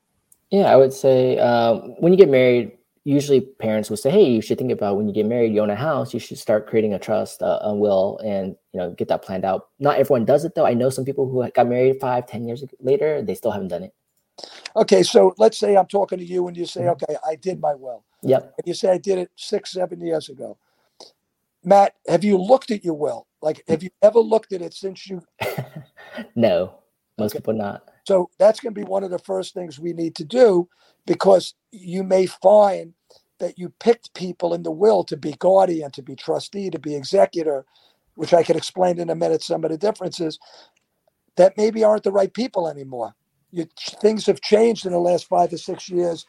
Yeah, 0.51 0.73
I 0.73 0.77
would 0.77 0.93
say 0.93 1.39
um, 1.39 1.95
when 2.01 2.13
you 2.13 2.19
get 2.19 2.29
married, 2.29 2.73
usually 3.05 3.41
parents 3.41 3.89
will 3.89 3.97
say, 3.97 4.11
"Hey, 4.11 4.31
you 4.31 4.43
should 4.43 4.59
think 4.59 4.73
about 4.73 4.97
when 4.97 5.09
you 5.09 5.15
get 5.15 5.27
married, 5.27 5.55
you 5.55 5.61
own 5.61 5.71
a 5.71 5.77
house, 5.77 6.13
you 6.13 6.21
should 6.21 6.39
start 6.39 6.67
creating 6.67 6.95
a 6.95 6.99
trust, 6.99 7.43
uh, 7.43 7.59
a 7.63 7.75
will, 7.75 8.19
and 8.19 8.57
you 8.73 8.79
know 8.79 8.93
get 8.93 9.09
that 9.09 9.23
planned 9.23 9.45
out." 9.45 9.69
Not 9.79 9.99
everyone 9.99 10.25
does 10.25 10.45
it 10.45 10.55
though. 10.55 10.67
I 10.67 10.75
know 10.75 10.91
some 10.91 11.05
people 11.05 11.29
who 11.29 11.49
got 11.51 11.69
married 11.69 12.01
five, 12.01 12.27
ten 12.27 12.47
years 12.47 12.65
later, 12.81 13.23
they 13.23 13.35
still 13.35 13.51
haven't 13.51 13.69
done 13.69 13.85
it. 13.85 13.95
Okay, 14.77 15.03
so 15.03 15.35
let's 15.39 15.59
say 15.59 15.77
I'm 15.77 15.87
talking 15.87 16.19
to 16.19 16.25
you 16.25 16.47
and 16.49 16.57
you 16.57 16.67
say, 16.67 16.83
mm-hmm. 16.83 16.91
"Okay, 16.91 17.17
I 17.27 17.37
did 17.37 17.61
my 17.61 17.75
will." 17.75 18.05
Yep. 18.23 18.55
And 18.59 18.67
you 18.67 18.75
say 18.75 18.91
I 18.91 18.99
did 18.99 19.19
it 19.19 19.31
six, 19.37 19.73
seven 19.73 20.01
years 20.01 20.29
ago. 20.29 20.59
Matt, 21.65 21.95
have 22.09 22.25
you 22.25 22.39
looked 22.39 22.71
at 22.71 22.85
your 22.85 22.95
will? 22.95 23.27
Like, 23.43 23.63
have 23.69 23.83
you 23.83 23.91
ever 24.03 24.19
looked 24.19 24.53
at 24.53 24.63
it 24.63 24.75
since 24.75 25.09
you? 25.09 25.23
no, 26.35 26.75
most 27.19 27.33
okay. 27.33 27.39
people 27.39 27.55
not. 27.55 27.91
So 28.11 28.31
that's 28.39 28.61
going 28.61 28.75
to 28.75 28.81
be 28.81 28.87
one 28.87 29.05
of 29.05 29.13
the 29.13 29.21
first 29.21 29.55
things 29.55 29.81
we 29.81 29.95
need 29.95 30.17
to 30.17 30.25
do 30.25 30.69
because 31.07 31.55
you 31.73 32.05
may 32.05 32.27
find 32.27 32.95
that 33.41 33.59
you 33.59 33.71
picked 33.81 34.15
people 34.15 34.55
in 34.55 34.65
the 34.65 34.73
will 34.73 35.05
to 35.05 35.17
be 35.17 35.35
guardian, 35.39 35.93
to 35.93 36.03
be 36.03 36.17
trustee, 36.17 36.71
to 36.71 36.81
be 36.81 36.97
executor, 36.97 37.67
which 38.17 38.35
I 38.35 38.45
could 38.45 38.57
explain 38.57 39.01
in 39.01 39.11
a 39.11 39.17
minute 39.17 39.43
some 39.45 39.65
of 39.65 39.71
the 39.73 39.79
differences 39.79 40.41
that 41.37 41.57
maybe 41.57 41.85
aren't 41.85 42.05
the 42.05 42.13
right 42.13 42.33
people 42.35 42.69
anymore. 42.69 43.15
You, 43.53 43.67
things 44.03 44.27
have 44.27 44.41
changed 44.43 44.87
in 44.87 44.93
the 44.93 44.99
last 44.99 45.29
five 45.29 45.51
to 45.51 45.59
six 45.59 45.89
years. 45.91 46.27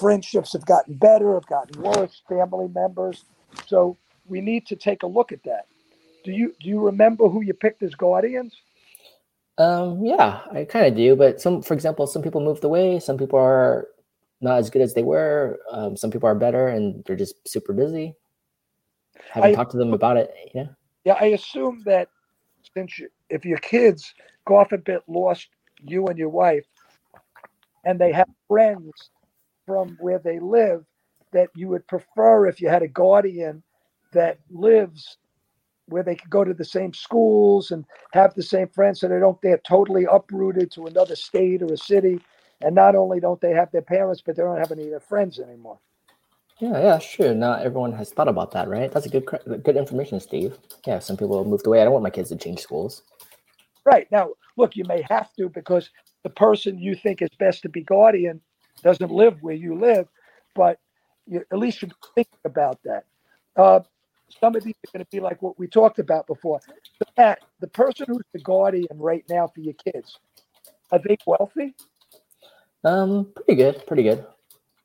Friendships 0.00 0.54
have 0.54 0.66
gotten 0.66 0.96
better, 0.96 1.34
have 1.34 1.46
gotten 1.46 1.82
worse, 1.82 2.22
family 2.28 2.68
members. 2.68 3.24
So 3.66 3.98
we 4.26 4.42
need 4.42 4.66
to 4.68 4.76
take 4.76 5.04
a 5.04 5.08
look 5.08 5.32
at 5.32 5.44
that. 5.44 5.66
Do 6.24 6.32
you 6.32 6.54
do 6.60 6.68
you 6.70 6.80
remember 6.80 7.28
who 7.28 7.42
you 7.42 7.54
picked 7.54 7.82
as 7.84 7.94
guardians? 7.96 8.54
Um, 9.58 10.04
yeah, 10.04 10.40
I 10.52 10.64
kind 10.64 10.86
of 10.86 10.94
do. 10.94 11.16
But 11.16 11.40
some, 11.40 11.62
for 11.62 11.74
example, 11.74 12.06
some 12.06 12.22
people 12.22 12.40
moved 12.40 12.64
away. 12.64 12.98
Some 13.00 13.18
people 13.18 13.38
are 13.38 13.88
not 14.40 14.58
as 14.58 14.70
good 14.70 14.82
as 14.82 14.94
they 14.94 15.02
were. 15.02 15.58
Um, 15.70 15.96
some 15.96 16.10
people 16.10 16.28
are 16.28 16.34
better 16.34 16.68
and 16.68 17.04
they're 17.04 17.16
just 17.16 17.36
super 17.48 17.72
busy. 17.72 18.14
Haven't 19.30 19.50
I, 19.50 19.54
talked 19.54 19.72
to 19.72 19.78
them 19.78 19.92
about 19.92 20.16
it. 20.16 20.34
Yeah. 20.54 20.66
Yeah, 21.04 21.16
I 21.20 21.26
assume 21.26 21.82
that 21.84 22.08
since 22.74 22.98
you, 22.98 23.08
if 23.30 23.44
your 23.44 23.58
kids 23.58 24.14
go 24.46 24.56
off 24.56 24.72
a 24.72 24.78
bit 24.78 25.02
lost 25.06 25.48
you 25.80 26.06
and 26.06 26.18
your 26.18 26.30
wife, 26.30 26.64
and 27.84 27.98
they 27.98 28.12
have 28.12 28.28
friends 28.48 29.10
from 29.66 29.96
where 30.00 30.18
they 30.18 30.38
live, 30.38 30.84
that 31.32 31.50
you 31.54 31.68
would 31.68 31.86
prefer 31.86 32.46
if 32.46 32.60
you 32.60 32.68
had 32.68 32.82
a 32.82 32.88
guardian 32.88 33.62
that 34.12 34.38
lives 34.50 35.18
where 35.86 36.02
they 36.02 36.14
could 36.14 36.30
go 36.30 36.44
to 36.44 36.54
the 36.54 36.64
same 36.64 36.92
schools 36.94 37.70
and 37.70 37.84
have 38.12 38.34
the 38.34 38.42
same 38.42 38.68
friends 38.68 39.00
so 39.00 39.08
they 39.08 39.18
don't 39.18 39.40
get 39.42 39.64
totally 39.64 40.06
uprooted 40.10 40.70
to 40.72 40.86
another 40.86 41.16
state 41.16 41.62
or 41.62 41.72
a 41.72 41.76
city 41.76 42.20
and 42.62 42.74
not 42.74 42.96
only 42.96 43.20
don't 43.20 43.40
they 43.40 43.52
have 43.52 43.70
their 43.72 43.82
parents, 43.82 44.22
but 44.24 44.36
they 44.36 44.42
don't 44.42 44.58
have 44.58 44.72
any 44.72 44.84
of 44.84 44.90
their 44.90 45.00
friends 45.00 45.38
anymore. 45.38 45.78
Yeah, 46.60 46.80
yeah, 46.80 46.98
sure. 46.98 47.34
Not 47.34 47.62
everyone 47.62 47.92
has 47.92 48.10
thought 48.10 48.28
about 48.28 48.52
that, 48.52 48.68
right? 48.68 48.90
That's 48.90 49.06
a 49.06 49.08
good, 49.08 49.26
good 49.62 49.76
information, 49.76 50.20
Steve. 50.20 50.56
Yeah, 50.86 51.00
some 51.00 51.16
people 51.16 51.36
have 51.38 51.46
moved 51.46 51.66
away. 51.66 51.80
I 51.80 51.84
don't 51.84 51.92
want 51.92 52.04
my 52.04 52.10
kids 52.10 52.28
to 52.30 52.36
change 52.36 52.60
schools. 52.60 53.02
Right 53.84 54.10
now, 54.10 54.30
look, 54.56 54.76
you 54.76 54.84
may 54.84 55.04
have 55.10 55.34
to 55.34 55.48
because 55.48 55.90
the 56.22 56.30
person 56.30 56.78
you 56.78 56.94
think 56.94 57.20
is 57.20 57.28
best 57.38 57.62
to 57.62 57.68
be 57.68 57.82
guardian 57.82 58.40
doesn't 58.82 59.10
live 59.10 59.42
where 59.42 59.54
you 59.54 59.78
live, 59.78 60.08
but 60.54 60.78
you, 61.26 61.44
at 61.50 61.58
least 61.58 61.82
you 61.82 61.90
think 62.14 62.28
about 62.44 62.78
that. 62.84 63.04
Uh, 63.56 63.80
some 64.40 64.56
of 64.56 64.62
these 64.64 64.74
are 64.74 64.98
going 64.98 65.04
to 65.04 65.10
be 65.10 65.20
like 65.20 65.40
what 65.42 65.58
we 65.58 65.66
talked 65.66 65.98
about 65.98 66.26
before. 66.26 66.60
But 67.16 67.40
the 67.60 67.68
person 67.68 68.06
who's 68.08 68.24
the 68.32 68.40
guardian 68.40 68.86
right 68.96 69.24
now 69.28 69.46
for 69.46 69.60
your 69.60 69.74
kids, 69.74 70.18
are 70.90 70.98
they 70.98 71.16
wealthy? 71.26 71.74
Um, 72.84 73.32
pretty 73.34 73.56
good, 73.56 73.86
pretty 73.86 74.02
good. 74.02 74.24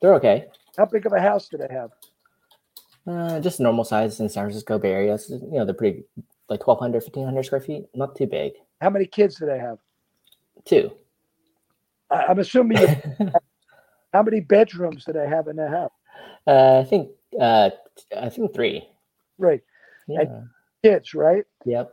They're 0.01 0.13
okay. 0.15 0.45
How 0.77 0.85
big 0.85 1.05
of 1.05 1.13
a 1.13 1.19
house 1.19 1.49
do 1.49 1.57
they 1.57 1.67
have? 1.69 1.91
Uh, 3.05 3.39
just 3.39 3.59
normal 3.59 3.83
size 3.83 4.19
in 4.19 4.29
San 4.29 4.43
Francisco 4.43 4.79
Bay 4.79 4.91
Area. 4.91 5.17
So, 5.17 5.35
you 5.35 5.57
know, 5.59 5.65
they're 5.65 5.73
pretty 5.73 6.03
like 6.49 6.65
1,200, 6.65 7.03
1,500 7.03 7.43
square 7.43 7.61
feet. 7.61 7.85
Not 7.93 8.15
too 8.15 8.27
big. 8.27 8.53
How 8.81 8.89
many 8.89 9.05
kids 9.05 9.35
do 9.35 9.45
they 9.45 9.59
have? 9.59 9.79
Two. 10.65 10.91
I, 12.09 12.25
I'm 12.25 12.39
assuming. 12.39 12.77
how 14.13 14.23
many 14.23 14.39
bedrooms 14.39 15.05
do 15.05 15.13
they 15.13 15.27
have 15.27 15.47
in 15.47 15.55
their 15.55 15.69
house? 15.69 15.91
Uh, 16.47 16.79
I 16.79 16.83
think 16.83 17.09
uh, 17.39 17.69
I 18.17 18.29
think 18.29 18.53
three. 18.53 18.87
Right. 19.39 19.61
Yeah. 20.07 20.21
And 20.21 20.49
kids, 20.83 21.15
right? 21.15 21.45
Yep. 21.65 21.91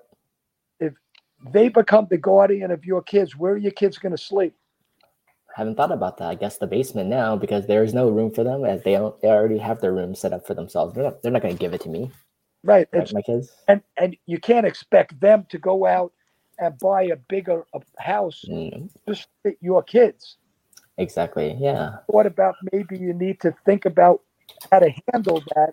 If 0.81 0.93
they 1.53 1.69
become 1.71 2.09
the 2.11 2.19
guardian 2.19 2.71
of 2.71 2.85
your 2.85 3.03
kids, 3.03 3.37
where 3.37 3.53
are 3.55 3.59
your 3.59 3.73
kids 3.73 3.99
going 3.99 4.13
to 4.15 4.23
sleep? 4.23 4.55
haven't 5.57 5.77
thought 5.77 5.91
about 5.91 6.19
that. 6.19 6.29
I 6.29 6.35
guess 6.35 6.59
the 6.59 6.67
basement 6.67 7.09
now 7.09 7.35
because 7.35 7.67
there 7.67 7.83
is 7.83 7.95
no 7.95 8.11
room 8.11 8.31
for 8.31 8.45
them 8.45 8.67
as 8.67 8.83
they 8.83 8.93
don't, 8.93 9.19
they 9.23 9.29
already 9.29 9.57
have 9.57 9.81
their 9.81 9.93
room 9.95 10.15
set 10.15 10.35
up 10.35 10.47
for 10.47 10.53
themselves. 10.53 10.95
They're 10.95 11.05
not 11.05 11.23
they're 11.23 11.33
not 11.33 11.41
going 11.41 11.57
to 11.57 11.59
give 11.61 11.73
it 11.73 11.81
to 11.83 11.89
me. 11.89 12.11
right. 12.63 12.87
my, 12.93 13.07
my 13.15 13.23
kids. 13.23 13.51
and 13.67 13.81
and 13.97 14.17
you 14.27 14.39
can't 14.39 14.67
expect 14.67 15.19
them 15.19 15.47
to 15.49 15.59
go 15.59 15.87
out 15.87 16.13
and 16.59 16.79
buy 16.79 17.05
a 17.05 17.17
bigger 17.17 17.65
house 17.99 18.45
Mm, 18.51 18.91
just 19.09 19.23
to 19.23 19.29
fit 19.45 19.59
your 19.63 19.83
kids. 19.83 20.37
exactly. 20.99 21.57
Yeah. 21.59 21.97
What 22.09 22.27
about 22.27 22.57
maybe 22.73 22.99
you 22.99 23.15
need 23.15 23.41
to 23.41 23.55
think 23.65 23.87
about 23.87 24.21
how 24.71 24.81
to 24.81 24.91
handle 25.13 25.43
that 25.55 25.73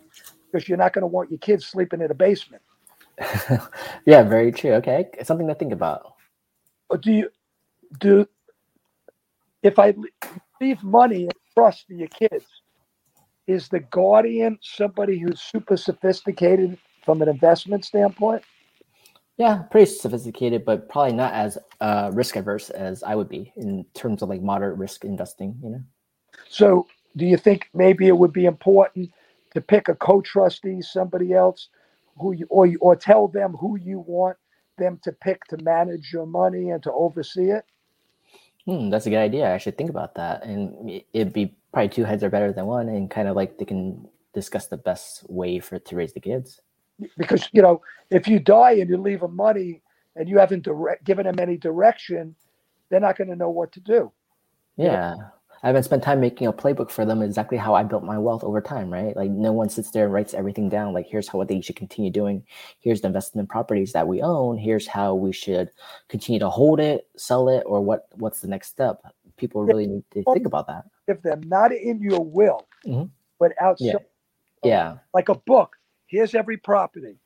because 0.53 0.69
you're 0.69 0.77
not 0.77 0.93
going 0.93 1.01
to 1.01 1.07
want 1.07 1.31
your 1.31 1.39
kids 1.39 1.65
sleeping 1.65 2.01
in 2.01 2.11
a 2.11 2.13
basement. 2.13 2.61
yeah, 4.05 4.23
very 4.23 4.51
true. 4.51 4.73
Okay, 4.73 5.07
something 5.23 5.47
to 5.47 5.55
think 5.55 5.73
about. 5.73 6.13
Or 6.89 6.97
do 6.97 7.11
you 7.11 7.29
do 7.99 8.27
if 9.63 9.79
I 9.79 9.95
leave 10.61 10.83
money 10.83 11.23
in 11.23 11.29
trust 11.55 11.87
to 11.87 11.95
your 11.95 12.07
kids? 12.07 12.45
Is 13.45 13.67
the 13.67 13.81
guardian 13.81 14.57
somebody 14.61 15.19
who's 15.19 15.41
super 15.41 15.75
sophisticated 15.75 16.77
from 17.03 17.21
an 17.21 17.27
investment 17.27 17.83
standpoint? 17.83 18.43
Yeah, 19.37 19.63
pretty 19.63 19.91
sophisticated, 19.91 20.63
but 20.63 20.87
probably 20.87 21.13
not 21.13 21.33
as 21.33 21.57
uh, 21.81 22.11
risk 22.13 22.37
averse 22.37 22.69
as 22.69 23.03
I 23.03 23.15
would 23.15 23.27
be 23.27 23.51
in 23.57 23.85
terms 23.95 24.21
of 24.21 24.29
like 24.29 24.41
moderate 24.41 24.77
risk 24.77 25.03
investing. 25.03 25.59
You 25.61 25.69
know. 25.71 25.81
So, 26.47 26.87
do 27.17 27.25
you 27.25 27.35
think 27.35 27.69
maybe 27.73 28.07
it 28.07 28.17
would 28.17 28.31
be 28.31 28.45
important 28.45 29.11
to 29.53 29.61
pick 29.61 29.87
a 29.87 29.95
co-trustee, 29.95 30.81
somebody 30.81 31.33
else, 31.33 31.69
who 32.19 32.33
you 32.33 32.45
or 32.49 32.69
or 32.81 32.95
tell 32.95 33.27
them 33.27 33.53
who 33.53 33.77
you 33.77 33.99
want 33.99 34.37
them 34.77 34.99
to 35.03 35.11
pick 35.11 35.45
to 35.45 35.57
manage 35.57 36.11
your 36.11 36.25
money 36.25 36.71
and 36.71 36.81
to 36.83 36.91
oversee 36.91 37.51
it? 37.51 37.65
Hmm, 38.65 38.89
that's 38.89 39.05
a 39.05 39.09
good 39.09 39.17
idea. 39.17 39.53
I 39.53 39.57
should 39.57 39.77
think 39.77 39.89
about 39.89 40.15
that, 40.15 40.43
and 40.45 41.01
it'd 41.13 41.33
be 41.33 41.55
probably 41.71 41.89
two 41.89 42.03
heads 42.03 42.23
are 42.23 42.29
better 42.29 42.53
than 42.53 42.65
one, 42.65 42.87
and 42.89 43.09
kind 43.09 43.27
of 43.27 43.35
like 43.35 43.57
they 43.57 43.65
can 43.65 44.07
discuss 44.33 44.67
the 44.67 44.77
best 44.77 45.29
way 45.29 45.59
for 45.59 45.79
to 45.79 45.95
raise 45.95 46.13
the 46.13 46.19
kids. 46.19 46.61
Because 47.17 47.49
you 47.51 47.61
know, 47.61 47.81
if 48.09 48.27
you 48.27 48.39
die 48.39 48.73
and 48.73 48.89
you 48.89 48.97
leave 48.97 49.19
them 49.19 49.35
money 49.35 49.81
and 50.15 50.29
you 50.29 50.37
haven't 50.37 50.63
direct, 50.63 51.03
given 51.03 51.25
them 51.25 51.39
any 51.39 51.57
direction, 51.57 52.35
they're 52.89 52.99
not 52.99 53.17
going 53.17 53.29
to 53.29 53.35
know 53.35 53.49
what 53.49 53.71
to 53.73 53.79
do. 53.79 54.11
Yeah. 54.77 55.15
I 55.63 55.67
haven't 55.67 55.83
spent 55.83 56.03
time 56.03 56.19
making 56.19 56.45
a 56.47 56.53
playbook 56.53 56.91
for 56.91 57.05
them 57.05 57.21
exactly 57.21 57.57
how 57.57 57.73
I 57.73 57.83
built 57.83 58.03
my 58.03 58.17
wealth 58.17 58.43
over 58.43 58.59
time, 58.59 58.91
right? 58.91 59.15
Like 59.15 59.31
no 59.31 59.53
one 59.53 59.69
sits 59.69 59.91
there 59.91 60.03
and 60.03 60.13
writes 60.13 60.33
everything 60.33 60.67
down. 60.67 60.93
Like 60.93 61.07
here's 61.07 61.29
how 61.29 61.37
what 61.37 61.47
they 61.47 61.61
should 61.61 61.77
continue 61.77 62.11
doing. 62.11 62.43
Here's 62.79 62.99
the 63.01 63.07
investment 63.07 63.47
properties 63.47 63.93
that 63.93 64.05
we 64.05 64.21
own. 64.21 64.57
Here's 64.57 64.85
how 64.87 65.15
we 65.15 65.31
should 65.31 65.69
continue 66.09 66.39
to 66.39 66.49
hold 66.49 66.81
it, 66.81 67.07
sell 67.15 67.47
it, 67.47 67.63
or 67.65 67.81
what 67.81 68.07
what's 68.15 68.41
the 68.41 68.49
next 68.49 68.67
step. 68.67 69.01
People 69.37 69.63
really 69.63 69.87
need 69.87 70.03
to 70.11 70.23
think 70.33 70.45
about 70.45 70.67
that. 70.67 70.83
If 71.07 71.21
they're 71.21 71.37
not 71.37 71.71
in 71.71 72.01
your 72.01 72.23
will, 72.23 72.67
Mhm. 72.85 73.09
but 73.39 73.53
outside, 73.61 73.85
Yeah. 73.85 73.97
Yeah. 74.63 74.97
like 75.13 75.29
a 75.29 75.35
book. 75.35 75.77
Here's 76.07 76.35
every 76.35 76.57
property. 76.57 77.17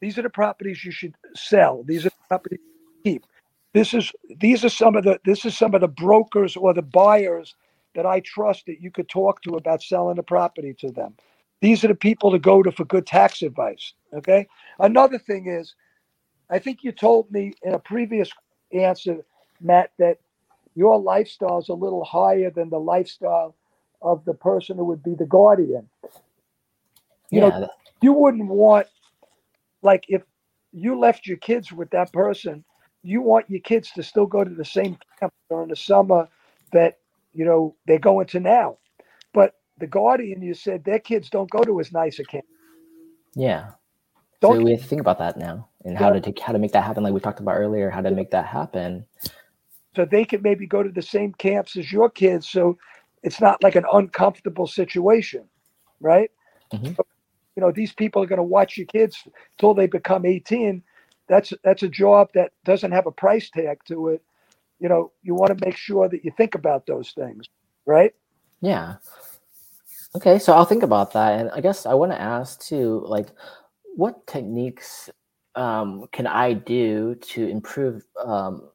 These 0.00 0.18
are 0.18 0.22
the 0.22 0.30
properties 0.30 0.84
you 0.84 0.90
should 0.90 1.14
sell. 1.36 1.84
These 1.84 2.06
are 2.06 2.10
the 2.10 2.16
properties 2.28 2.60
you 3.04 3.12
keep. 3.12 3.24
This 3.72 3.94
is 3.94 4.12
these 4.40 4.64
are 4.64 4.68
some 4.68 4.96
of 4.96 5.04
the 5.04 5.20
this 5.24 5.44
is 5.44 5.56
some 5.56 5.74
of 5.76 5.80
the 5.80 5.88
brokers 5.88 6.56
or 6.56 6.74
the 6.74 6.82
buyers 6.82 7.54
that 7.98 8.06
I 8.06 8.20
trust 8.20 8.66
that 8.66 8.80
you 8.80 8.92
could 8.92 9.08
talk 9.08 9.42
to 9.42 9.56
about 9.56 9.82
selling 9.82 10.14
the 10.14 10.22
property 10.22 10.72
to 10.78 10.92
them. 10.92 11.14
These 11.60 11.82
are 11.82 11.88
the 11.88 11.96
people 11.96 12.30
to 12.30 12.38
go 12.38 12.62
to 12.62 12.70
for 12.70 12.84
good 12.84 13.08
tax 13.08 13.42
advice. 13.42 13.92
Okay. 14.14 14.46
Another 14.78 15.18
thing 15.18 15.48
is, 15.48 15.74
I 16.48 16.60
think 16.60 16.84
you 16.84 16.92
told 16.92 17.28
me 17.32 17.54
in 17.64 17.74
a 17.74 17.78
previous 17.80 18.30
answer, 18.72 19.24
Matt, 19.60 19.90
that 19.98 20.18
your 20.76 20.96
lifestyle 20.96 21.58
is 21.58 21.70
a 21.70 21.74
little 21.74 22.04
higher 22.04 22.50
than 22.50 22.70
the 22.70 22.78
lifestyle 22.78 23.56
of 24.00 24.24
the 24.24 24.34
person 24.34 24.76
who 24.76 24.84
would 24.84 25.02
be 25.02 25.16
the 25.16 25.26
guardian. 25.26 25.88
You 27.30 27.40
know, 27.40 27.68
you 28.00 28.12
wouldn't 28.12 28.46
want 28.46 28.86
like 29.82 30.04
if 30.06 30.22
you 30.70 30.96
left 30.96 31.26
your 31.26 31.38
kids 31.38 31.72
with 31.72 31.90
that 31.90 32.12
person 32.12 32.64
you 33.02 33.22
want 33.22 33.48
your 33.48 33.60
kids 33.60 33.90
to 33.92 34.02
still 34.02 34.26
go 34.26 34.44
to 34.44 34.54
the 34.54 34.64
same 34.64 34.98
camp 35.18 35.32
during 35.48 35.68
the 35.68 35.76
summer 35.76 36.28
that 36.72 36.98
you 37.38 37.44
know 37.48 37.60
they're 37.86 38.06
going 38.10 38.26
to 38.26 38.40
now 38.40 38.68
but 39.32 39.50
the 39.82 39.86
guardian 39.86 40.42
you 40.42 40.54
said 40.54 40.82
their 40.84 40.98
kids 41.10 41.30
don't 41.30 41.50
go 41.56 41.62
to 41.62 41.80
as 41.80 41.92
nice 41.92 42.18
a 42.18 42.24
camp 42.24 42.44
yeah. 43.34 43.70
So 44.42 44.48
Don't- 44.54 44.64
we 44.64 44.72
have 44.72 44.80
to 44.80 44.86
think 44.86 45.00
about 45.00 45.18
that 45.18 45.36
now 45.36 45.68
and 45.84 45.96
how 45.96 46.10
to 46.12 46.20
take 46.20 46.38
how 46.40 46.52
to 46.52 46.58
make 46.58 46.72
that 46.72 46.84
happen. 46.84 47.02
Like 47.04 47.12
we 47.14 47.20
talked 47.20 47.40
about 47.40 47.56
earlier, 47.56 47.90
how 47.90 48.00
to 48.00 48.10
make 48.10 48.30
that 48.32 48.46
happen. 48.46 49.04
so 49.96 50.04
they 50.04 50.24
could 50.24 50.42
maybe 50.42 50.66
go 50.66 50.82
to 50.82 50.90
the 50.90 51.02
same 51.02 51.32
camps 51.34 51.76
as 51.76 51.90
your 51.92 52.08
kids 52.10 52.48
so 52.48 52.76
it's 53.22 53.40
not 53.40 53.62
like 53.62 53.76
an 53.76 53.84
uncomfortable 53.92 54.66
situation 54.66 55.44
right 56.00 56.30
Mhm. 56.74 56.96
So, 56.96 57.02
you 57.56 57.60
know 57.62 57.72
these 57.72 57.92
people 57.92 58.22
are 58.22 58.26
going 58.32 58.44
to 58.44 58.54
watch 58.58 58.76
your 58.76 58.86
kids 58.86 59.14
till 59.58 59.74
they 59.74 59.86
become 59.86 60.24
18 60.26 60.82
that's 61.28 61.52
that's 61.64 61.82
a 61.82 61.88
job 61.88 62.28
that 62.34 62.52
doesn't 62.64 62.92
have 62.92 63.06
a 63.06 63.12
price 63.24 63.50
tag 63.50 63.78
to 63.86 64.08
it 64.08 64.22
you 64.80 64.88
know 64.88 65.12
you 65.22 65.34
want 65.34 65.56
to 65.56 65.64
make 65.66 65.76
sure 65.76 66.08
that 66.08 66.24
you 66.24 66.32
think 66.36 66.54
about 66.54 66.86
those 66.86 67.10
things 67.12 67.46
right 67.86 68.14
Yeah. 68.60 68.96
Okay, 70.16 70.38
so 70.38 70.52
I'll 70.52 70.64
think 70.64 70.82
about 70.82 71.12
that. 71.12 71.38
And 71.38 71.50
I 71.50 71.60
guess 71.60 71.86
I 71.86 71.94
want 71.94 72.12
to 72.12 72.20
ask 72.20 72.60
too, 72.60 73.02
like, 73.04 73.28
what 73.94 74.26
techniques 74.26 75.10
um, 75.54 76.06
can 76.12 76.26
I 76.26 76.54
do 76.54 77.14
to 77.16 77.46
improve 77.46 78.04
um, 78.24 78.68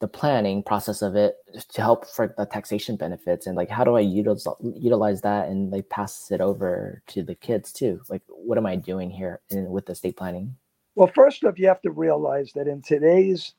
the 0.00 0.08
planning 0.08 0.62
process 0.62 1.02
of 1.02 1.16
it 1.16 1.36
to 1.72 1.82
help 1.82 2.06
for 2.06 2.32
the 2.38 2.46
taxation 2.46 2.96
benefits? 2.96 3.46
And 3.46 3.56
like, 3.56 3.70
how 3.70 3.82
do 3.84 3.96
I 3.96 4.00
utilize 4.00 4.46
utilize 4.74 5.20
that 5.22 5.48
and 5.48 5.70
like 5.70 5.88
pass 5.88 6.30
it 6.30 6.40
over 6.40 7.02
to 7.08 7.22
the 7.22 7.34
kids 7.34 7.72
too? 7.72 8.00
Like, 8.08 8.22
what 8.28 8.56
am 8.56 8.66
I 8.66 8.76
doing 8.76 9.10
here 9.10 9.40
in, 9.50 9.68
with 9.70 9.90
estate 9.90 10.16
planning? 10.16 10.56
Well, 10.94 11.10
first 11.14 11.42
off, 11.44 11.58
you 11.58 11.66
have 11.68 11.82
to 11.82 11.90
realize 11.90 12.52
that 12.54 12.68
in 12.68 12.82
today's 12.82 13.54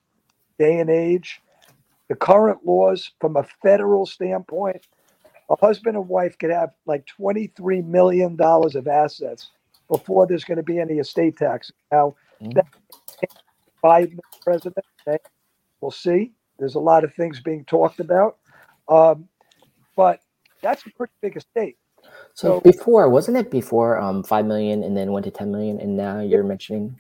day 0.58 0.80
and 0.80 0.90
age, 0.90 1.42
the 2.14 2.18
current 2.18 2.60
laws 2.64 3.10
from 3.20 3.38
a 3.38 3.44
federal 3.64 4.06
standpoint, 4.06 4.86
a 5.50 5.56
husband 5.56 5.98
and 5.98 6.08
wife 6.08 6.38
could 6.38 6.52
have 6.52 6.70
like 6.86 7.08
$23 7.20 7.84
million 7.88 8.38
of 8.40 8.88
assets 8.88 9.50
before 9.90 10.28
there's 10.28 10.44
going 10.44 10.58
to 10.58 10.64
be 10.64 10.78
any 10.80 11.00
estate 11.00 11.38
tax. 11.38 11.72
Now, 11.92 12.16
Mm. 12.42 12.56
that 12.56 12.66
Biden 13.84 14.20
president, 14.44 14.86
we'll 15.82 15.92
see. 15.92 16.34
There's 16.60 16.76
a 16.76 16.80
lot 16.80 17.04
of 17.06 17.14
things 17.14 17.40
being 17.40 17.64
talked 17.66 18.00
about. 18.02 18.38
Um, 18.90 19.30
but 19.96 20.20
that's 20.62 20.86
a 20.86 20.90
pretty 20.92 21.14
big 21.22 21.38
estate. 21.38 21.78
So 22.34 22.56
So- 22.58 22.60
before, 22.62 23.10
wasn't 23.10 23.38
it 23.38 23.50
before 23.50 23.98
um, 24.00 24.24
five 24.24 24.46
million 24.46 24.84
and 24.84 24.96
then 24.98 25.14
went 25.14 25.24
to 25.26 25.32
ten 25.32 25.52
million, 25.52 25.80
and 25.80 25.96
now 25.96 26.20
you're 26.20 26.44
mentioning 26.44 27.00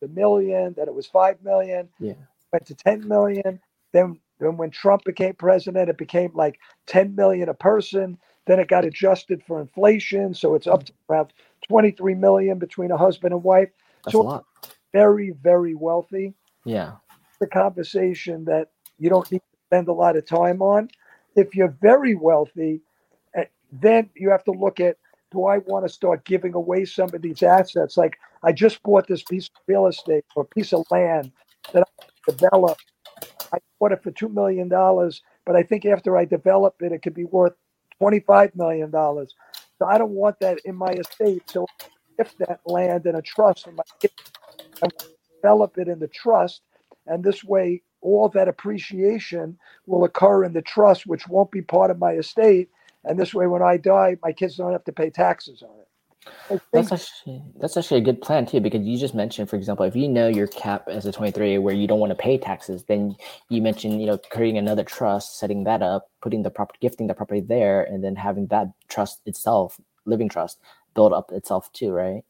The 0.00 0.08
million, 0.08 0.74
then 0.74 0.86
it 0.88 0.94
was 0.94 1.06
5 1.08 1.42
million. 1.42 1.88
Yeah. 1.98 2.14
went 2.52 2.66
to 2.66 2.74
10 2.74 3.08
million. 3.08 3.60
Then, 3.92 4.20
then 4.38 4.56
when 4.56 4.70
Trump 4.70 5.04
became 5.04 5.34
president, 5.34 5.88
it 5.88 5.96
became 5.98 6.30
like 6.34 6.58
10 6.86 7.14
million 7.14 7.48
a 7.48 7.54
person. 7.54 8.18
Then 8.46 8.60
it 8.60 8.68
got 8.68 8.84
adjusted 8.84 9.42
for 9.46 9.60
inflation. 9.60 10.34
So 10.34 10.54
it's 10.54 10.66
up 10.66 10.84
to 10.84 10.92
around 11.08 11.32
23 11.68 12.14
million 12.14 12.58
between 12.58 12.90
a 12.90 12.96
husband 12.96 13.32
and 13.32 13.42
wife. 13.42 13.70
that's 14.04 14.12
So- 14.12 14.20
a 14.20 14.22
lot. 14.22 14.44
Very, 14.92 15.30
very 15.30 15.74
wealthy. 15.74 16.32
Yeah. 16.64 16.92
The 17.40 17.46
conversation 17.46 18.44
that 18.46 18.70
you 18.98 19.10
don't 19.10 19.30
need 19.30 19.40
to 19.40 19.58
spend 19.66 19.88
a 19.88 19.92
lot 19.92 20.16
of 20.16 20.24
time 20.24 20.62
on. 20.62 20.88
If 21.34 21.54
you're 21.54 21.76
very 21.82 22.14
wealthy, 22.14 22.80
eh, 23.34 23.44
then 23.72 24.08
you 24.14 24.30
have 24.30 24.44
to 24.44 24.52
look 24.52 24.80
at 24.80 24.96
do 25.32 25.44
I 25.44 25.58
want 25.58 25.84
to 25.84 25.88
start 25.92 26.24
giving 26.24 26.54
away 26.54 26.84
some 26.84 27.12
of 27.12 27.20
these 27.20 27.42
assets? 27.42 27.96
Like 27.96 28.16
I 28.42 28.52
just 28.52 28.82
bought 28.84 29.06
this 29.06 29.22
piece 29.24 29.48
of 29.48 29.60
real 29.66 29.86
estate 29.86 30.24
or 30.34 30.44
piece 30.44 30.72
of 30.72 30.86
land 30.90 31.32
that 31.72 31.82
I 32.00 32.30
developed. 32.30 32.84
I 33.52 33.58
bought 33.80 33.92
it 33.92 34.02
for 34.02 34.12
two 34.12 34.28
million 34.30 34.68
dollars, 34.68 35.22
but 35.46 35.56
I 35.56 35.62
think 35.64 35.86
after 35.86 36.16
I 36.18 36.26
develop 36.26 36.76
it, 36.82 36.92
it 36.92 37.02
could 37.02 37.14
be 37.14 37.24
worth 37.26 37.54
twenty-five 38.00 38.56
million 38.56 38.90
dollars. 38.90 39.34
So 39.80 39.86
I 39.86 39.98
don't 39.98 40.12
want 40.12 40.40
that 40.40 40.60
in 40.64 40.76
my 40.76 40.92
estate. 40.94 41.44
So 41.48 41.66
if 42.18 42.34
that 42.38 42.60
land 42.66 43.06
in 43.06 43.16
a 43.16 43.22
trust 43.22 43.64
for 43.64 43.72
my 43.72 43.84
I 44.82 44.88
develop 45.42 45.78
it 45.78 45.88
in 45.88 46.00
the 46.00 46.08
trust, 46.08 46.62
and 47.06 47.24
this 47.24 47.44
way 47.44 47.82
all 48.02 48.28
that 48.30 48.48
appreciation 48.48 49.58
will 49.86 50.04
occur 50.04 50.44
in 50.44 50.52
the 50.54 50.62
trust, 50.62 51.06
which 51.06 51.28
won't 51.28 51.52
be 51.52 51.62
part 51.62 51.90
of 51.90 51.98
my 52.00 52.12
estate. 52.14 52.70
And 53.04 53.18
this 53.18 53.34
way, 53.34 53.46
when 53.48 53.62
I 53.62 53.78
die, 53.78 54.18
my 54.22 54.32
kids 54.32 54.56
don't 54.56 54.72
have 54.72 54.84
to 54.84 54.92
pay 54.92 55.10
taxes 55.10 55.62
on 55.62 55.80
it. 55.80 55.95
Think 56.48 56.62
That's 56.72 56.92
actually 56.92 57.42
that's 57.60 57.76
actually 57.76 58.00
a 58.00 58.04
good 58.04 58.20
plan 58.20 58.46
too, 58.46 58.60
because 58.60 58.86
you 58.86 58.98
just 58.98 59.14
mentioned, 59.14 59.48
for 59.48 59.56
example, 59.56 59.84
if 59.84 59.96
you 59.96 60.08
know 60.08 60.28
your 60.28 60.46
cap 60.48 60.88
as 60.88 61.06
a 61.06 61.12
23 61.12 61.58
where 61.58 61.74
you 61.74 61.86
don't 61.86 62.00
want 62.00 62.10
to 62.10 62.16
pay 62.16 62.38
taxes, 62.38 62.84
then 62.84 63.16
you 63.48 63.62
mentioned, 63.62 64.00
you 64.00 64.06
know, 64.06 64.18
creating 64.30 64.58
another 64.58 64.84
trust, 64.84 65.38
setting 65.38 65.64
that 65.64 65.82
up, 65.82 66.10
putting 66.20 66.42
the 66.42 66.50
property, 66.50 66.78
gifting 66.80 67.06
the 67.06 67.14
property 67.14 67.40
there, 67.40 67.82
and 67.82 68.04
then 68.04 68.16
having 68.16 68.46
that 68.48 68.68
trust 68.88 69.20
itself, 69.26 69.80
living 70.04 70.28
trust, 70.28 70.58
build 70.94 71.12
up 71.12 71.32
itself 71.32 71.72
too, 71.72 71.90
right? 71.90 72.22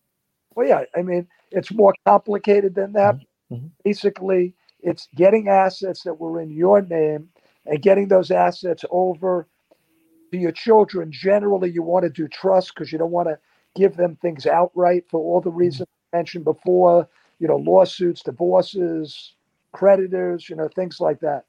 Well, 0.55 0.67
yeah, 0.67 0.85
I 0.97 1.03
mean, 1.03 1.29
it's 1.51 1.73
more 1.73 1.95
complicated 2.07 2.75
than 2.75 2.93
that. 2.93 3.17
Mhm. 3.51 3.71
Basically, 3.85 4.55
it's 4.81 5.09
getting 5.15 5.49
assets 5.49 6.03
that 6.05 6.19
were 6.19 6.41
in 6.41 6.51
your 6.51 6.83
name 6.83 7.29
and 7.67 7.83
getting 7.83 8.09
those 8.09 8.31
assets 8.31 8.85
over 8.91 9.47
to 10.33 10.39
your 10.39 10.53
children. 10.53 11.13
Generally, 11.13 11.71
you 11.71 11.83
want 11.83 12.05
to 12.05 12.11
do 12.11 12.29
trust 12.29 12.75
because 12.75 12.93
you 12.93 12.99
don't 12.99 13.11
want 13.11 13.29
to 13.29 13.39
give 13.77 13.97
them 13.97 14.17
things 14.17 14.47
outright 14.47 15.05
for 15.09 15.21
all 15.21 15.41
the 15.41 15.51
reasons 15.51 15.89
mentioned 16.13 16.45
before, 16.45 17.09
you 17.39 17.47
know, 17.47 17.57
lawsuits, 17.57 18.23
divorces, 18.23 19.35
creditors, 19.73 20.49
you 20.49 20.57
know, 20.57 20.69
things 20.75 21.01
like 21.01 21.21
that. 21.21 21.45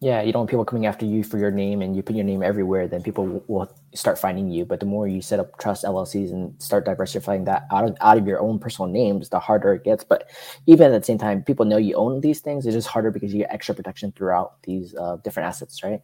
Yeah, 0.00 0.20
you 0.20 0.32
don't 0.32 0.40
want 0.40 0.50
people 0.50 0.64
coming 0.64 0.86
after 0.86 1.06
you 1.06 1.22
for 1.22 1.38
your 1.38 1.52
name 1.52 1.80
and 1.80 1.94
you 1.94 2.02
put 2.02 2.16
your 2.16 2.24
name 2.24 2.42
everywhere, 2.42 2.88
then 2.88 3.04
people 3.04 3.44
will, 3.46 3.72
start 3.94 4.18
finding 4.18 4.50
you. 4.50 4.64
But 4.64 4.80
the 4.80 4.86
more 4.86 5.06
you 5.06 5.22
set 5.22 5.38
up 5.38 5.58
trust 5.58 5.84
LLCs 5.84 6.32
and 6.32 6.60
start 6.60 6.86
diversifying 6.86 7.44
that 7.44 7.66
out 7.70 7.84
of 7.84 7.96
out 8.00 8.16
of 8.18 8.26
your 8.26 8.40
own 8.40 8.58
personal 8.58 8.90
names, 8.90 9.28
the 9.28 9.38
harder 9.38 9.74
it 9.74 9.84
gets. 9.84 10.02
But 10.02 10.30
even 10.66 10.92
at 10.92 11.02
the 11.02 11.04
same 11.04 11.18
time, 11.18 11.44
people 11.44 11.66
know 11.66 11.76
you 11.76 11.94
own 11.94 12.20
these 12.20 12.40
things. 12.40 12.66
It's 12.66 12.74
just 12.74 12.88
harder 12.88 13.12
because 13.12 13.32
you 13.32 13.40
get 13.40 13.52
extra 13.52 13.74
protection 13.74 14.10
throughout 14.12 14.60
these 14.62 14.94
uh, 14.96 15.18
different 15.22 15.46
assets, 15.46 15.84
right? 15.84 16.00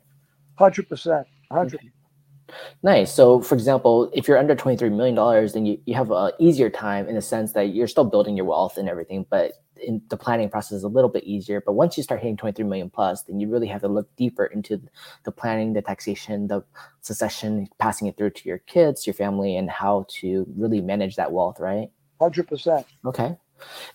Hundred 0.56 0.88
percent, 0.88 1.26
hundred. 1.50 1.80
Nice. 2.82 3.12
So, 3.12 3.40
for 3.40 3.54
example, 3.54 4.10
if 4.14 4.26
you're 4.26 4.38
under 4.38 4.56
$23 4.56 4.90
million, 4.92 5.14
then 5.52 5.66
you, 5.66 5.80
you 5.84 5.94
have 5.94 6.10
an 6.10 6.32
easier 6.38 6.70
time 6.70 7.08
in 7.08 7.14
the 7.14 7.22
sense 7.22 7.52
that 7.52 7.74
you're 7.74 7.86
still 7.86 8.04
building 8.04 8.36
your 8.36 8.46
wealth 8.46 8.78
and 8.78 8.88
everything, 8.88 9.26
but 9.28 9.52
in 9.80 10.02
the 10.08 10.16
planning 10.16 10.48
process 10.48 10.78
is 10.78 10.82
a 10.82 10.88
little 10.88 11.10
bit 11.10 11.24
easier. 11.24 11.60
But 11.60 11.72
once 11.72 11.96
you 11.96 12.02
start 12.02 12.20
hitting 12.20 12.36
23 12.36 12.64
million 12.64 12.90
plus, 12.90 13.22
then 13.22 13.40
you 13.40 13.48
really 13.48 13.66
have 13.68 13.80
to 13.82 13.88
look 13.88 14.14
deeper 14.16 14.46
into 14.46 14.80
the 15.24 15.32
planning, 15.32 15.72
the 15.72 15.82
taxation, 15.82 16.48
the 16.48 16.64
succession, 17.00 17.68
passing 17.78 18.08
it 18.08 18.16
through 18.16 18.30
to 18.30 18.48
your 18.48 18.58
kids, 18.58 19.06
your 19.06 19.14
family, 19.14 19.56
and 19.56 19.70
how 19.70 20.06
to 20.08 20.46
really 20.56 20.80
manage 20.80 21.16
that 21.16 21.32
wealth, 21.32 21.60
right? 21.60 21.90
100%. 22.20 22.84
Okay. 23.04 23.36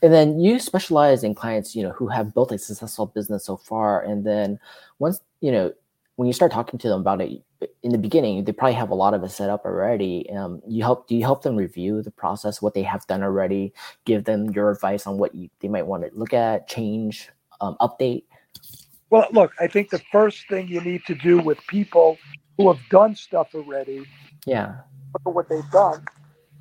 And 0.01 0.13
then 0.13 0.39
you 0.39 0.59
specialize 0.59 1.23
in 1.23 1.35
clients, 1.35 1.75
you 1.75 1.83
know, 1.83 1.91
who 1.91 2.07
have 2.07 2.33
built 2.33 2.51
a 2.51 2.57
successful 2.57 3.05
business 3.07 3.45
so 3.45 3.57
far. 3.57 4.03
And 4.03 4.25
then 4.25 4.59
once, 4.99 5.21
you 5.41 5.51
know, 5.51 5.73
when 6.15 6.27
you 6.27 6.33
start 6.33 6.51
talking 6.51 6.77
to 6.79 6.89
them 6.89 7.01
about 7.01 7.21
it 7.21 7.41
in 7.81 7.91
the 7.91 7.97
beginning, 7.97 8.43
they 8.43 8.51
probably 8.51 8.75
have 8.75 8.89
a 8.89 8.95
lot 8.95 9.13
of 9.13 9.23
it 9.23 9.29
set 9.29 9.49
up 9.49 9.65
already. 9.65 10.29
Um, 10.31 10.61
you 10.67 10.83
help 10.83 11.07
do 11.07 11.15
you 11.15 11.23
help 11.23 11.43
them 11.43 11.55
review 11.55 12.01
the 12.01 12.11
process, 12.11 12.61
what 12.61 12.73
they 12.73 12.83
have 12.83 13.05
done 13.07 13.23
already, 13.23 13.73
give 14.05 14.25
them 14.25 14.49
your 14.51 14.71
advice 14.71 15.07
on 15.07 15.17
what 15.17 15.35
you, 15.35 15.49
they 15.59 15.67
might 15.67 15.87
want 15.87 16.03
to 16.03 16.09
look 16.17 16.33
at, 16.33 16.67
change, 16.67 17.29
um, 17.61 17.77
update. 17.81 18.23
Well, 19.09 19.27
look, 19.31 19.51
I 19.59 19.67
think 19.67 19.89
the 19.89 20.01
first 20.11 20.47
thing 20.49 20.67
you 20.67 20.81
need 20.81 21.05
to 21.05 21.15
do 21.15 21.39
with 21.39 21.59
people 21.67 22.17
who 22.57 22.71
have 22.71 22.81
done 22.89 23.15
stuff 23.15 23.49
already, 23.53 24.05
yeah, 24.45 24.77
look 25.13 25.21
at 25.27 25.33
what 25.33 25.49
they've 25.49 25.71
done 25.71 26.03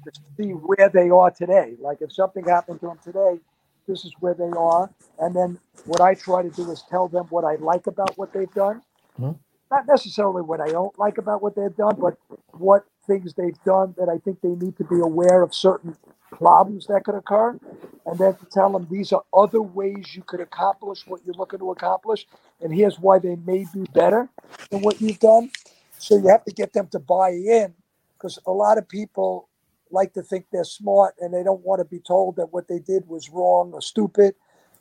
to 0.05 0.13
see 0.39 0.51
where 0.51 0.89
they 0.89 1.11
are 1.11 1.31
today. 1.31 1.75
Like 1.81 1.99
if 2.03 2.13
something 2.13 2.45
happened 2.45 2.81
to 2.81 2.87
them 2.87 2.99
today, 3.03 3.41
this 3.89 4.05
is 4.05 4.13
where 4.21 4.35
they 4.35 4.51
are. 4.57 4.91
And 5.19 5.35
then 5.35 5.59
what 5.87 6.01
I 6.01 6.15
try 6.15 6.43
to 6.43 6.51
do 6.51 6.71
is 6.71 6.83
tell 6.91 7.09
them 7.09 7.27
what 7.31 7.45
I 7.45 7.57
like 7.57 7.87
about 7.87 8.17
what 8.19 8.33
they've 8.33 8.53
done 8.53 8.83
Mm-hmm. 9.19 9.52
Not 9.73 9.87
necessarily 9.89 10.43
what 10.43 10.61
I 10.61 10.69
don't 10.69 10.97
like 10.99 11.17
about 11.17 11.43
what 11.43 11.57
they've 11.57 11.75
done, 11.75 11.97
but 11.99 12.19
what 12.51 12.85
things 13.07 13.33
they've 13.33 13.61
done 13.65 13.95
that 13.97 14.11
I 14.11 14.19
think 14.19 14.43
they 14.43 14.51
need 14.51 14.77
to 14.77 14.85
be 14.85 15.01
aware 15.01 15.43
of 15.43 15.55
certain 15.55 15.97
problems 16.31 16.87
that 16.89 17.05
could 17.05 17.15
occur. 17.15 17.59
And 18.05 18.19
then 18.19 18.35
to 18.35 18.45
tell 18.53 18.71
them 18.71 18.87
these 18.91 19.15
are 19.15 19.23
other 19.33 19.63
ways 19.63 20.15
you 20.15 20.25
could 20.25 20.41
accomplish 20.41 21.07
what 21.07 21.23
you're 21.25 21.35
looking 21.37 21.61
to 21.61 21.71
accomplish. 21.71 22.27
And 22.61 22.75
here's 22.75 22.99
why 22.99 23.19
they 23.19 23.37
may 23.37 23.65
be 23.73 23.85
better 23.95 24.29
than 24.71 24.83
what 24.83 25.01
you've 25.01 25.21
done. 25.21 25.51
So 25.97 26.19
you 26.19 26.29
have 26.29 26.45
to 26.45 26.53
get 26.53 26.75
them 26.75 26.89
to 26.89 26.99
buy 26.99 27.31
in 27.31 27.73
because 28.19 28.39
a 28.47 28.53
lot 28.53 28.77
of 28.77 28.87
people 28.87 29.49
like 29.91 30.13
to 30.15 30.23
think 30.23 30.45
they're 30.53 30.65
smart 30.65 31.15
and 31.19 31.33
they 31.33 31.43
don't 31.43 31.65
want 31.65 31.79
to 31.79 31.87
be 31.87 31.99
told 31.99 32.37
that 32.37 32.53
what 32.53 32.69
they 32.69 32.79
did 32.79 33.09
was 33.09 33.31
wrong 33.31 33.73
or 33.73 33.81
stupid. 33.81 34.35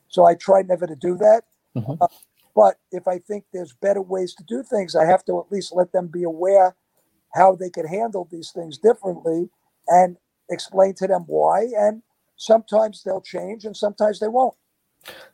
So 0.10 0.26
I 0.26 0.36
try 0.36 0.64
never 0.64 0.86
to 0.86 0.96
do 0.96 1.16
that. 1.18 1.44
Mm-hmm. 1.78 1.94
Uh, 2.02 2.08
but 2.56 2.76
if 2.92 3.08
I 3.08 3.20
think 3.20 3.46
there's 3.54 3.74
better 3.74 4.02
ways 4.02 4.34
to 4.36 4.44
do 4.44 4.64
things, 4.64 4.96
I 4.96 5.06
have 5.06 5.26
to 5.26 5.40
at 5.40 5.52
least 5.52 5.74
let 5.76 5.92
them 5.92 6.08
be 6.08 6.24
aware 6.24 6.76
how 7.34 7.56
they 7.56 7.70
can 7.70 7.88
handle 7.88 8.28
these 8.32 8.52
things 8.52 8.78
differently 8.78 9.50
and 9.88 10.18
explain 10.50 10.94
to 10.96 11.08
them 11.08 11.24
why. 11.28 11.68
And 11.78 12.02
sometimes 12.36 13.04
they'll 13.04 13.22
change 13.22 13.66
and 13.66 13.76
sometimes 13.76 14.20
they 14.20 14.28
won't. 14.28 14.56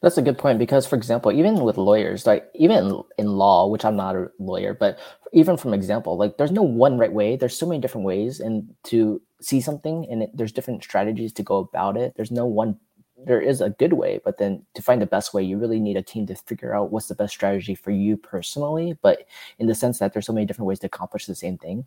That's 0.01 0.17
a 0.17 0.21
good 0.21 0.37
point 0.37 0.59
because, 0.59 0.87
for 0.87 0.95
example, 0.95 1.31
even 1.31 1.55
with 1.55 1.77
lawyers, 1.77 2.25
like 2.25 2.49
even 2.55 3.01
in 3.17 3.27
law, 3.27 3.67
which 3.67 3.83
I'm 3.83 3.97
not 3.97 4.15
a 4.15 4.31
lawyer, 4.39 4.73
but 4.73 4.97
even 5.33 5.57
from 5.57 5.73
example, 5.73 6.17
like 6.17 6.37
there's 6.37 6.51
no 6.51 6.61
one 6.61 6.97
right 6.97 7.11
way. 7.11 7.35
There's 7.35 7.57
so 7.57 7.65
many 7.65 7.81
different 7.81 8.05
ways, 8.05 8.39
and 8.39 8.73
to 8.85 9.21
see 9.41 9.59
something, 9.59 10.07
and 10.09 10.23
it, 10.23 10.29
there's 10.33 10.53
different 10.53 10.83
strategies 10.83 11.33
to 11.33 11.43
go 11.43 11.57
about 11.57 11.97
it. 11.97 12.13
There's 12.15 12.31
no 12.31 12.45
one 12.45 12.79
there 13.25 13.41
is 13.41 13.61
a 13.61 13.71
good 13.71 13.93
way, 13.93 14.19
but 14.23 14.37
then 14.37 14.63
to 14.75 14.81
find 14.81 15.01
the 15.01 15.07
best 15.07 15.33
way, 15.33 15.41
you 15.41 15.57
really 15.57 15.79
need 15.79 15.97
a 15.97 16.03
team 16.03 16.27
to 16.27 16.35
figure 16.35 16.75
out 16.75 16.91
what's 16.91 17.07
the 17.07 17.15
best 17.15 17.33
strategy 17.33 17.73
for 17.73 17.91
you 17.91 18.15
personally. 18.15 18.97
But 19.01 19.25
in 19.57 19.67
the 19.67 19.75
sense 19.75 19.99
that 19.99 20.13
there's 20.13 20.25
so 20.25 20.33
many 20.33 20.45
different 20.45 20.67
ways 20.67 20.79
to 20.79 20.87
accomplish 20.87 21.25
the 21.25 21.35
same 21.35 21.57
thing, 21.57 21.85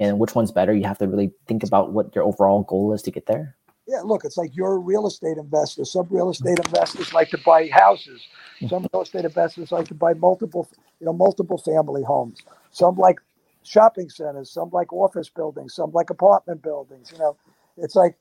and 0.00 0.18
which 0.18 0.34
one's 0.34 0.52
better, 0.52 0.74
you 0.74 0.84
have 0.84 0.98
to 0.98 1.06
really 1.06 1.30
think 1.46 1.62
about 1.62 1.92
what 1.92 2.14
your 2.14 2.24
overall 2.24 2.62
goal 2.62 2.92
is 2.92 3.02
to 3.02 3.10
get 3.10 3.26
there. 3.26 3.54
Yeah, 3.88 4.00
look, 4.00 4.24
it's 4.24 4.36
like 4.36 4.56
you're 4.56 4.74
a 4.74 4.78
real 4.78 5.06
estate 5.06 5.38
investor. 5.38 5.84
Some 5.84 6.08
real 6.10 6.30
estate 6.30 6.58
investors 6.58 7.14
like 7.14 7.30
to 7.30 7.38
buy 7.38 7.68
houses. 7.68 8.20
Mm-hmm. 8.56 8.66
Some 8.66 8.86
real 8.92 9.02
estate 9.02 9.24
investors 9.24 9.70
like 9.70 9.86
to 9.88 9.94
buy 9.94 10.14
multiple, 10.14 10.68
you 10.98 11.06
know, 11.06 11.12
multiple 11.12 11.56
family 11.56 12.02
homes. 12.02 12.42
Some 12.72 12.96
like 12.96 13.20
shopping 13.62 14.10
centers. 14.10 14.50
Some 14.50 14.70
like 14.72 14.92
office 14.92 15.28
buildings. 15.28 15.74
Some 15.74 15.92
like 15.92 16.10
apartment 16.10 16.62
buildings. 16.62 17.12
You 17.12 17.18
know, 17.18 17.36
it's 17.76 17.94
like 17.94 18.16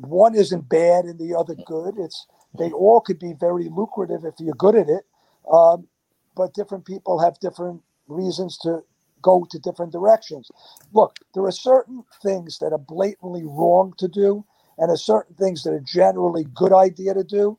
one 0.00 0.34
isn't 0.34 0.68
bad 0.68 1.04
and 1.06 1.18
the 1.18 1.36
other 1.36 1.56
good. 1.66 1.96
It's 1.98 2.26
they 2.58 2.70
all 2.72 3.00
could 3.00 3.18
be 3.18 3.34
very 3.38 3.68
lucrative 3.70 4.24
if 4.24 4.34
you're 4.40 4.54
good 4.54 4.76
at 4.76 4.88
it, 4.88 5.04
um, 5.52 5.88
but 6.36 6.54
different 6.54 6.86
people 6.86 7.20
have 7.20 7.38
different 7.40 7.82
reasons 8.08 8.58
to 8.58 8.80
go 9.22 9.46
to 9.50 9.58
different 9.60 9.92
directions. 9.92 10.50
Look, 10.92 11.16
there 11.34 11.44
are 11.44 11.52
certain 11.52 12.04
things 12.22 12.58
that 12.60 12.72
are 12.72 12.78
blatantly 12.78 13.44
wrong 13.44 13.94
to 13.98 14.08
do, 14.08 14.44
and 14.78 14.88
there 14.88 14.94
are 14.94 14.98
certain 14.98 15.34
things 15.36 15.64
that 15.64 15.72
are 15.72 15.80
generally 15.80 16.44
good 16.54 16.72
idea 16.72 17.14
to 17.14 17.24
do. 17.24 17.58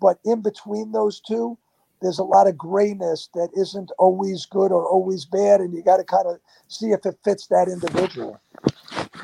But 0.00 0.18
in 0.24 0.42
between 0.42 0.92
those 0.92 1.20
two, 1.20 1.58
there's 2.02 2.18
a 2.18 2.24
lot 2.24 2.48
of 2.48 2.58
grayness 2.58 3.30
that 3.34 3.50
isn't 3.56 3.90
always 3.98 4.46
good 4.46 4.72
or 4.72 4.86
always 4.86 5.24
bad, 5.24 5.60
and 5.60 5.74
you 5.74 5.82
got 5.82 5.98
to 5.98 6.04
kind 6.04 6.26
of 6.26 6.38
see 6.68 6.88
if 6.92 7.06
it 7.06 7.18
fits 7.24 7.46
that 7.48 7.68
individual. 7.68 8.40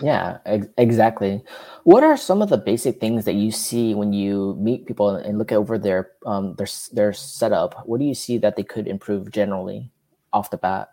Yeah, 0.03 0.39
ex- 0.45 0.67
exactly. 0.79 1.43
What 1.85 2.03
are 2.03 2.17
some 2.17 2.43
of 2.43 2.49
the 2.49 2.59
basic 2.59 2.99
things 2.99 3.25
that 3.25 3.35
you 3.35 3.53
see 3.53 3.95
when 3.95 4.13
you 4.13 4.57
meet 4.59 4.87
people 4.87 5.11
and 5.11 5.39
look 5.39 5.53
over 5.53 5.79
their 5.79 6.11
um 6.27 6.57
their 6.57 6.67
their 6.93 7.13
setup? 7.13 7.87
What 7.87 8.01
do 8.01 8.05
you 8.05 8.15
see 8.15 8.37
that 8.39 8.57
they 8.57 8.65
could 8.65 8.89
improve 8.89 9.31
generally 9.31 9.91
off 10.33 10.51
the 10.51 10.57
bat? 10.57 10.91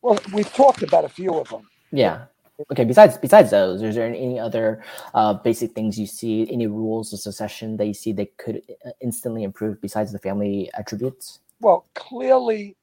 Well, 0.00 0.18
we've 0.32 0.52
talked 0.52 0.82
about 0.82 1.04
a 1.04 1.08
few 1.08 1.34
of 1.34 1.48
them. 1.48 1.68
Yeah. 1.92 2.24
Okay. 2.72 2.84
Besides 2.84 3.18
besides 3.18 3.50
those, 3.50 3.82
is 3.82 3.94
there 3.94 4.06
any 4.06 4.40
other 4.40 4.82
uh, 5.12 5.34
basic 5.34 5.72
things 5.72 5.98
you 5.98 6.06
see? 6.06 6.50
Any 6.50 6.66
rules 6.66 7.12
of 7.12 7.20
succession 7.20 7.76
that 7.76 7.86
you 7.86 7.94
see 7.94 8.12
that 8.12 8.36
could 8.38 8.62
uh, 8.86 8.90
instantly 9.02 9.42
improve 9.42 9.80
besides 9.82 10.12
the 10.12 10.18
family 10.18 10.70
attributes? 10.72 11.40
Well, 11.60 11.84
clearly, 11.94 12.76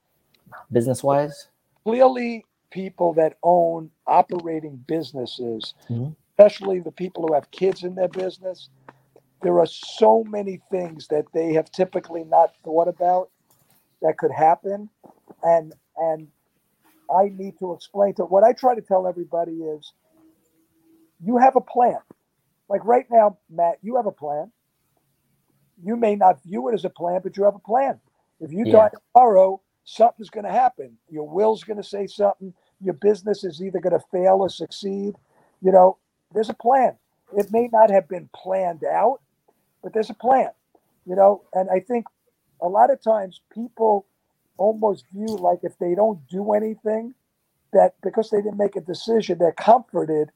business 0.71 1.03
wise, 1.03 1.47
clearly 1.83 2.45
people 2.71 3.13
that 3.13 3.37
own 3.43 3.91
operating 4.07 4.83
businesses, 4.87 5.73
mm-hmm. 5.89 6.11
especially 6.31 6.79
the 6.79 6.91
people 6.91 7.27
who 7.27 7.33
have 7.33 7.51
kids 7.51 7.83
in 7.83 7.95
their 7.95 8.07
business, 8.07 8.69
there 9.41 9.59
are 9.59 9.67
so 9.67 10.23
many 10.23 10.61
things 10.71 11.07
that 11.07 11.25
they 11.33 11.53
have 11.53 11.71
typically 11.71 12.23
not 12.23 12.53
thought 12.63 12.87
about 12.87 13.29
that 14.01 14.17
could 14.17 14.31
happen. 14.31 14.89
And 15.43 15.73
and 15.97 16.27
I 17.13 17.29
need 17.29 17.59
to 17.59 17.73
explain 17.73 18.13
to 18.15 18.23
what 18.23 18.43
I 18.43 18.53
try 18.53 18.75
to 18.75 18.81
tell 18.81 19.07
everybody 19.07 19.51
is 19.51 19.93
you 21.23 21.37
have 21.37 21.55
a 21.55 21.61
plan. 21.61 21.99
Like 22.69 22.85
right 22.85 23.05
now, 23.11 23.37
Matt, 23.49 23.77
you 23.81 23.97
have 23.97 24.05
a 24.05 24.11
plan. 24.11 24.51
You 25.83 25.97
may 25.97 26.15
not 26.15 26.41
view 26.43 26.69
it 26.69 26.73
as 26.73 26.85
a 26.85 26.89
plan, 26.89 27.21
but 27.23 27.35
you 27.35 27.43
have 27.43 27.55
a 27.55 27.59
plan. 27.59 27.99
If 28.39 28.51
you 28.51 28.63
yeah. 28.65 28.71
die 28.71 28.89
tomorrow, 29.13 29.61
something's 29.83 30.29
going 30.29 30.45
to 30.45 30.51
happen. 30.51 30.97
Your 31.09 31.27
will's 31.27 31.63
going 31.63 31.77
to 31.77 31.83
say 31.83 32.07
something. 32.07 32.53
Your 32.83 32.93
business 32.93 33.43
is 33.43 33.61
either 33.61 33.79
going 33.79 33.97
to 33.97 34.05
fail 34.11 34.37
or 34.41 34.49
succeed. 34.49 35.15
You 35.61 35.71
know, 35.71 35.97
there's 36.33 36.49
a 36.49 36.53
plan. 36.55 36.97
It 37.37 37.51
may 37.51 37.69
not 37.71 37.89
have 37.89 38.07
been 38.07 38.29
planned 38.35 38.83
out, 38.83 39.19
but 39.83 39.93
there's 39.93 40.09
a 40.09 40.15
plan. 40.15 40.49
You 41.05 41.15
know, 41.15 41.43
and 41.53 41.69
I 41.69 41.79
think 41.79 42.05
a 42.61 42.67
lot 42.67 42.91
of 42.91 43.01
times 43.01 43.41
people 43.53 44.05
almost 44.57 45.05
view 45.11 45.27
like 45.37 45.59
if 45.63 45.77
they 45.79 45.95
don't 45.95 46.19
do 46.29 46.53
anything, 46.53 47.13
that 47.73 47.95
because 48.03 48.29
they 48.29 48.37
didn't 48.41 48.57
make 48.57 48.75
a 48.75 48.81
decision, 48.81 49.37
they're 49.37 49.51
comforted 49.53 50.29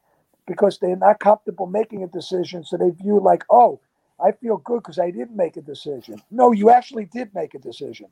because 0.48 0.80
they're 0.80 0.96
not 0.96 1.20
comfortable 1.20 1.68
making 1.68 2.04
a 2.04 2.08
decision. 2.08 2.64
So 2.64 2.78
they 2.78 2.92
view 2.92 3.20
like, 3.20 3.44
oh, 3.50 3.80
I 4.24 4.32
feel 4.32 4.58
good 4.58 4.78
because 4.78 5.00
I 5.00 5.12
didn't 5.12 5.36
make 5.36 5.58
a 5.58 5.62
decision. 5.62 6.22
No, 6.32 6.52
you 6.52 6.70
actually 6.70 7.06
did 7.06 7.34
make 7.36 7.54
a 7.54 7.60
decision. 7.60 8.08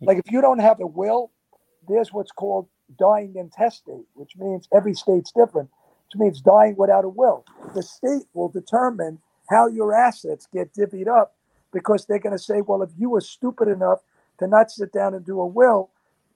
Like 0.00 0.18
if 0.18 0.30
you 0.30 0.40
don't 0.40 0.60
have 0.60 0.80
a 0.80 0.86
will, 0.86 1.30
there's 1.88 2.12
what's 2.12 2.30
called 2.30 2.68
dying 2.98 3.34
intestate, 3.36 4.06
which 4.14 4.36
means 4.36 4.68
every 4.74 4.94
state's 4.94 5.32
different, 5.32 5.70
which 6.06 6.18
means 6.18 6.40
dying 6.40 6.76
without 6.76 7.04
a 7.04 7.08
will. 7.08 7.44
The 7.74 7.82
state 7.82 8.26
will 8.34 8.48
determine 8.48 9.20
how 9.50 9.66
your 9.66 9.94
assets 9.94 10.46
get 10.52 10.72
divvied 10.74 11.08
up 11.08 11.34
because 11.72 12.06
they're 12.06 12.18
going 12.18 12.36
to 12.36 12.42
say, 12.42 12.60
well, 12.60 12.82
if 12.82 12.90
you 12.98 13.10
were 13.10 13.20
stupid 13.20 13.68
enough 13.68 14.00
to 14.38 14.46
not 14.46 14.70
sit 14.70 14.92
down 14.92 15.14
and 15.14 15.24
do 15.24 15.40
a 15.40 15.46
will, 15.46 15.90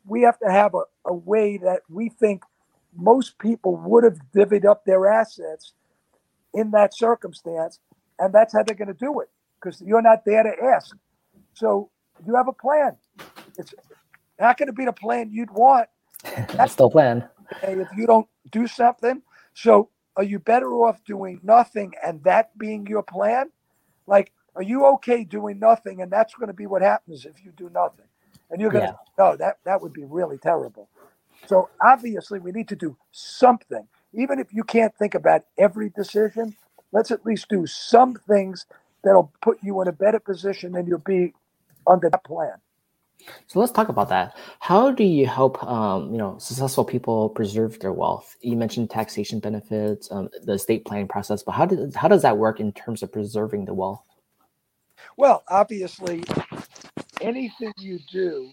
we 0.06 0.22
have 0.22 0.38
to 0.40 0.50
have 0.50 0.74
a, 0.74 0.82
a 1.06 1.14
way 1.14 1.56
that 1.58 1.80
we 1.88 2.08
think 2.08 2.42
most 2.94 3.38
people 3.38 3.76
would 3.76 4.04
have 4.04 4.18
divvied 4.34 4.64
up 4.64 4.84
their 4.84 5.06
assets 5.06 5.72
in 6.54 6.70
that 6.72 6.94
circumstance. 6.94 7.78
and 8.18 8.32
that's 8.32 8.52
how 8.52 8.62
they're 8.62 8.76
going 8.76 8.88
to 8.88 8.94
do 8.94 9.20
it 9.20 9.28
because 9.60 9.80
you're 9.80 10.02
not 10.02 10.24
there 10.24 10.42
to 10.42 10.52
ask. 10.62 10.96
So 11.54 11.90
you 12.26 12.34
have 12.34 12.48
a 12.48 12.52
plan. 12.52 12.96
It's 13.58 13.74
not 14.38 14.58
going 14.58 14.66
to 14.66 14.72
be 14.72 14.84
the 14.84 14.92
plan 14.92 15.30
you'd 15.30 15.50
want. 15.50 15.88
That's 16.54 16.74
the 16.74 16.88
plan. 16.88 17.28
If 17.62 17.88
you 17.96 18.06
don't 18.06 18.28
do 18.50 18.66
something, 18.66 19.22
so 19.54 19.88
are 20.16 20.22
you 20.22 20.38
better 20.38 20.72
off 20.72 21.04
doing 21.04 21.40
nothing 21.42 21.92
and 22.04 22.22
that 22.24 22.56
being 22.58 22.86
your 22.86 23.02
plan? 23.02 23.50
Like, 24.06 24.32
are 24.54 24.62
you 24.62 24.86
okay 24.94 25.24
doing 25.24 25.58
nothing 25.58 26.02
and 26.02 26.10
that's 26.10 26.34
going 26.34 26.48
to 26.48 26.54
be 26.54 26.66
what 26.66 26.82
happens 26.82 27.24
if 27.24 27.44
you 27.44 27.52
do 27.56 27.70
nothing? 27.70 28.06
And 28.50 28.60
you're 28.60 28.70
going 28.70 28.86
to, 28.86 28.98
yeah. 29.18 29.24
no, 29.24 29.36
that, 29.36 29.58
that 29.64 29.80
would 29.80 29.92
be 29.92 30.04
really 30.04 30.38
terrible. 30.38 30.88
So 31.46 31.70
obviously, 31.82 32.38
we 32.38 32.52
need 32.52 32.68
to 32.68 32.76
do 32.76 32.96
something. 33.10 33.86
Even 34.12 34.38
if 34.38 34.52
you 34.52 34.62
can't 34.62 34.94
think 34.96 35.14
about 35.14 35.44
every 35.58 35.88
decision, 35.90 36.54
let's 36.92 37.10
at 37.10 37.24
least 37.24 37.48
do 37.48 37.66
some 37.66 38.14
things 38.14 38.66
that'll 39.02 39.32
put 39.40 39.58
you 39.62 39.80
in 39.80 39.88
a 39.88 39.92
better 39.92 40.20
position 40.20 40.72
than 40.72 40.86
you'll 40.86 40.98
be 40.98 41.32
under 41.86 42.10
that 42.10 42.24
plan. 42.24 42.54
So 43.46 43.60
let's 43.60 43.72
talk 43.72 43.88
about 43.88 44.08
that. 44.08 44.36
How 44.60 44.90
do 44.90 45.04
you 45.04 45.26
help, 45.26 45.62
um, 45.64 46.10
you 46.12 46.18
know, 46.18 46.38
successful 46.38 46.84
people 46.84 47.28
preserve 47.30 47.78
their 47.80 47.92
wealth? 47.92 48.36
You 48.40 48.56
mentioned 48.56 48.90
taxation 48.90 49.40
benefits, 49.40 50.10
um, 50.10 50.28
the 50.44 50.52
estate 50.52 50.84
planning 50.84 51.08
process, 51.08 51.42
but 51.42 51.52
how 51.52 51.66
does 51.66 51.94
how 51.94 52.08
does 52.08 52.22
that 52.22 52.38
work 52.38 52.60
in 52.60 52.72
terms 52.72 53.02
of 53.02 53.12
preserving 53.12 53.64
the 53.64 53.74
wealth? 53.74 54.02
Well, 55.16 55.44
obviously, 55.48 56.22
anything 57.20 57.72
you 57.78 57.98
do 58.10 58.50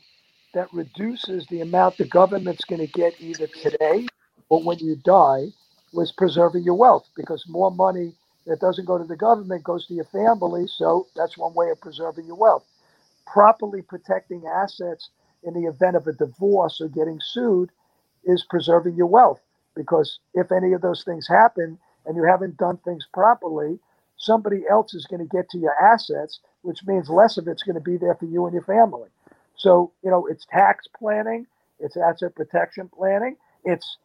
that 0.54 0.74
reduces 0.74 1.46
the 1.48 1.62
amount 1.62 1.98
the 1.98 2.06
government's 2.06 2.66
going 2.66 2.86
to 2.86 2.92
get 2.92 3.14
either 3.20 3.48
today 3.48 4.08
or 4.50 4.64
when 4.64 4.80
you 4.80 4.96
die 4.98 5.46
was 5.94 6.12
preserving 6.12 6.64
your 6.64 6.76
wealth 6.76 7.08
because 7.16 7.46
more 7.48 7.72
money 7.72 8.14
that 8.46 8.60
doesn't 8.60 8.86
go 8.86 8.98
to 8.98 9.04
the 9.04 9.16
government 9.16 9.64
goes 9.64 9.86
to 9.88 9.94
your 9.94 10.06
family. 10.06 10.66
So 10.68 11.08
that's 11.16 11.38
one 11.38 11.54
way 11.54 11.70
of 11.70 11.80
preserving 11.82 12.26
your 12.26 12.36
wealth. 12.36 12.66
Properly 13.32 13.82
protecting 13.84 14.46
assets 14.48 15.10
in 15.44 15.54
the 15.54 15.70
event 15.70 15.96
of 15.96 16.08
a 16.08 16.14
divorce 16.14 16.82
or 16.82 16.90
getting 16.90 17.20
sued 17.22 17.70
is 18.26 18.46
preserving 18.50 18.96
your 18.96 19.08
wealth 19.08 19.42
because 19.76 20.20
if 20.34 20.52
any 20.52 20.74
of 20.74 20.82
those 20.82 21.04
things 21.04 21.28
happen 21.28 21.78
and 22.06 22.16
you 22.16 22.24
haven't 22.24 22.58
done 22.58 22.78
things 22.78 23.08
properly, 23.14 23.80
somebody 24.18 24.64
else 24.70 24.94
is 24.94 25.06
going 25.06 25.22
to 25.22 25.36
get 25.36 25.50
to 25.50 25.60
your 25.60 25.76
assets, 25.82 26.40
which 26.64 26.86
means 26.86 27.10
less 27.10 27.38
of 27.38 27.48
it's 27.48 27.64
going 27.64 27.76
to 27.76 27.82
be 27.82 27.98
there 27.98 28.16
for 28.16 28.26
you 28.26 28.46
and 28.46 28.54
your 28.54 28.64
family. 28.64 29.10
So, 29.56 29.92
you 30.04 30.10
know, 30.12 30.28
it's 30.28 30.46
tax 30.46 30.88
planning, 30.98 31.48
it's 31.80 31.98
asset 31.98 32.36
protection 32.36 32.90
planning, 32.90 33.38
it's 33.64 33.98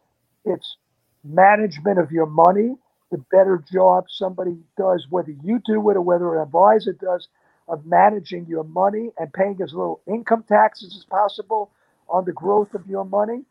it's 0.45 0.77
management 1.23 1.99
of 1.99 2.11
your 2.11 2.27
money, 2.27 2.75
the 3.11 3.17
better 3.31 3.63
job 3.71 4.05
somebody 4.09 4.57
does, 4.77 5.07
whether 5.09 5.31
you 5.43 5.61
do 5.65 5.89
it 5.89 5.97
or 5.97 6.01
whether 6.01 6.35
an 6.35 6.43
advisor 6.43 6.93
does, 6.93 7.27
of 7.67 7.85
managing 7.85 8.45
your 8.47 8.63
money 8.63 9.09
and 9.17 9.31
paying 9.33 9.59
as 9.61 9.73
little 9.73 10.01
income 10.07 10.43
taxes 10.47 10.95
as 10.97 11.03
possible 11.05 11.71
on 12.07 12.25
the 12.25 12.31
growth 12.33 12.73
of 12.73 12.85
your 12.87 13.05
money, 13.05 13.41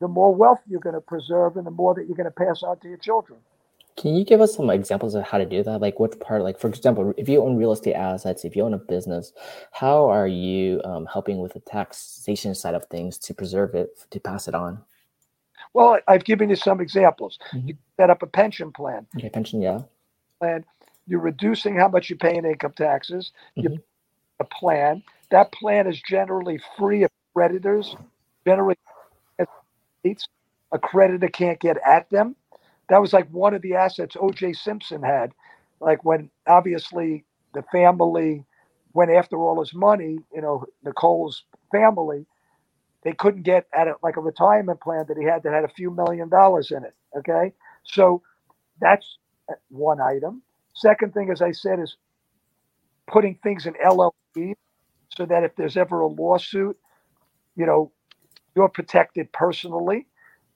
the 0.00 0.08
more 0.08 0.34
wealth 0.34 0.60
you're 0.68 0.80
going 0.80 0.94
to 0.94 1.00
preserve 1.00 1.56
and 1.56 1.66
the 1.66 1.70
more 1.70 1.94
that 1.94 2.06
you're 2.06 2.16
going 2.16 2.24
to 2.24 2.30
pass 2.30 2.62
on 2.62 2.78
to 2.80 2.88
your 2.88 2.98
children. 2.98 3.38
Can 3.96 4.14
you 4.14 4.24
give 4.24 4.42
us 4.42 4.54
some 4.54 4.68
examples 4.68 5.14
of 5.14 5.24
how 5.24 5.38
to 5.38 5.46
do 5.46 5.62
that? 5.62 5.80
Like, 5.80 5.98
what 5.98 6.20
part, 6.20 6.42
like, 6.42 6.60
for 6.60 6.68
example, 6.68 7.14
if 7.16 7.30
you 7.30 7.42
own 7.42 7.56
real 7.56 7.72
estate 7.72 7.94
assets, 7.94 8.44
if 8.44 8.54
you 8.54 8.62
own 8.62 8.74
a 8.74 8.78
business, 8.78 9.32
how 9.72 10.10
are 10.10 10.28
you 10.28 10.82
um, 10.84 11.06
helping 11.06 11.38
with 11.38 11.54
the 11.54 11.60
taxation 11.60 12.54
side 12.54 12.74
of 12.74 12.84
things 12.86 13.16
to 13.18 13.32
preserve 13.32 13.74
it, 13.74 13.88
to 14.10 14.20
pass 14.20 14.48
it 14.48 14.54
on? 14.54 14.82
Well, 15.72 15.98
I've 16.06 16.24
given 16.24 16.50
you 16.50 16.56
some 16.56 16.80
examples. 16.82 17.38
Mm-hmm. 17.54 17.68
You 17.68 17.76
set 17.96 18.10
up 18.10 18.22
a 18.22 18.26
pension 18.26 18.70
plan. 18.70 19.06
Okay, 19.16 19.30
pension, 19.30 19.62
yeah. 19.62 19.80
Plan. 20.40 20.64
You're 21.06 21.20
reducing 21.20 21.76
how 21.76 21.88
much 21.88 22.10
you 22.10 22.16
pay 22.16 22.36
in 22.36 22.44
income 22.44 22.74
taxes. 22.76 23.32
Mm-hmm. 23.56 23.74
You 23.74 23.78
a 24.38 24.44
plan. 24.44 25.02
That 25.30 25.50
plan 25.52 25.86
is 25.86 26.00
generally 26.02 26.60
free 26.76 27.04
of 27.04 27.10
creditors. 27.34 27.96
Generally, 28.46 28.76
a 30.72 30.78
creditor 30.78 31.28
can't 31.28 31.58
get 31.58 31.78
at 31.86 32.10
them 32.10 32.36
that 32.88 33.00
was 33.00 33.12
like 33.12 33.28
one 33.30 33.54
of 33.54 33.62
the 33.62 33.74
assets 33.74 34.16
O.J. 34.18 34.52
Simpson 34.52 35.02
had. 35.02 35.32
Like 35.80 36.04
when 36.04 36.30
obviously 36.46 37.24
the 37.54 37.62
family 37.72 38.44
went 38.92 39.10
after 39.10 39.36
all 39.36 39.60
his 39.60 39.74
money, 39.74 40.18
you 40.34 40.40
know, 40.40 40.64
Nicole's 40.84 41.44
family, 41.70 42.26
they 43.02 43.12
couldn't 43.12 43.42
get 43.42 43.66
at 43.76 43.88
it 43.88 43.96
like 44.02 44.16
a 44.16 44.20
retirement 44.20 44.80
plan 44.80 45.04
that 45.08 45.18
he 45.18 45.24
had 45.24 45.42
that 45.42 45.52
had 45.52 45.64
a 45.64 45.68
few 45.68 45.90
million 45.90 46.28
dollars 46.28 46.70
in 46.70 46.84
it. 46.84 46.94
Okay. 47.16 47.52
So 47.84 48.22
that's 48.80 49.18
one 49.68 50.00
item. 50.00 50.42
Second 50.76 51.14
thing, 51.14 51.30
as 51.30 51.40
I 51.42 51.52
said, 51.52 51.80
is 51.80 51.96
putting 53.06 53.36
things 53.42 53.66
in 53.66 53.74
LLC 53.84 54.54
so 55.16 55.24
that 55.26 55.42
if 55.42 55.56
there's 55.56 55.76
ever 55.76 56.00
a 56.00 56.06
lawsuit, 56.06 56.76
you 57.56 57.64
know, 57.64 57.90
you're 58.54 58.68
protected 58.68 59.32
personally. 59.32 60.06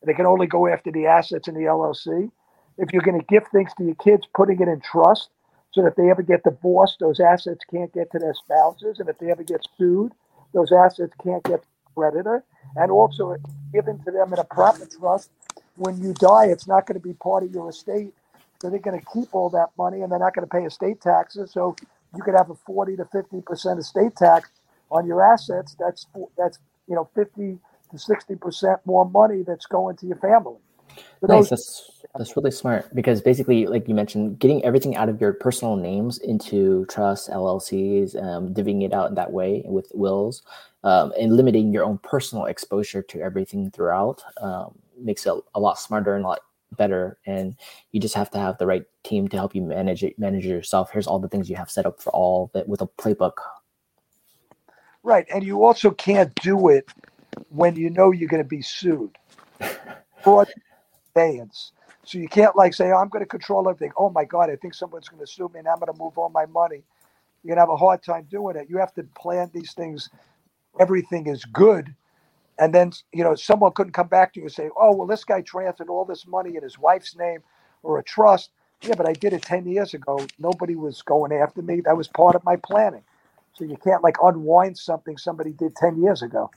They 0.04 0.12
can 0.14 0.26
only 0.26 0.46
go 0.46 0.66
after 0.66 0.92
the 0.92 1.06
assets 1.06 1.48
in 1.48 1.54
the 1.54 1.62
LLC. 1.62 2.30
If 2.78 2.92
you're 2.92 3.02
going 3.02 3.18
to 3.18 3.26
give 3.26 3.46
things 3.48 3.72
to 3.78 3.84
your 3.84 3.94
kids, 3.96 4.26
putting 4.34 4.60
it 4.60 4.68
in 4.68 4.80
trust 4.80 5.30
so 5.72 5.82
that 5.82 5.88
if 5.88 5.96
they 5.96 6.10
ever 6.10 6.22
get 6.22 6.44
divorced, 6.44 6.98
those 7.00 7.20
assets 7.20 7.64
can't 7.70 7.92
get 7.92 8.10
to 8.12 8.18
their 8.18 8.34
spouses. 8.34 9.00
And 9.00 9.08
if 9.08 9.18
they 9.18 9.30
ever 9.30 9.42
get 9.42 9.62
sued, 9.78 10.12
those 10.52 10.72
assets 10.72 11.14
can't 11.22 11.44
get 11.44 11.62
to 11.62 11.68
the 11.68 11.92
creditor. 11.96 12.44
And 12.76 12.90
also 12.90 13.36
given 13.72 14.02
to 14.04 14.10
them 14.10 14.32
in 14.32 14.38
a 14.38 14.44
proper 14.44 14.86
trust. 14.86 15.30
When 15.76 16.02
you 16.02 16.12
die, 16.14 16.46
it's 16.46 16.66
not 16.66 16.86
going 16.86 17.00
to 17.00 17.06
be 17.06 17.14
part 17.14 17.42
of 17.42 17.52
your 17.52 17.70
estate. 17.70 18.12
So 18.60 18.68
they're 18.68 18.78
going 18.78 19.00
to 19.00 19.06
keep 19.12 19.34
all 19.34 19.48
that 19.50 19.70
money 19.78 20.02
and 20.02 20.12
they're 20.12 20.18
not 20.18 20.34
going 20.34 20.46
to 20.46 20.50
pay 20.50 20.64
estate 20.64 21.00
taxes. 21.00 21.52
So 21.52 21.74
you 22.14 22.22
could 22.22 22.34
have 22.34 22.50
a 22.50 22.54
40 22.54 22.96
to 22.96 23.04
50% 23.04 23.78
estate 23.78 24.16
tax 24.16 24.50
on 24.90 25.06
your 25.06 25.22
assets. 25.22 25.76
That's, 25.78 26.06
that's, 26.36 26.58
you 26.86 26.94
know, 26.94 27.08
50 27.14 27.58
to 27.90 27.96
60% 27.96 28.78
more 28.84 29.08
money 29.08 29.42
that's 29.46 29.66
going 29.66 29.96
to 29.98 30.06
your 30.06 30.16
family. 30.16 30.58
nice. 31.22 31.48
That's, 31.48 32.02
that's 32.16 32.36
really 32.36 32.50
smart 32.50 32.92
because 32.94 33.22
basically, 33.22 33.66
like 33.66 33.88
you 33.88 33.94
mentioned, 33.94 34.38
getting 34.38 34.64
everything 34.64 34.96
out 34.96 35.08
of 35.08 35.20
your 35.20 35.32
personal 35.32 35.76
names 35.76 36.18
into 36.18 36.84
trusts, 36.86 37.28
LLCs, 37.28 38.20
um, 38.22 38.52
divvying 38.52 38.84
it 38.84 38.92
out 38.92 39.08
in 39.08 39.14
that 39.14 39.30
way 39.30 39.62
with 39.64 39.90
wills, 39.94 40.42
um, 40.82 41.12
and 41.18 41.36
limiting 41.36 41.72
your 41.72 41.84
own 41.84 41.98
personal 41.98 42.46
exposure 42.46 43.02
to 43.02 43.20
everything 43.20 43.70
throughout 43.70 44.22
um, 44.40 44.76
makes 44.98 45.24
it 45.24 45.32
a 45.54 45.60
lot 45.60 45.78
smarter 45.78 46.16
and 46.16 46.24
a 46.24 46.28
lot 46.28 46.40
better. 46.76 47.18
And 47.26 47.56
you 47.92 48.00
just 48.00 48.14
have 48.14 48.30
to 48.30 48.38
have 48.38 48.58
the 48.58 48.66
right 48.66 48.84
team 49.04 49.28
to 49.28 49.36
help 49.36 49.54
you 49.54 49.62
manage 49.62 50.02
it, 50.02 50.18
manage 50.18 50.46
yourself. 50.46 50.90
Here's 50.92 51.06
all 51.06 51.18
the 51.18 51.28
things 51.28 51.50
you 51.50 51.56
have 51.56 51.70
set 51.70 51.86
up 51.86 52.00
for 52.00 52.10
all 52.10 52.50
that 52.54 52.68
with 52.68 52.80
a 52.80 52.86
playbook. 52.86 53.34
Right, 55.02 55.26
and 55.32 55.42
you 55.42 55.64
also 55.64 55.90
can't 55.90 56.34
do 56.36 56.68
it 56.68 56.90
when 57.48 57.74
you 57.74 57.90
know 57.90 58.10
you're 58.10 58.28
going 58.28 58.42
to 58.42 58.48
be 58.48 58.60
sued. 58.60 59.16
Fraud 60.22 60.48
conveyance. 61.14 61.72
So 62.04 62.18
you 62.18 62.28
can't 62.28 62.56
like 62.56 62.74
say, 62.74 62.90
oh, 62.90 62.96
I'm 62.96 63.08
going 63.08 63.24
to 63.24 63.28
control 63.28 63.68
everything. 63.68 63.92
Oh 63.96 64.10
my 64.10 64.24
God, 64.24 64.50
I 64.50 64.56
think 64.56 64.74
someone's 64.74 65.08
going 65.08 65.20
to 65.20 65.26
sue 65.26 65.50
me 65.52 65.60
and 65.60 65.68
I'm 65.68 65.78
going 65.78 65.92
to 65.92 65.98
move 65.98 66.16
all 66.18 66.28
my 66.28 66.46
money. 66.46 66.82
You're 67.42 67.54
going 67.54 67.56
to 67.56 67.60
have 67.62 67.68
a 67.70 67.76
hard 67.76 68.02
time 68.02 68.26
doing 68.30 68.56
it. 68.56 68.68
You 68.68 68.78
have 68.78 68.94
to 68.94 69.02
plan 69.14 69.50
these 69.52 69.72
things. 69.72 70.10
Everything 70.78 71.26
is 71.26 71.44
good. 71.44 71.94
And 72.60 72.74
then, 72.74 72.92
you 73.12 73.24
know, 73.24 73.34
someone 73.34 73.72
couldn't 73.72 73.94
come 73.94 74.08
back 74.08 74.34
to 74.34 74.40
you 74.40 74.44
and 74.44 74.52
say, 74.52 74.68
oh, 74.78 74.94
well, 74.94 75.06
this 75.06 75.24
guy 75.24 75.40
transferred 75.40 75.88
all 75.88 76.04
this 76.04 76.26
money 76.26 76.56
in 76.56 76.62
his 76.62 76.78
wife's 76.78 77.16
name 77.16 77.40
or 77.82 77.98
a 77.98 78.04
trust. 78.04 78.50
Yeah, 78.82 78.94
but 78.96 79.08
I 79.08 79.14
did 79.14 79.32
it 79.32 79.42
10 79.42 79.66
years 79.66 79.94
ago. 79.94 80.26
Nobody 80.38 80.76
was 80.76 81.00
going 81.00 81.32
after 81.32 81.62
me. 81.62 81.80
That 81.80 81.96
was 81.96 82.06
part 82.06 82.36
of 82.36 82.44
my 82.44 82.56
planning. 82.56 83.02
So 83.54 83.64
you 83.64 83.78
can't 83.82 84.02
like 84.02 84.16
unwind 84.22 84.76
something 84.76 85.16
somebody 85.16 85.52
did 85.52 85.74
10 85.74 86.02
years 86.02 86.20
ago. 86.22 86.50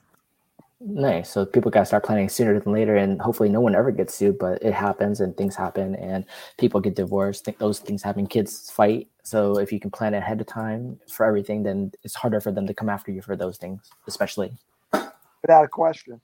Nice. 0.82 1.30
So 1.30 1.45
people 1.45 1.72
got 1.72 1.82
to 1.82 1.86
start 1.86 2.04
planning 2.04 2.28
sooner 2.28 2.60
than 2.60 2.74
later, 2.74 2.97
and 2.97 3.22
hopefully 3.22 3.47
no 3.47 3.62
one 3.62 3.74
ever 3.74 3.91
gets 3.91 4.16
sued. 4.16 4.38
But 4.38 4.62
it 4.62 4.74
happens, 4.74 5.22
and 5.22 5.36
things 5.38 5.56
happen, 5.56 5.95
and 5.95 6.26
people 6.58 6.82
get 6.82 6.95
divorced. 6.95 7.45
Think 7.45 7.58
those 7.58 7.80
things 7.80 8.04
happen. 8.04 8.28
Kids 8.28 8.70
fight. 8.70 9.08
So 9.24 9.58
if 9.58 9.72
you 9.72 9.80
can 9.80 9.91
plan 9.91 10.14
ahead 10.14 10.41
of 10.41 10.47
time 10.47 10.99
for 11.10 11.26
everything, 11.26 11.64
then 11.64 11.93
it's 12.04 12.16
harder 12.16 12.41
for 12.41 12.51
them 12.51 12.68
to 12.68 12.74
come 12.74 12.89
after 12.89 13.12
you 13.14 13.22
for 13.22 13.38
those 13.38 13.58
things, 13.58 13.89
especially. 14.08 14.51
Without 15.44 15.66
a 15.66 15.68
question. 15.68 16.20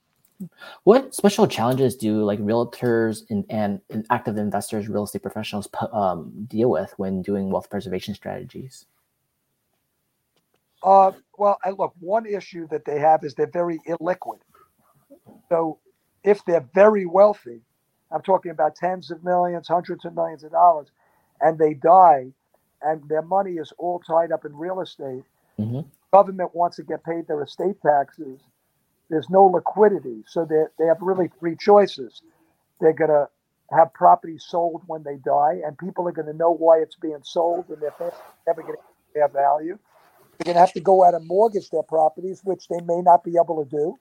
What 0.84 1.14
special 1.14 1.46
challenges 1.46 1.94
do 1.94 2.24
like 2.24 2.38
realtors 2.40 3.22
and, 3.28 3.44
and, 3.50 3.80
and 3.90 4.06
active 4.10 4.38
investors, 4.38 4.88
real 4.88 5.04
estate 5.04 5.22
professionals 5.22 5.68
um, 5.92 6.32
deal 6.48 6.70
with 6.70 6.94
when 6.96 7.20
doing 7.20 7.50
wealth 7.50 7.68
preservation 7.68 8.14
strategies? 8.14 8.86
Uh, 10.82 11.12
well, 11.36 11.58
I 11.62 11.70
look, 11.70 11.92
one 12.00 12.24
issue 12.24 12.66
that 12.68 12.86
they 12.86 12.98
have 12.98 13.22
is 13.22 13.34
they're 13.34 13.50
very 13.50 13.80
illiquid. 13.86 14.38
So 15.50 15.78
if 16.24 16.42
they're 16.46 16.66
very 16.74 17.04
wealthy, 17.04 17.60
I'm 18.10 18.22
talking 18.22 18.50
about 18.50 18.76
tens 18.76 19.10
of 19.10 19.22
millions, 19.22 19.68
hundreds 19.68 20.06
of 20.06 20.14
millions 20.14 20.42
of 20.42 20.52
dollars, 20.52 20.88
and 21.42 21.58
they 21.58 21.74
die 21.74 22.32
and 22.82 23.06
their 23.08 23.22
money 23.22 23.52
is 23.52 23.72
all 23.78 24.00
tied 24.00 24.32
up 24.32 24.44
in 24.44 24.54
real 24.56 24.80
estate, 24.80 25.24
mm-hmm. 25.58 25.80
government 26.12 26.54
wants 26.54 26.76
to 26.76 26.82
get 26.82 27.04
paid 27.04 27.26
their 27.26 27.42
estate 27.42 27.76
taxes. 27.82 28.40
There's 29.10 29.28
no 29.28 29.44
liquidity. 29.44 30.22
So 30.26 30.44
they, 30.44 30.64
they 30.78 30.86
have 30.86 30.98
really 31.00 31.28
three 31.38 31.56
choices. 31.56 32.22
They're 32.80 32.94
going 32.94 33.10
to 33.10 33.28
have 33.76 33.92
property 33.92 34.38
sold 34.38 34.82
when 34.86 35.02
they 35.02 35.16
die, 35.16 35.60
and 35.64 35.76
people 35.78 36.08
are 36.08 36.12
going 36.12 36.26
to 36.26 36.36
know 36.36 36.52
why 36.52 36.78
it's 36.78 36.96
being 36.96 37.20
sold, 37.22 37.66
and 37.68 37.80
they're 37.80 38.12
never 38.46 38.62
to 38.62 38.74
their 39.14 39.28
value, 39.28 39.78
they're 40.38 40.44
going 40.44 40.54
to 40.54 40.60
have 40.60 40.72
to 40.72 40.80
go 40.80 41.04
out 41.04 41.14
and 41.14 41.26
mortgage 41.26 41.70
their 41.70 41.82
properties, 41.82 42.40
which 42.44 42.68
they 42.68 42.80
may 42.80 43.00
not 43.00 43.24
be 43.24 43.34
able 43.36 43.64
to 43.64 43.70
do, 43.70 43.96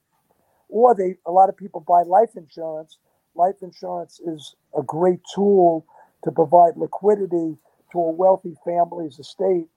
or 0.70 0.96
they 0.96 1.16
a 1.26 1.32
lot 1.32 1.50
of 1.50 1.58
people 1.58 1.82
buy 1.82 2.04
life 2.04 2.36
insurance. 2.36 2.98
Life 3.36 3.56
insurance 3.62 4.20
is 4.20 4.56
a 4.78 4.84
great 4.84 5.20
tool 5.34 5.86
to 6.24 6.32
provide 6.32 6.78
liquidity 6.78 7.58
to 7.92 8.00
a 8.00 8.12
wealthy 8.12 8.56
family's 8.66 9.20
estate 9.20 9.68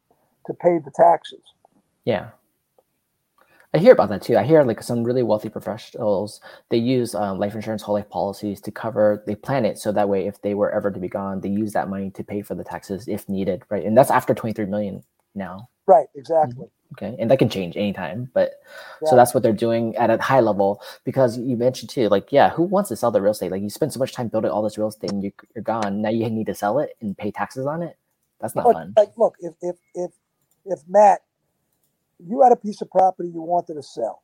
to 0.46 0.54
pay 0.54 0.78
the 0.78 0.90
taxes. 0.94 1.42
Yeah. 2.04 2.30
I 3.74 3.78
hear 3.78 3.92
about 3.92 4.10
that 4.10 4.22
too. 4.22 4.36
I 4.36 4.42
hear 4.42 4.62
like 4.64 4.82
some 4.82 5.02
really 5.02 5.22
wealthy 5.22 5.48
professionals 5.48 6.40
they 6.68 6.76
use 6.76 7.14
um, 7.14 7.38
life 7.38 7.54
insurance 7.54 7.82
whole 7.82 7.94
life 7.94 8.08
policies 8.10 8.60
to 8.62 8.70
cover. 8.70 9.22
They 9.26 9.34
plan 9.34 9.64
it 9.64 9.78
so 9.78 9.92
that 9.92 10.08
way, 10.08 10.26
if 10.26 10.42
they 10.42 10.54
were 10.54 10.70
ever 10.70 10.90
to 10.90 11.00
be 11.00 11.08
gone, 11.08 11.40
they 11.40 11.48
use 11.48 11.72
that 11.72 11.88
money 11.88 12.10
to 12.10 12.24
pay 12.24 12.42
for 12.42 12.54
the 12.54 12.64
taxes 12.64 13.08
if 13.08 13.28
needed, 13.28 13.62
right? 13.70 13.84
And 13.84 13.96
that's 13.96 14.10
after 14.10 14.34
twenty 14.34 14.52
three 14.52 14.66
million 14.66 15.02
now. 15.34 15.68
Right. 15.86 16.06
Exactly. 16.14 16.68
Okay, 16.92 17.16
and 17.18 17.30
that 17.30 17.38
can 17.38 17.48
change 17.48 17.74
anytime, 17.74 18.30
but 18.34 18.60
yeah. 19.00 19.08
so 19.08 19.16
that's 19.16 19.32
what 19.32 19.42
they're 19.42 19.54
doing 19.54 19.96
at 19.96 20.10
a 20.10 20.18
high 20.20 20.40
level. 20.40 20.82
Because 21.04 21.38
you 21.38 21.56
mentioned 21.56 21.88
too, 21.88 22.10
like, 22.10 22.30
yeah, 22.30 22.50
who 22.50 22.64
wants 22.64 22.90
to 22.90 22.96
sell 22.96 23.10
the 23.10 23.22
real 23.22 23.32
estate? 23.32 23.50
Like, 23.50 23.62
you 23.62 23.70
spend 23.70 23.94
so 23.94 23.98
much 23.98 24.12
time 24.12 24.28
building 24.28 24.50
all 24.50 24.60
this 24.60 24.76
real 24.76 24.88
estate, 24.88 25.10
and 25.10 25.24
you, 25.24 25.32
are 25.56 25.62
gone. 25.62 26.02
Now 26.02 26.10
you 26.10 26.28
need 26.28 26.46
to 26.46 26.54
sell 26.54 26.78
it 26.80 26.94
and 27.00 27.16
pay 27.16 27.30
taxes 27.30 27.64
on 27.64 27.82
it. 27.82 27.96
That's 28.42 28.54
not 28.54 28.66
look, 28.66 28.74
fun. 28.74 28.92
Like, 28.94 29.08
look, 29.16 29.36
if 29.40 29.54
if 29.62 29.76
if 29.94 30.10
if 30.66 30.80
Matt 30.86 31.22
you 32.26 32.42
had 32.42 32.52
a 32.52 32.56
piece 32.56 32.80
of 32.82 32.90
property 32.90 33.28
you 33.28 33.42
wanted 33.42 33.74
to 33.74 33.82
sell, 33.82 34.22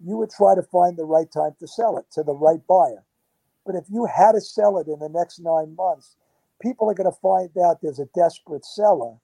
you 0.00 0.16
would 0.16 0.30
try 0.30 0.54
to 0.54 0.62
find 0.62 0.96
the 0.96 1.04
right 1.04 1.30
time 1.32 1.54
to 1.60 1.66
sell 1.66 1.98
it 1.98 2.06
to 2.12 2.22
the 2.22 2.34
right 2.34 2.60
buyer. 2.66 3.04
But 3.64 3.76
if 3.76 3.84
you 3.90 4.06
had 4.06 4.32
to 4.32 4.40
sell 4.40 4.78
it 4.78 4.88
in 4.88 4.98
the 4.98 5.08
next 5.08 5.38
nine 5.38 5.74
months, 5.74 6.16
people 6.60 6.90
are 6.90 6.94
going 6.94 7.10
to 7.10 7.18
find 7.20 7.50
out 7.64 7.80
there's 7.80 7.98
a 7.98 8.08
desperate 8.14 8.64
seller. 8.64 9.16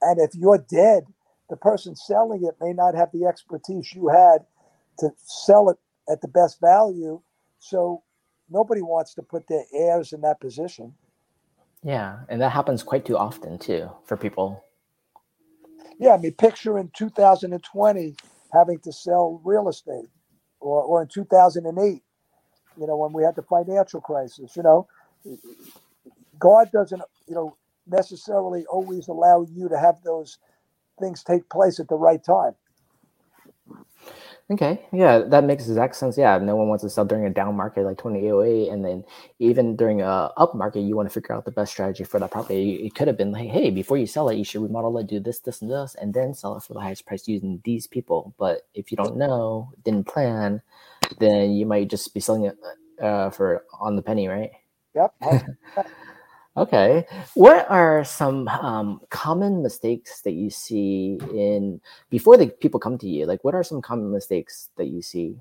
And 0.00 0.20
if 0.20 0.34
you're 0.34 0.64
dead, 0.70 1.04
the 1.48 1.56
person 1.56 1.96
selling 1.96 2.44
it 2.44 2.56
may 2.60 2.72
not 2.72 2.94
have 2.94 3.10
the 3.12 3.26
expertise 3.26 3.92
you 3.94 4.08
had 4.08 4.44
to 4.98 5.10
sell 5.16 5.70
it 5.70 5.78
at 6.10 6.20
the 6.20 6.28
best 6.28 6.60
value. 6.60 7.20
So 7.60 8.02
nobody 8.50 8.82
wants 8.82 9.14
to 9.14 9.22
put 9.22 9.48
their 9.48 9.64
heirs 9.72 10.12
in 10.12 10.20
that 10.22 10.40
position. 10.40 10.94
Yeah, 11.82 12.20
and 12.28 12.40
that 12.40 12.52
happens 12.52 12.82
quite 12.82 13.04
too 13.04 13.16
often 13.16 13.58
too 13.58 13.90
for 14.04 14.16
people 14.16 14.64
yeah, 16.02 16.12
I 16.14 16.18
mean, 16.18 16.34
picture 16.34 16.78
in 16.78 16.90
2020 16.96 18.16
having 18.54 18.80
to 18.80 18.92
sell 18.92 19.42
real 19.44 19.70
estate, 19.70 20.10
or, 20.60 20.82
or 20.84 21.02
in 21.02 21.08
2008, 21.08 22.02
you 22.78 22.88
know, 22.88 22.96
when 22.96 23.12
we 23.12 23.24
had 23.24 23.36
the 23.36 23.42
financial 23.42 24.00
crisis. 24.02 24.56
You 24.56 24.64
know, 24.64 24.88
God 26.38 26.70
doesn't, 26.72 27.02
you 27.28 27.34
know, 27.36 27.56
necessarily 27.86 28.66
always 28.66 29.08
allow 29.08 29.46
you 29.50 29.68
to 29.70 29.78
have 29.78 29.96
those 30.04 30.38
things 31.00 31.24
take 31.24 31.48
place 31.50 31.80
at 31.80 31.88
the 31.88 31.96
right 31.96 32.24
time. 32.24 32.54
Okay, 34.52 34.84
yeah, 34.92 35.20
that 35.20 35.44
makes 35.44 35.66
exact 35.66 35.96
sense. 35.96 36.18
Yeah, 36.18 36.36
no 36.36 36.56
one 36.56 36.68
wants 36.68 36.84
to 36.84 36.90
sell 36.90 37.06
during 37.06 37.24
a 37.24 37.30
down 37.30 37.56
market 37.56 37.84
like 37.84 37.96
2808, 37.96 38.68
and 38.70 38.84
then 38.84 39.02
even 39.38 39.76
during 39.76 40.02
a 40.02 40.30
up 40.36 40.54
market, 40.54 40.80
you 40.80 40.94
want 40.94 41.08
to 41.08 41.12
figure 41.12 41.34
out 41.34 41.46
the 41.46 41.50
best 41.50 41.72
strategy 41.72 42.04
for 42.04 42.20
that 42.20 42.30
property. 42.30 42.74
It 42.84 42.94
could 42.94 43.08
have 43.08 43.16
been 43.16 43.32
like, 43.32 43.48
hey, 43.48 43.70
before 43.70 43.96
you 43.96 44.06
sell 44.06 44.28
it, 44.28 44.36
you 44.36 44.44
should 44.44 44.60
remodel 44.60 44.98
it, 44.98 45.06
do 45.06 45.20
this, 45.20 45.38
this, 45.38 45.62
and 45.62 45.70
this, 45.70 45.96
and 45.98 46.12
then 46.12 46.34
sell 46.34 46.54
it 46.58 46.64
for 46.64 46.74
the 46.74 46.80
highest 46.80 47.06
price 47.06 47.26
using 47.26 47.62
these 47.64 47.86
people. 47.86 48.34
But 48.38 48.66
if 48.74 48.90
you 48.90 48.96
don't 48.98 49.16
know, 49.16 49.72
didn't 49.84 50.06
plan, 50.06 50.60
then 51.18 51.52
you 51.52 51.64
might 51.64 51.88
just 51.88 52.12
be 52.12 52.20
selling 52.20 52.44
it 52.44 52.58
uh, 53.02 53.30
for 53.30 53.64
on 53.80 53.96
the 53.96 54.02
penny, 54.02 54.28
right? 54.28 54.50
Yep. 54.94 55.14
Okay. 56.56 57.06
What 57.34 57.70
are 57.70 58.04
some 58.04 58.46
um, 58.48 59.00
common 59.08 59.62
mistakes 59.62 60.20
that 60.22 60.32
you 60.32 60.50
see 60.50 61.18
in 61.32 61.80
before 62.10 62.36
the 62.36 62.48
people 62.48 62.78
come 62.78 62.98
to 62.98 63.08
you? 63.08 63.24
Like, 63.24 63.42
what 63.42 63.54
are 63.54 63.64
some 63.64 63.80
common 63.80 64.12
mistakes 64.12 64.68
that 64.76 64.88
you 64.88 65.00
see? 65.00 65.36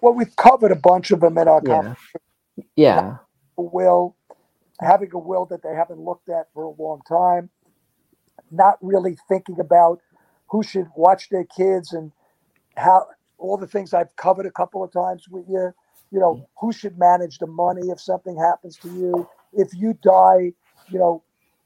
Well, 0.00 0.14
we've 0.14 0.34
covered 0.34 0.72
a 0.72 0.76
bunch 0.76 1.12
of 1.12 1.20
them 1.20 1.38
in 1.38 1.46
our 1.46 1.62
yeah. 1.64 1.94
Yeah. 2.74 3.16
A 3.56 3.62
will, 3.62 4.16
having 4.80 5.10
a 5.14 5.18
will 5.18 5.46
that 5.46 5.62
they 5.62 5.74
haven't 5.74 6.00
looked 6.00 6.28
at 6.28 6.48
for 6.52 6.64
a 6.64 6.82
long 6.82 7.02
time, 7.08 7.48
not 8.50 8.78
really 8.82 9.16
thinking 9.28 9.60
about 9.60 10.00
who 10.48 10.64
should 10.64 10.88
watch 10.96 11.28
their 11.28 11.44
kids 11.44 11.92
and 11.92 12.10
how 12.76 13.06
all 13.38 13.56
the 13.56 13.68
things 13.68 13.94
I've 13.94 14.14
covered 14.16 14.46
a 14.46 14.50
couple 14.50 14.82
of 14.82 14.92
times 14.92 15.28
with 15.28 15.44
you. 15.48 15.72
You 16.10 16.20
know, 16.20 16.46
who 16.60 16.72
should 16.72 16.98
manage 16.98 17.38
the 17.38 17.46
money 17.46 17.88
if 17.88 17.98
something 18.00 18.36
happens 18.36 18.76
to 18.78 18.88
you 18.88 19.28
if 19.52 19.74
you 19.74 19.94
die, 20.02 20.52
you 20.88 20.98
know, 20.98 21.22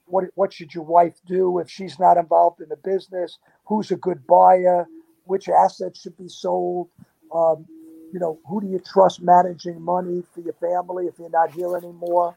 what 0.06 0.24
what 0.34 0.52
should 0.52 0.74
your 0.74 0.84
wife 0.84 1.14
do 1.26 1.58
if 1.58 1.70
she's 1.70 1.98
not 1.98 2.16
involved 2.16 2.60
in 2.60 2.68
the 2.68 2.76
business? 2.76 3.38
Who's 3.66 3.90
a 3.90 3.96
good 3.96 4.26
buyer? 4.26 4.86
Which 5.24 5.48
assets 5.48 6.00
should 6.00 6.16
be 6.16 6.28
sold? 6.28 6.88
Um, 7.34 7.66
you 8.12 8.20
know, 8.20 8.38
who 8.48 8.60
do 8.60 8.68
you 8.68 8.78
trust 8.78 9.20
managing 9.20 9.82
money 9.82 10.22
for 10.32 10.40
your 10.40 10.54
family 10.54 11.06
if 11.06 11.18
you're 11.18 11.30
not 11.30 11.50
here 11.50 11.76
anymore? 11.76 12.36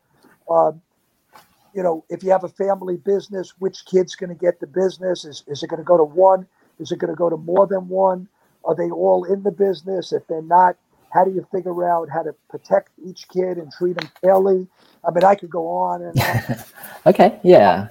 Um, 0.49 0.81
you 1.73 1.83
know, 1.83 2.03
if 2.09 2.23
you 2.23 2.31
have 2.31 2.43
a 2.43 2.49
family 2.49 2.97
business, 2.97 3.53
which 3.59 3.85
kid's 3.85 4.15
going 4.15 4.29
to 4.29 4.35
get 4.35 4.59
the 4.59 4.67
business? 4.67 5.25
Is, 5.25 5.43
is 5.47 5.61
it 5.61 5.69
going 5.69 5.79
to 5.79 5.83
go 5.83 5.97
to 5.97 6.03
one? 6.03 6.47
Is 6.79 6.91
it 6.91 6.99
going 6.99 7.13
to 7.13 7.17
go 7.17 7.29
to 7.29 7.37
more 7.37 7.67
than 7.67 7.87
one? 7.87 8.27
Are 8.65 8.75
they 8.75 8.89
all 8.89 9.23
in 9.23 9.43
the 9.43 9.51
business? 9.51 10.11
If 10.11 10.25
they're 10.27 10.41
not, 10.41 10.75
how 11.11 11.23
do 11.23 11.31
you 11.31 11.45
figure 11.51 11.89
out 11.89 12.09
how 12.09 12.23
to 12.23 12.33
protect 12.49 12.91
each 13.03 13.27
kid 13.29 13.57
and 13.57 13.71
treat 13.71 13.99
them 13.99 14.09
fairly? 14.21 14.67
I 15.07 15.11
mean, 15.11 15.23
I 15.23 15.35
could 15.35 15.49
go 15.49 15.67
on 15.67 16.01
and. 16.03 16.19
On. 16.19 16.55
okay. 17.07 17.39
Yeah. 17.43 17.87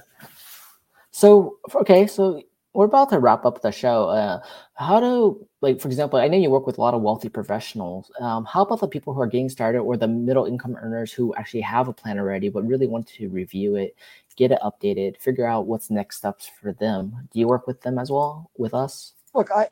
So 1.11 1.57
okay, 1.75 2.07
so 2.07 2.41
we're 2.73 2.85
about 2.85 3.09
to 3.09 3.19
wrap 3.19 3.45
up 3.45 3.61
the 3.61 3.71
show. 3.71 4.09
Uh, 4.09 4.41
how 4.75 4.99
do 4.99 5.45
like, 5.61 5.81
for 5.81 5.89
example, 5.89 6.19
I 6.19 6.27
know 6.27 6.37
you 6.37 6.49
work 6.49 6.65
with 6.65 6.77
a 6.77 6.81
lot 6.81 6.93
of 6.93 7.01
wealthy 7.01 7.27
professionals. 7.27 8.09
Um, 8.21 8.45
how 8.45 8.61
about 8.61 8.79
the 8.79 8.87
people 8.87 9.13
who 9.13 9.19
are 9.21 9.27
getting 9.27 9.49
started, 9.49 9.79
or 9.79 9.97
the 9.97 10.07
middle 10.07 10.45
income 10.45 10.77
earners 10.81 11.11
who 11.11 11.35
actually 11.35 11.61
have 11.61 11.87
a 11.87 11.93
plan 11.93 12.19
already 12.19 12.47
but 12.47 12.65
really 12.65 12.87
want 12.87 13.07
to 13.07 13.27
review 13.29 13.75
it, 13.75 13.95
get 14.35 14.51
it 14.51 14.59
updated, 14.63 15.17
figure 15.17 15.45
out 15.45 15.67
what's 15.67 15.89
next 15.89 16.17
steps 16.17 16.49
for 16.61 16.71
them? 16.73 17.27
Do 17.33 17.39
you 17.39 17.47
work 17.47 17.67
with 17.67 17.81
them 17.81 17.99
as 17.99 18.09
well 18.09 18.49
with 18.57 18.73
us? 18.73 19.13
Look, 19.33 19.51
I, 19.51 19.67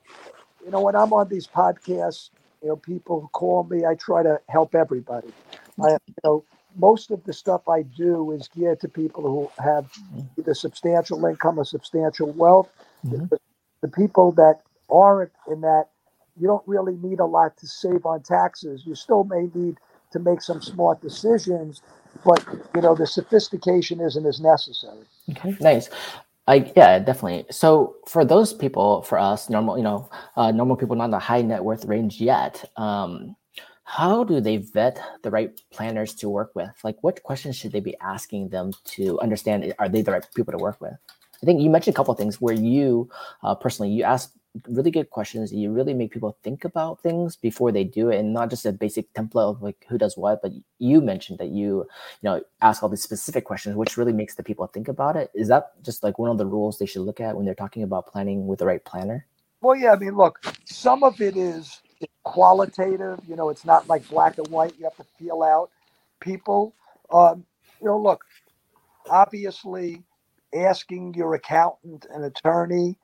you 0.66 0.72
know, 0.72 0.82
when 0.82 0.96
I'm 0.96 1.14
on 1.14 1.30
these 1.30 1.48
podcasts, 1.48 2.32
you 2.68 2.74
know, 2.74 2.76
people 2.76 3.30
call 3.32 3.64
me. 3.64 3.86
I 3.86 3.96
try 3.96 4.24
to 4.24 4.42
help 4.50 4.76
everybody. 4.76 5.30
I, 5.82 5.92
you 5.92 6.16
know, 6.26 6.44
most 6.76 7.12
of 7.12 7.24
the 7.24 7.32
stuff 7.32 7.70
I 7.70 7.84
do 7.84 8.34
is 8.34 8.50
geared 8.50 8.82
to 8.82 8.90
people 8.90 9.24
who 9.24 9.64
have 9.64 9.90
either 10.38 10.54
substantial 10.54 11.26
income 11.26 11.60
or 11.60 11.64
substantial 11.64 12.30
wealth. 12.34 12.70
Mm-hmm. 13.06 13.28
The, 13.28 13.40
the, 13.80 13.88
people 13.88 14.34
that 14.34 14.60
aren't 14.90 15.32
in 15.50 15.62
that, 15.62 15.86
you 16.38 16.46
don't 16.46 16.68
really 16.68 16.98
need 16.98 17.22
a 17.22 17.26
lot 17.26 17.56
to 17.60 17.68
save 17.68 18.06
on 18.06 18.22
taxes. 18.22 18.84
You 18.86 18.96
still 18.96 19.24
may 19.24 19.48
need 19.54 19.78
to 20.12 20.20
make 20.20 20.42
some 20.42 20.62
smart 20.62 21.02
decisions, 21.02 21.82
but 22.26 22.46
you 22.76 22.82
know 22.82 22.96
the 22.96 23.08
sophistication 23.08 24.02
isn't 24.02 24.26
as 24.26 24.42
necessary. 24.42 25.06
Okay, 25.30 25.56
nice. 25.62 25.90
I 26.48 26.72
yeah, 26.76 27.00
definitely. 27.00 27.46
So 27.52 27.98
for 28.08 28.24
those 28.24 28.54
people, 28.54 29.02
for 29.02 29.18
us, 29.20 29.50
normal, 29.50 29.78
you 29.78 29.84
know, 29.84 30.10
uh, 30.38 30.52
normal 30.52 30.78
people 30.78 30.96
not 30.96 31.06
in 31.06 31.12
the 31.12 31.20
high 31.20 31.42
net 31.42 31.64
worth 31.64 31.86
range 31.86 32.22
yet. 32.22 32.64
Um, 32.78 33.36
how 33.84 34.24
do 34.24 34.40
they 34.42 34.58
vet 34.58 35.00
the 35.24 35.32
right 35.32 35.60
planners 35.72 36.14
to 36.16 36.30
work 36.30 36.52
with? 36.56 36.72
Like, 36.84 36.98
what 37.02 37.24
questions 37.24 37.56
should 37.56 37.72
they 37.72 37.80
be 37.80 37.96
asking 38.02 38.50
them 38.50 38.72
to 38.96 39.20
understand? 39.20 39.74
Are 39.80 39.90
they 39.90 40.02
the 40.02 40.12
right 40.12 40.28
people 40.36 40.52
to 40.52 40.58
work 40.58 40.80
with? 40.82 40.94
I 41.42 41.46
think 41.46 41.62
you 41.62 41.70
mentioned 41.70 41.96
a 41.96 41.98
couple 41.98 42.12
of 42.12 42.18
things 42.18 42.42
where 42.42 42.56
you 42.56 43.10
uh, 43.44 43.56
personally 43.56 43.92
you 43.92 44.04
ask 44.04 44.34
really 44.68 44.92
good 44.92 45.10
questions. 45.10 45.54
You 45.54 45.72
really 45.72 45.94
make 45.94 46.12
people 46.12 46.38
think 46.44 46.64
about 46.66 47.02
things 47.02 47.36
before 47.36 47.72
they 47.72 47.84
do 47.84 48.10
it, 48.10 48.20
and 48.20 48.34
not 48.34 48.50
just 48.50 48.66
a 48.66 48.72
basic 48.72 49.12
template 49.14 49.50
of 49.50 49.62
like 49.62 49.86
who 49.90 49.98
does 49.98 50.18
what. 50.18 50.42
But 50.42 50.54
you 50.80 51.02
mentioned 51.02 51.40
that 51.40 51.50
you 51.50 51.78
you 51.78 52.24
know 52.24 52.42
ask 52.62 52.84
all 52.84 52.90
these 52.90 53.04
specific 53.04 53.46
questions, 53.46 53.76
which 53.76 53.98
really 53.98 54.14
makes 54.14 54.36
the 54.36 54.44
people 54.44 54.68
think 54.68 54.88
about 54.88 55.16
it. 55.16 55.32
Is 55.34 55.48
that 55.50 55.72
just 55.84 56.04
like 56.04 56.20
one 56.20 56.30
of 56.30 56.38
the 56.38 56.46
rules 56.46 56.78
they 56.78 56.86
should 56.86 57.02
look 57.02 57.20
at 57.20 57.36
when 57.36 57.46
they're 57.46 57.56
talking 57.56 57.84
about 57.84 58.08
planning 58.08 58.48
with 58.48 58.60
the 58.60 58.66
right 58.66 58.84
planner? 58.84 59.26
Well, 59.62 59.76
yeah. 59.76 59.94
I 59.94 59.98
mean, 59.98 60.16
look, 60.16 60.40
some 60.66 61.04
of 61.04 61.20
it 61.22 61.36
is 61.36 61.82
qualitative. 62.24 63.20
You 63.28 63.36
know, 63.36 63.50
it's 63.50 63.66
not 63.66 63.88
like 63.88 64.08
black 64.10 64.38
and 64.38 64.48
white. 64.50 64.74
You 64.78 64.86
have 64.86 64.98
to 64.98 65.06
feel 65.18 65.44
out 65.44 65.70
people. 66.20 66.74
Um, 67.12 67.46
you 67.82 67.88
know, 67.88 68.00
look, 68.00 68.24
obviously, 69.10 70.04
asking 70.54 71.14
your 71.14 71.36
accountant 71.36 72.06
and 72.14 72.24
attorney 72.26 72.98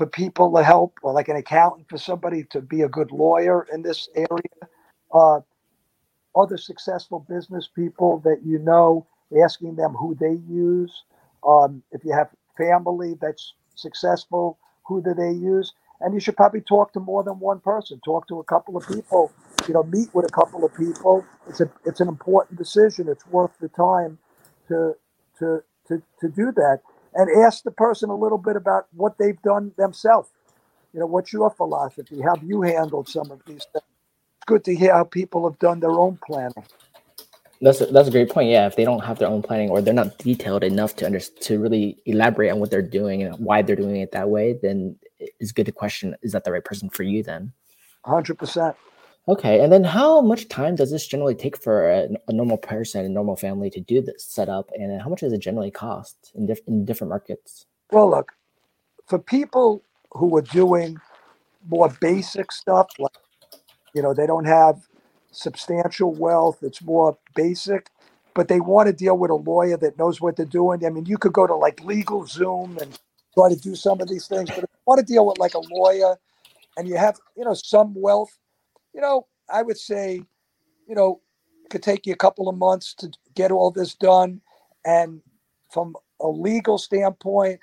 for 0.00 0.06
people 0.06 0.50
to 0.54 0.64
help, 0.64 0.98
or 1.02 1.12
like 1.12 1.28
an 1.28 1.36
accountant 1.36 1.86
for 1.90 1.98
somebody 1.98 2.42
to 2.44 2.62
be 2.62 2.80
a 2.80 2.88
good 2.88 3.12
lawyer 3.12 3.66
in 3.70 3.82
this 3.82 4.08
area. 4.16 4.70
Uh, 5.12 5.40
other 6.34 6.56
successful 6.56 7.26
business 7.28 7.68
people 7.68 8.18
that 8.20 8.40
you 8.42 8.58
know, 8.60 9.06
asking 9.44 9.76
them 9.76 9.92
who 9.92 10.16
they 10.18 10.38
use. 10.50 11.04
Um, 11.46 11.82
if 11.92 12.02
you 12.02 12.14
have 12.14 12.30
family 12.56 13.18
that's 13.20 13.52
successful, 13.74 14.58
who 14.86 15.02
do 15.02 15.12
they 15.12 15.32
use? 15.32 15.74
and 16.00 16.14
you 16.14 16.20
should 16.20 16.36
probably 16.36 16.62
talk 16.62 16.92
to 16.94 17.00
more 17.00 17.22
than 17.22 17.38
one 17.38 17.60
person. 17.60 18.00
Talk 18.02 18.26
to 18.28 18.40
a 18.40 18.44
couple 18.44 18.76
of 18.76 18.88
people. 18.88 19.30
You 19.68 19.74
know, 19.74 19.82
meet 19.82 20.14
with 20.14 20.24
a 20.24 20.32
couple 20.32 20.64
of 20.64 20.74
people. 20.74 21.24
It's 21.46 21.60
a 21.60 21.70
it's 21.84 22.00
an 22.00 22.08
important 22.08 22.58
decision. 22.58 23.06
It's 23.08 23.26
worth 23.26 23.52
the 23.60 23.68
time 23.68 24.18
to 24.68 24.94
to 25.38 25.62
to 25.88 26.02
to 26.20 26.28
do 26.28 26.52
that, 26.52 26.80
and 27.14 27.44
ask 27.44 27.64
the 27.64 27.70
person 27.72 28.10
a 28.10 28.16
little 28.16 28.38
bit 28.38 28.56
about 28.56 28.86
what 28.92 29.18
they've 29.18 29.40
done 29.42 29.72
themselves. 29.78 30.30
You 30.92 31.00
know, 31.00 31.06
what's 31.06 31.32
your 31.32 31.50
philosophy? 31.50 32.20
How 32.22 32.36
have 32.36 32.44
you 32.44 32.62
handled 32.62 33.08
some 33.08 33.30
of 33.30 33.40
these 33.46 33.66
things? 33.72 33.84
It's 34.38 34.46
good 34.46 34.64
to 34.64 34.74
hear 34.76 34.94
how 34.94 35.04
people 35.04 35.48
have 35.48 35.58
done 35.60 35.80
their 35.80 35.98
own 35.98 36.18
planning. 36.26 36.64
That's 37.60 37.80
a, 37.82 37.86
that's 37.86 38.08
a 38.08 38.12
great 38.12 38.30
point. 38.30 38.50
Yeah, 38.50 38.68
if 38.68 38.76
they 38.76 38.84
don't 38.84 39.04
have 39.04 39.18
their 39.18 39.28
own 39.28 39.42
planning 39.42 39.70
or 39.70 39.82
they're 39.82 39.94
not 39.94 40.18
detailed 40.18 40.64
enough 40.64 40.96
to 40.96 41.06
under, 41.06 41.20
to 41.20 41.58
really 41.60 41.98
elaborate 42.06 42.50
on 42.50 42.60
what 42.60 42.70
they're 42.70 42.82
doing 42.82 43.22
and 43.22 43.36
why 43.38 43.62
they're 43.62 43.76
doing 43.76 43.96
it 43.96 44.12
that 44.12 44.30
way, 44.30 44.54
then 44.62 44.96
it's 45.18 45.52
good 45.52 45.66
to 45.66 45.72
question: 45.72 46.16
Is 46.22 46.32
that 46.32 46.44
the 46.44 46.52
right 46.52 46.64
person 46.64 46.90
for 46.90 47.02
you? 47.02 47.22
Then, 47.24 47.52
hundred 48.04 48.36
percent. 48.38 48.76
Okay, 49.28 49.60
and 49.60 49.72
then 49.72 49.84
how 49.84 50.20
much 50.20 50.48
time 50.48 50.74
does 50.74 50.90
this 50.90 51.06
generally 51.06 51.34
take 51.34 51.56
for 51.56 51.90
a, 51.90 52.08
a, 52.26 52.32
normal 52.32 52.56
person, 52.56 53.04
a 53.04 53.08
normal 53.08 53.36
family 53.36 53.70
to 53.70 53.80
do 53.80 54.00
this 54.00 54.24
setup, 54.24 54.70
and 54.74 55.00
how 55.00 55.08
much 55.08 55.20
does 55.20 55.32
it 55.32 55.38
generally 55.40 55.70
cost 55.70 56.32
in, 56.34 56.46
diff- 56.46 56.66
in 56.66 56.84
different 56.84 57.10
markets? 57.10 57.66
Well, 57.92 58.10
look, 58.10 58.32
for 59.06 59.18
people 59.18 59.84
who 60.12 60.36
are 60.36 60.42
doing 60.42 60.98
more 61.68 61.94
basic 62.00 62.50
stuff, 62.50 62.88
like 62.98 63.12
you 63.94 64.02
know, 64.02 64.14
they 64.14 64.26
don't 64.26 64.46
have 64.46 64.88
substantial 65.32 66.14
wealth. 66.14 66.58
It's 66.62 66.82
more 66.82 67.18
basic, 67.34 67.88
but 68.34 68.48
they 68.48 68.60
want 68.60 68.86
to 68.86 68.92
deal 68.92 69.18
with 69.18 69.30
a 69.30 69.34
lawyer 69.34 69.76
that 69.78 69.98
knows 69.98 70.20
what 70.20 70.36
they're 70.36 70.46
doing. 70.46 70.84
I 70.84 70.90
mean, 70.90 71.06
you 71.06 71.18
could 71.18 71.32
go 71.32 71.46
to 71.46 71.54
like 71.54 71.84
Legal 71.84 72.26
Zoom 72.26 72.78
and 72.80 72.98
try 73.34 73.48
to 73.48 73.56
do 73.56 73.74
some 73.74 74.00
of 74.00 74.08
these 74.08 74.26
things, 74.26 74.48
but 74.50 74.58
if 74.58 74.70
you 74.72 74.80
want 74.86 75.00
to 75.00 75.12
deal 75.12 75.26
with 75.26 75.38
like 75.38 75.54
a 75.54 75.60
lawyer 75.70 76.16
and 76.76 76.88
you 76.88 76.96
have, 76.96 77.18
you 77.36 77.44
know, 77.44 77.54
some 77.54 77.94
wealth, 77.94 78.36
you 78.94 79.00
know, 79.00 79.26
I 79.52 79.62
would 79.62 79.78
say, 79.78 80.22
you 80.86 80.94
know, 80.94 81.20
it 81.64 81.70
could 81.70 81.82
take 81.82 82.06
you 82.06 82.12
a 82.12 82.16
couple 82.16 82.48
of 82.48 82.56
months 82.56 82.94
to 82.94 83.10
get 83.34 83.50
all 83.50 83.70
this 83.70 83.94
done. 83.94 84.40
And 84.84 85.20
from 85.70 85.94
a 86.20 86.28
legal 86.28 86.78
standpoint, 86.78 87.60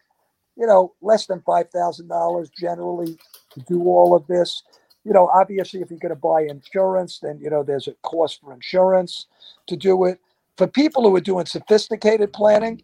you 0.55 0.65
know, 0.65 0.93
less 1.01 1.27
than 1.27 1.41
$5,000 1.41 2.47
generally 2.53 3.17
to 3.51 3.59
do 3.61 3.83
all 3.83 4.15
of 4.15 4.25
this 4.27 4.63
you 5.07 5.13
know, 5.13 5.29
obviously, 5.33 5.79
if 5.79 5.89
you're 5.89 5.99
going 5.99 6.09
to 6.09 6.17
buy 6.17 6.41
insurance, 6.41 7.19
then, 7.19 7.39
you 7.39 7.49
know, 7.49 7.63
there's 7.63 7.87
a 7.87 7.93
cost 8.01 8.41
for 8.41 8.51
insurance 8.51 9.27
to 9.67 9.77
do 9.77 10.03
it. 10.03 10.19
For 10.57 10.67
people 10.67 11.03
who 11.03 11.15
are 11.15 11.21
doing 11.21 11.45
sophisticated 11.45 12.33
planning, 12.33 12.81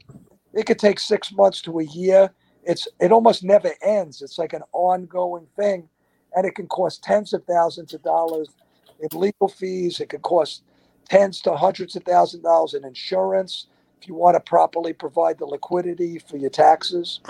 it 0.54 0.66
could 0.66 0.80
take 0.80 1.02
six 1.02 1.34
months 1.34 1.62
to 1.64 1.80
a 1.80 1.84
year. 1.84 2.32
It's 2.64 2.88
it 3.02 3.12
almost 3.12 3.44
never 3.44 3.72
ends. 3.82 4.22
It's 4.22 4.38
like 4.38 4.54
an 4.54 4.64
ongoing 4.72 5.48
thing, 5.58 5.89
and 6.36 6.45
it 6.45 6.55
can 6.55 6.67
cost 6.67 7.03
tens 7.03 7.34
of 7.34 7.43
thousands 7.45 7.93
of 7.93 8.03
dollars 8.03 8.49
in 8.99 9.19
legal 9.19 9.47
fees. 9.47 9.99
It 9.99 10.09
can 10.09 10.21
cost 10.21 10.63
tens 11.09 11.41
to 11.41 11.55
hundreds 11.55 11.95
of 11.95 12.03
thousands 12.03 12.41
of 12.41 12.43
dollars 12.43 12.73
in 12.73 12.86
insurance 12.86 13.67
if 14.01 14.07
you 14.07 14.15
want 14.15 14.36
to 14.36 14.39
properly 14.41 14.93
provide 14.93 15.38
the 15.39 15.45
liquidity 15.45 16.19
for 16.19 16.38
your 16.38 16.49
taxes. 16.49 17.21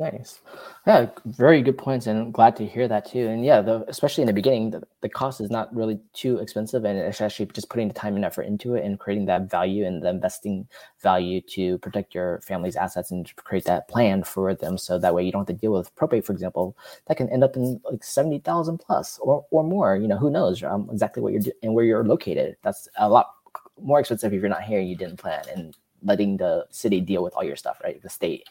Nice. 0.00 0.40
Yeah, 0.86 1.10
very 1.26 1.60
good 1.60 1.76
points, 1.76 2.06
and 2.06 2.18
I'm 2.18 2.30
glad 2.32 2.56
to 2.56 2.66
hear 2.66 2.88
that 2.88 3.04
too. 3.04 3.26
And 3.28 3.44
yeah, 3.44 3.60
the, 3.60 3.84
especially 3.86 4.22
in 4.22 4.28
the 4.28 4.32
beginning, 4.32 4.70
the, 4.70 4.82
the 5.02 5.10
cost 5.10 5.42
is 5.42 5.50
not 5.50 5.74
really 5.76 6.00
too 6.14 6.38
expensive, 6.38 6.86
and 6.86 6.98
it's 6.98 7.20
actually 7.20 7.46
just 7.52 7.68
putting 7.68 7.88
the 7.88 7.92
time 7.92 8.16
and 8.16 8.24
effort 8.24 8.44
into 8.44 8.76
it 8.76 8.84
and 8.86 8.98
creating 8.98 9.26
that 9.26 9.50
value 9.50 9.84
and 9.84 10.02
the 10.02 10.08
investing 10.08 10.66
value 11.02 11.42
to 11.42 11.76
protect 11.78 12.14
your 12.14 12.40
family's 12.40 12.76
assets 12.76 13.10
and 13.10 13.34
create 13.36 13.66
that 13.66 13.88
plan 13.88 14.22
for 14.24 14.54
them, 14.54 14.78
so 14.78 14.98
that 14.98 15.14
way 15.14 15.22
you 15.22 15.30
don't 15.32 15.40
have 15.46 15.54
to 15.54 15.60
deal 15.60 15.72
with 15.72 15.94
probate, 15.96 16.24
for 16.24 16.32
example, 16.32 16.74
that 17.06 17.18
can 17.18 17.28
end 17.28 17.44
up 17.44 17.54
in 17.56 17.78
like 17.84 18.02
seventy 18.02 18.38
thousand 18.38 18.78
plus 18.78 19.18
or 19.18 19.44
or 19.50 19.62
more. 19.62 19.96
You 19.96 20.08
know, 20.08 20.16
who 20.16 20.30
knows 20.30 20.62
um, 20.62 20.88
exactly 20.90 21.22
what 21.22 21.32
you're 21.32 21.42
doing 21.42 21.56
and 21.62 21.74
where 21.74 21.84
you're 21.84 22.04
located. 22.04 22.56
That's 22.62 22.88
a 22.96 23.08
lot 23.10 23.34
more 23.78 24.00
expensive 24.00 24.32
if 24.32 24.40
you're 24.40 24.48
not 24.48 24.62
here 24.62 24.80
and 24.80 24.88
you 24.88 24.96
didn't 24.96 25.18
plan 25.18 25.44
and 25.54 25.76
letting 26.02 26.38
the 26.38 26.66
city 26.70 27.02
deal 27.02 27.22
with 27.22 27.34
all 27.34 27.44
your 27.44 27.56
stuff, 27.56 27.80
right? 27.84 28.00
The 28.02 28.08
state. 28.08 28.44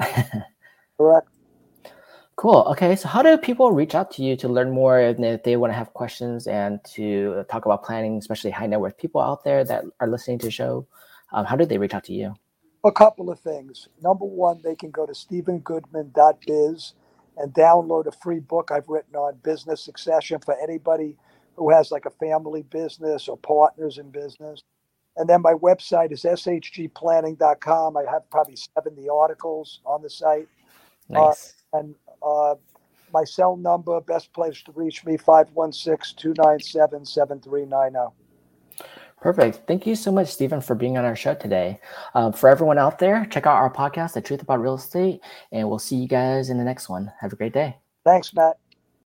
Correct. 0.98 1.28
Cool. 2.36 2.64
Okay. 2.72 2.96
So, 2.96 3.08
how 3.08 3.22
do 3.22 3.36
people 3.38 3.72
reach 3.72 3.94
out 3.94 4.10
to 4.12 4.22
you 4.22 4.36
to 4.36 4.48
learn 4.48 4.70
more 4.70 4.98
if 5.00 5.42
they 5.44 5.56
want 5.56 5.72
to 5.72 5.76
have 5.76 5.92
questions 5.94 6.46
and 6.46 6.80
to 6.94 7.44
talk 7.48 7.64
about 7.64 7.84
planning, 7.84 8.18
especially 8.18 8.50
high 8.50 8.66
net 8.66 8.80
worth 8.80 8.98
people 8.98 9.20
out 9.20 9.44
there 9.44 9.64
that 9.64 9.84
are 10.00 10.08
listening 10.08 10.38
to 10.40 10.46
the 10.46 10.50
show? 10.50 10.86
Um, 11.32 11.44
how 11.44 11.56
do 11.56 11.64
they 11.64 11.78
reach 11.78 11.94
out 11.94 12.04
to 12.04 12.12
you? 12.12 12.34
A 12.84 12.92
couple 12.92 13.30
of 13.30 13.40
things. 13.40 13.88
Number 14.02 14.24
one, 14.24 14.60
they 14.62 14.74
can 14.74 14.90
go 14.90 15.06
to 15.06 15.12
stephengoodman.biz 15.12 16.94
and 17.36 17.52
download 17.52 18.06
a 18.06 18.12
free 18.12 18.40
book 18.40 18.70
I've 18.70 18.88
written 18.88 19.16
on 19.16 19.36
business 19.42 19.80
succession 19.80 20.38
for 20.40 20.54
anybody 20.60 21.16
who 21.56 21.70
has 21.70 21.90
like 21.90 22.06
a 22.06 22.10
family 22.10 22.62
business 22.62 23.28
or 23.28 23.36
partners 23.38 23.98
in 23.98 24.10
business. 24.10 24.62
And 25.16 25.28
then 25.28 25.42
my 25.42 25.54
website 25.54 26.12
is 26.12 26.24
shgplanning.com. 26.24 27.96
I 27.96 28.04
have 28.10 28.28
probably 28.30 28.56
70 28.56 29.08
articles 29.08 29.80
on 29.86 30.02
the 30.02 30.10
site. 30.10 30.48
Uh, 31.10 31.20
nice. 31.20 31.54
Uh, 31.72 31.78
and 31.78 31.94
uh, 32.22 32.54
my 33.12 33.24
cell 33.24 33.56
number, 33.56 34.00
best 34.00 34.32
place 34.32 34.62
to 34.62 34.72
reach 34.72 35.04
me, 35.04 35.16
516 35.16 36.16
297 36.16 37.04
7390. 37.04 38.14
Perfect. 39.20 39.66
Thank 39.66 39.86
you 39.86 39.94
so 39.94 40.12
much, 40.12 40.28
Stephen, 40.28 40.60
for 40.60 40.74
being 40.74 40.98
on 40.98 41.04
our 41.06 41.16
show 41.16 41.34
today. 41.34 41.80
Um, 42.14 42.32
for 42.34 42.50
everyone 42.50 42.76
out 42.76 42.98
there, 42.98 43.24
check 43.30 43.46
out 43.46 43.56
our 43.56 43.72
podcast, 43.72 44.12
The 44.12 44.20
Truth 44.20 44.42
About 44.42 44.60
Real 44.60 44.74
Estate, 44.74 45.22
and 45.50 45.66
we'll 45.66 45.78
see 45.78 45.96
you 45.96 46.08
guys 46.08 46.50
in 46.50 46.58
the 46.58 46.64
next 46.64 46.90
one. 46.90 47.10
Have 47.20 47.32
a 47.32 47.36
great 47.36 47.54
day. 47.54 47.76
Thanks, 48.04 48.34
Matt. 48.34 48.58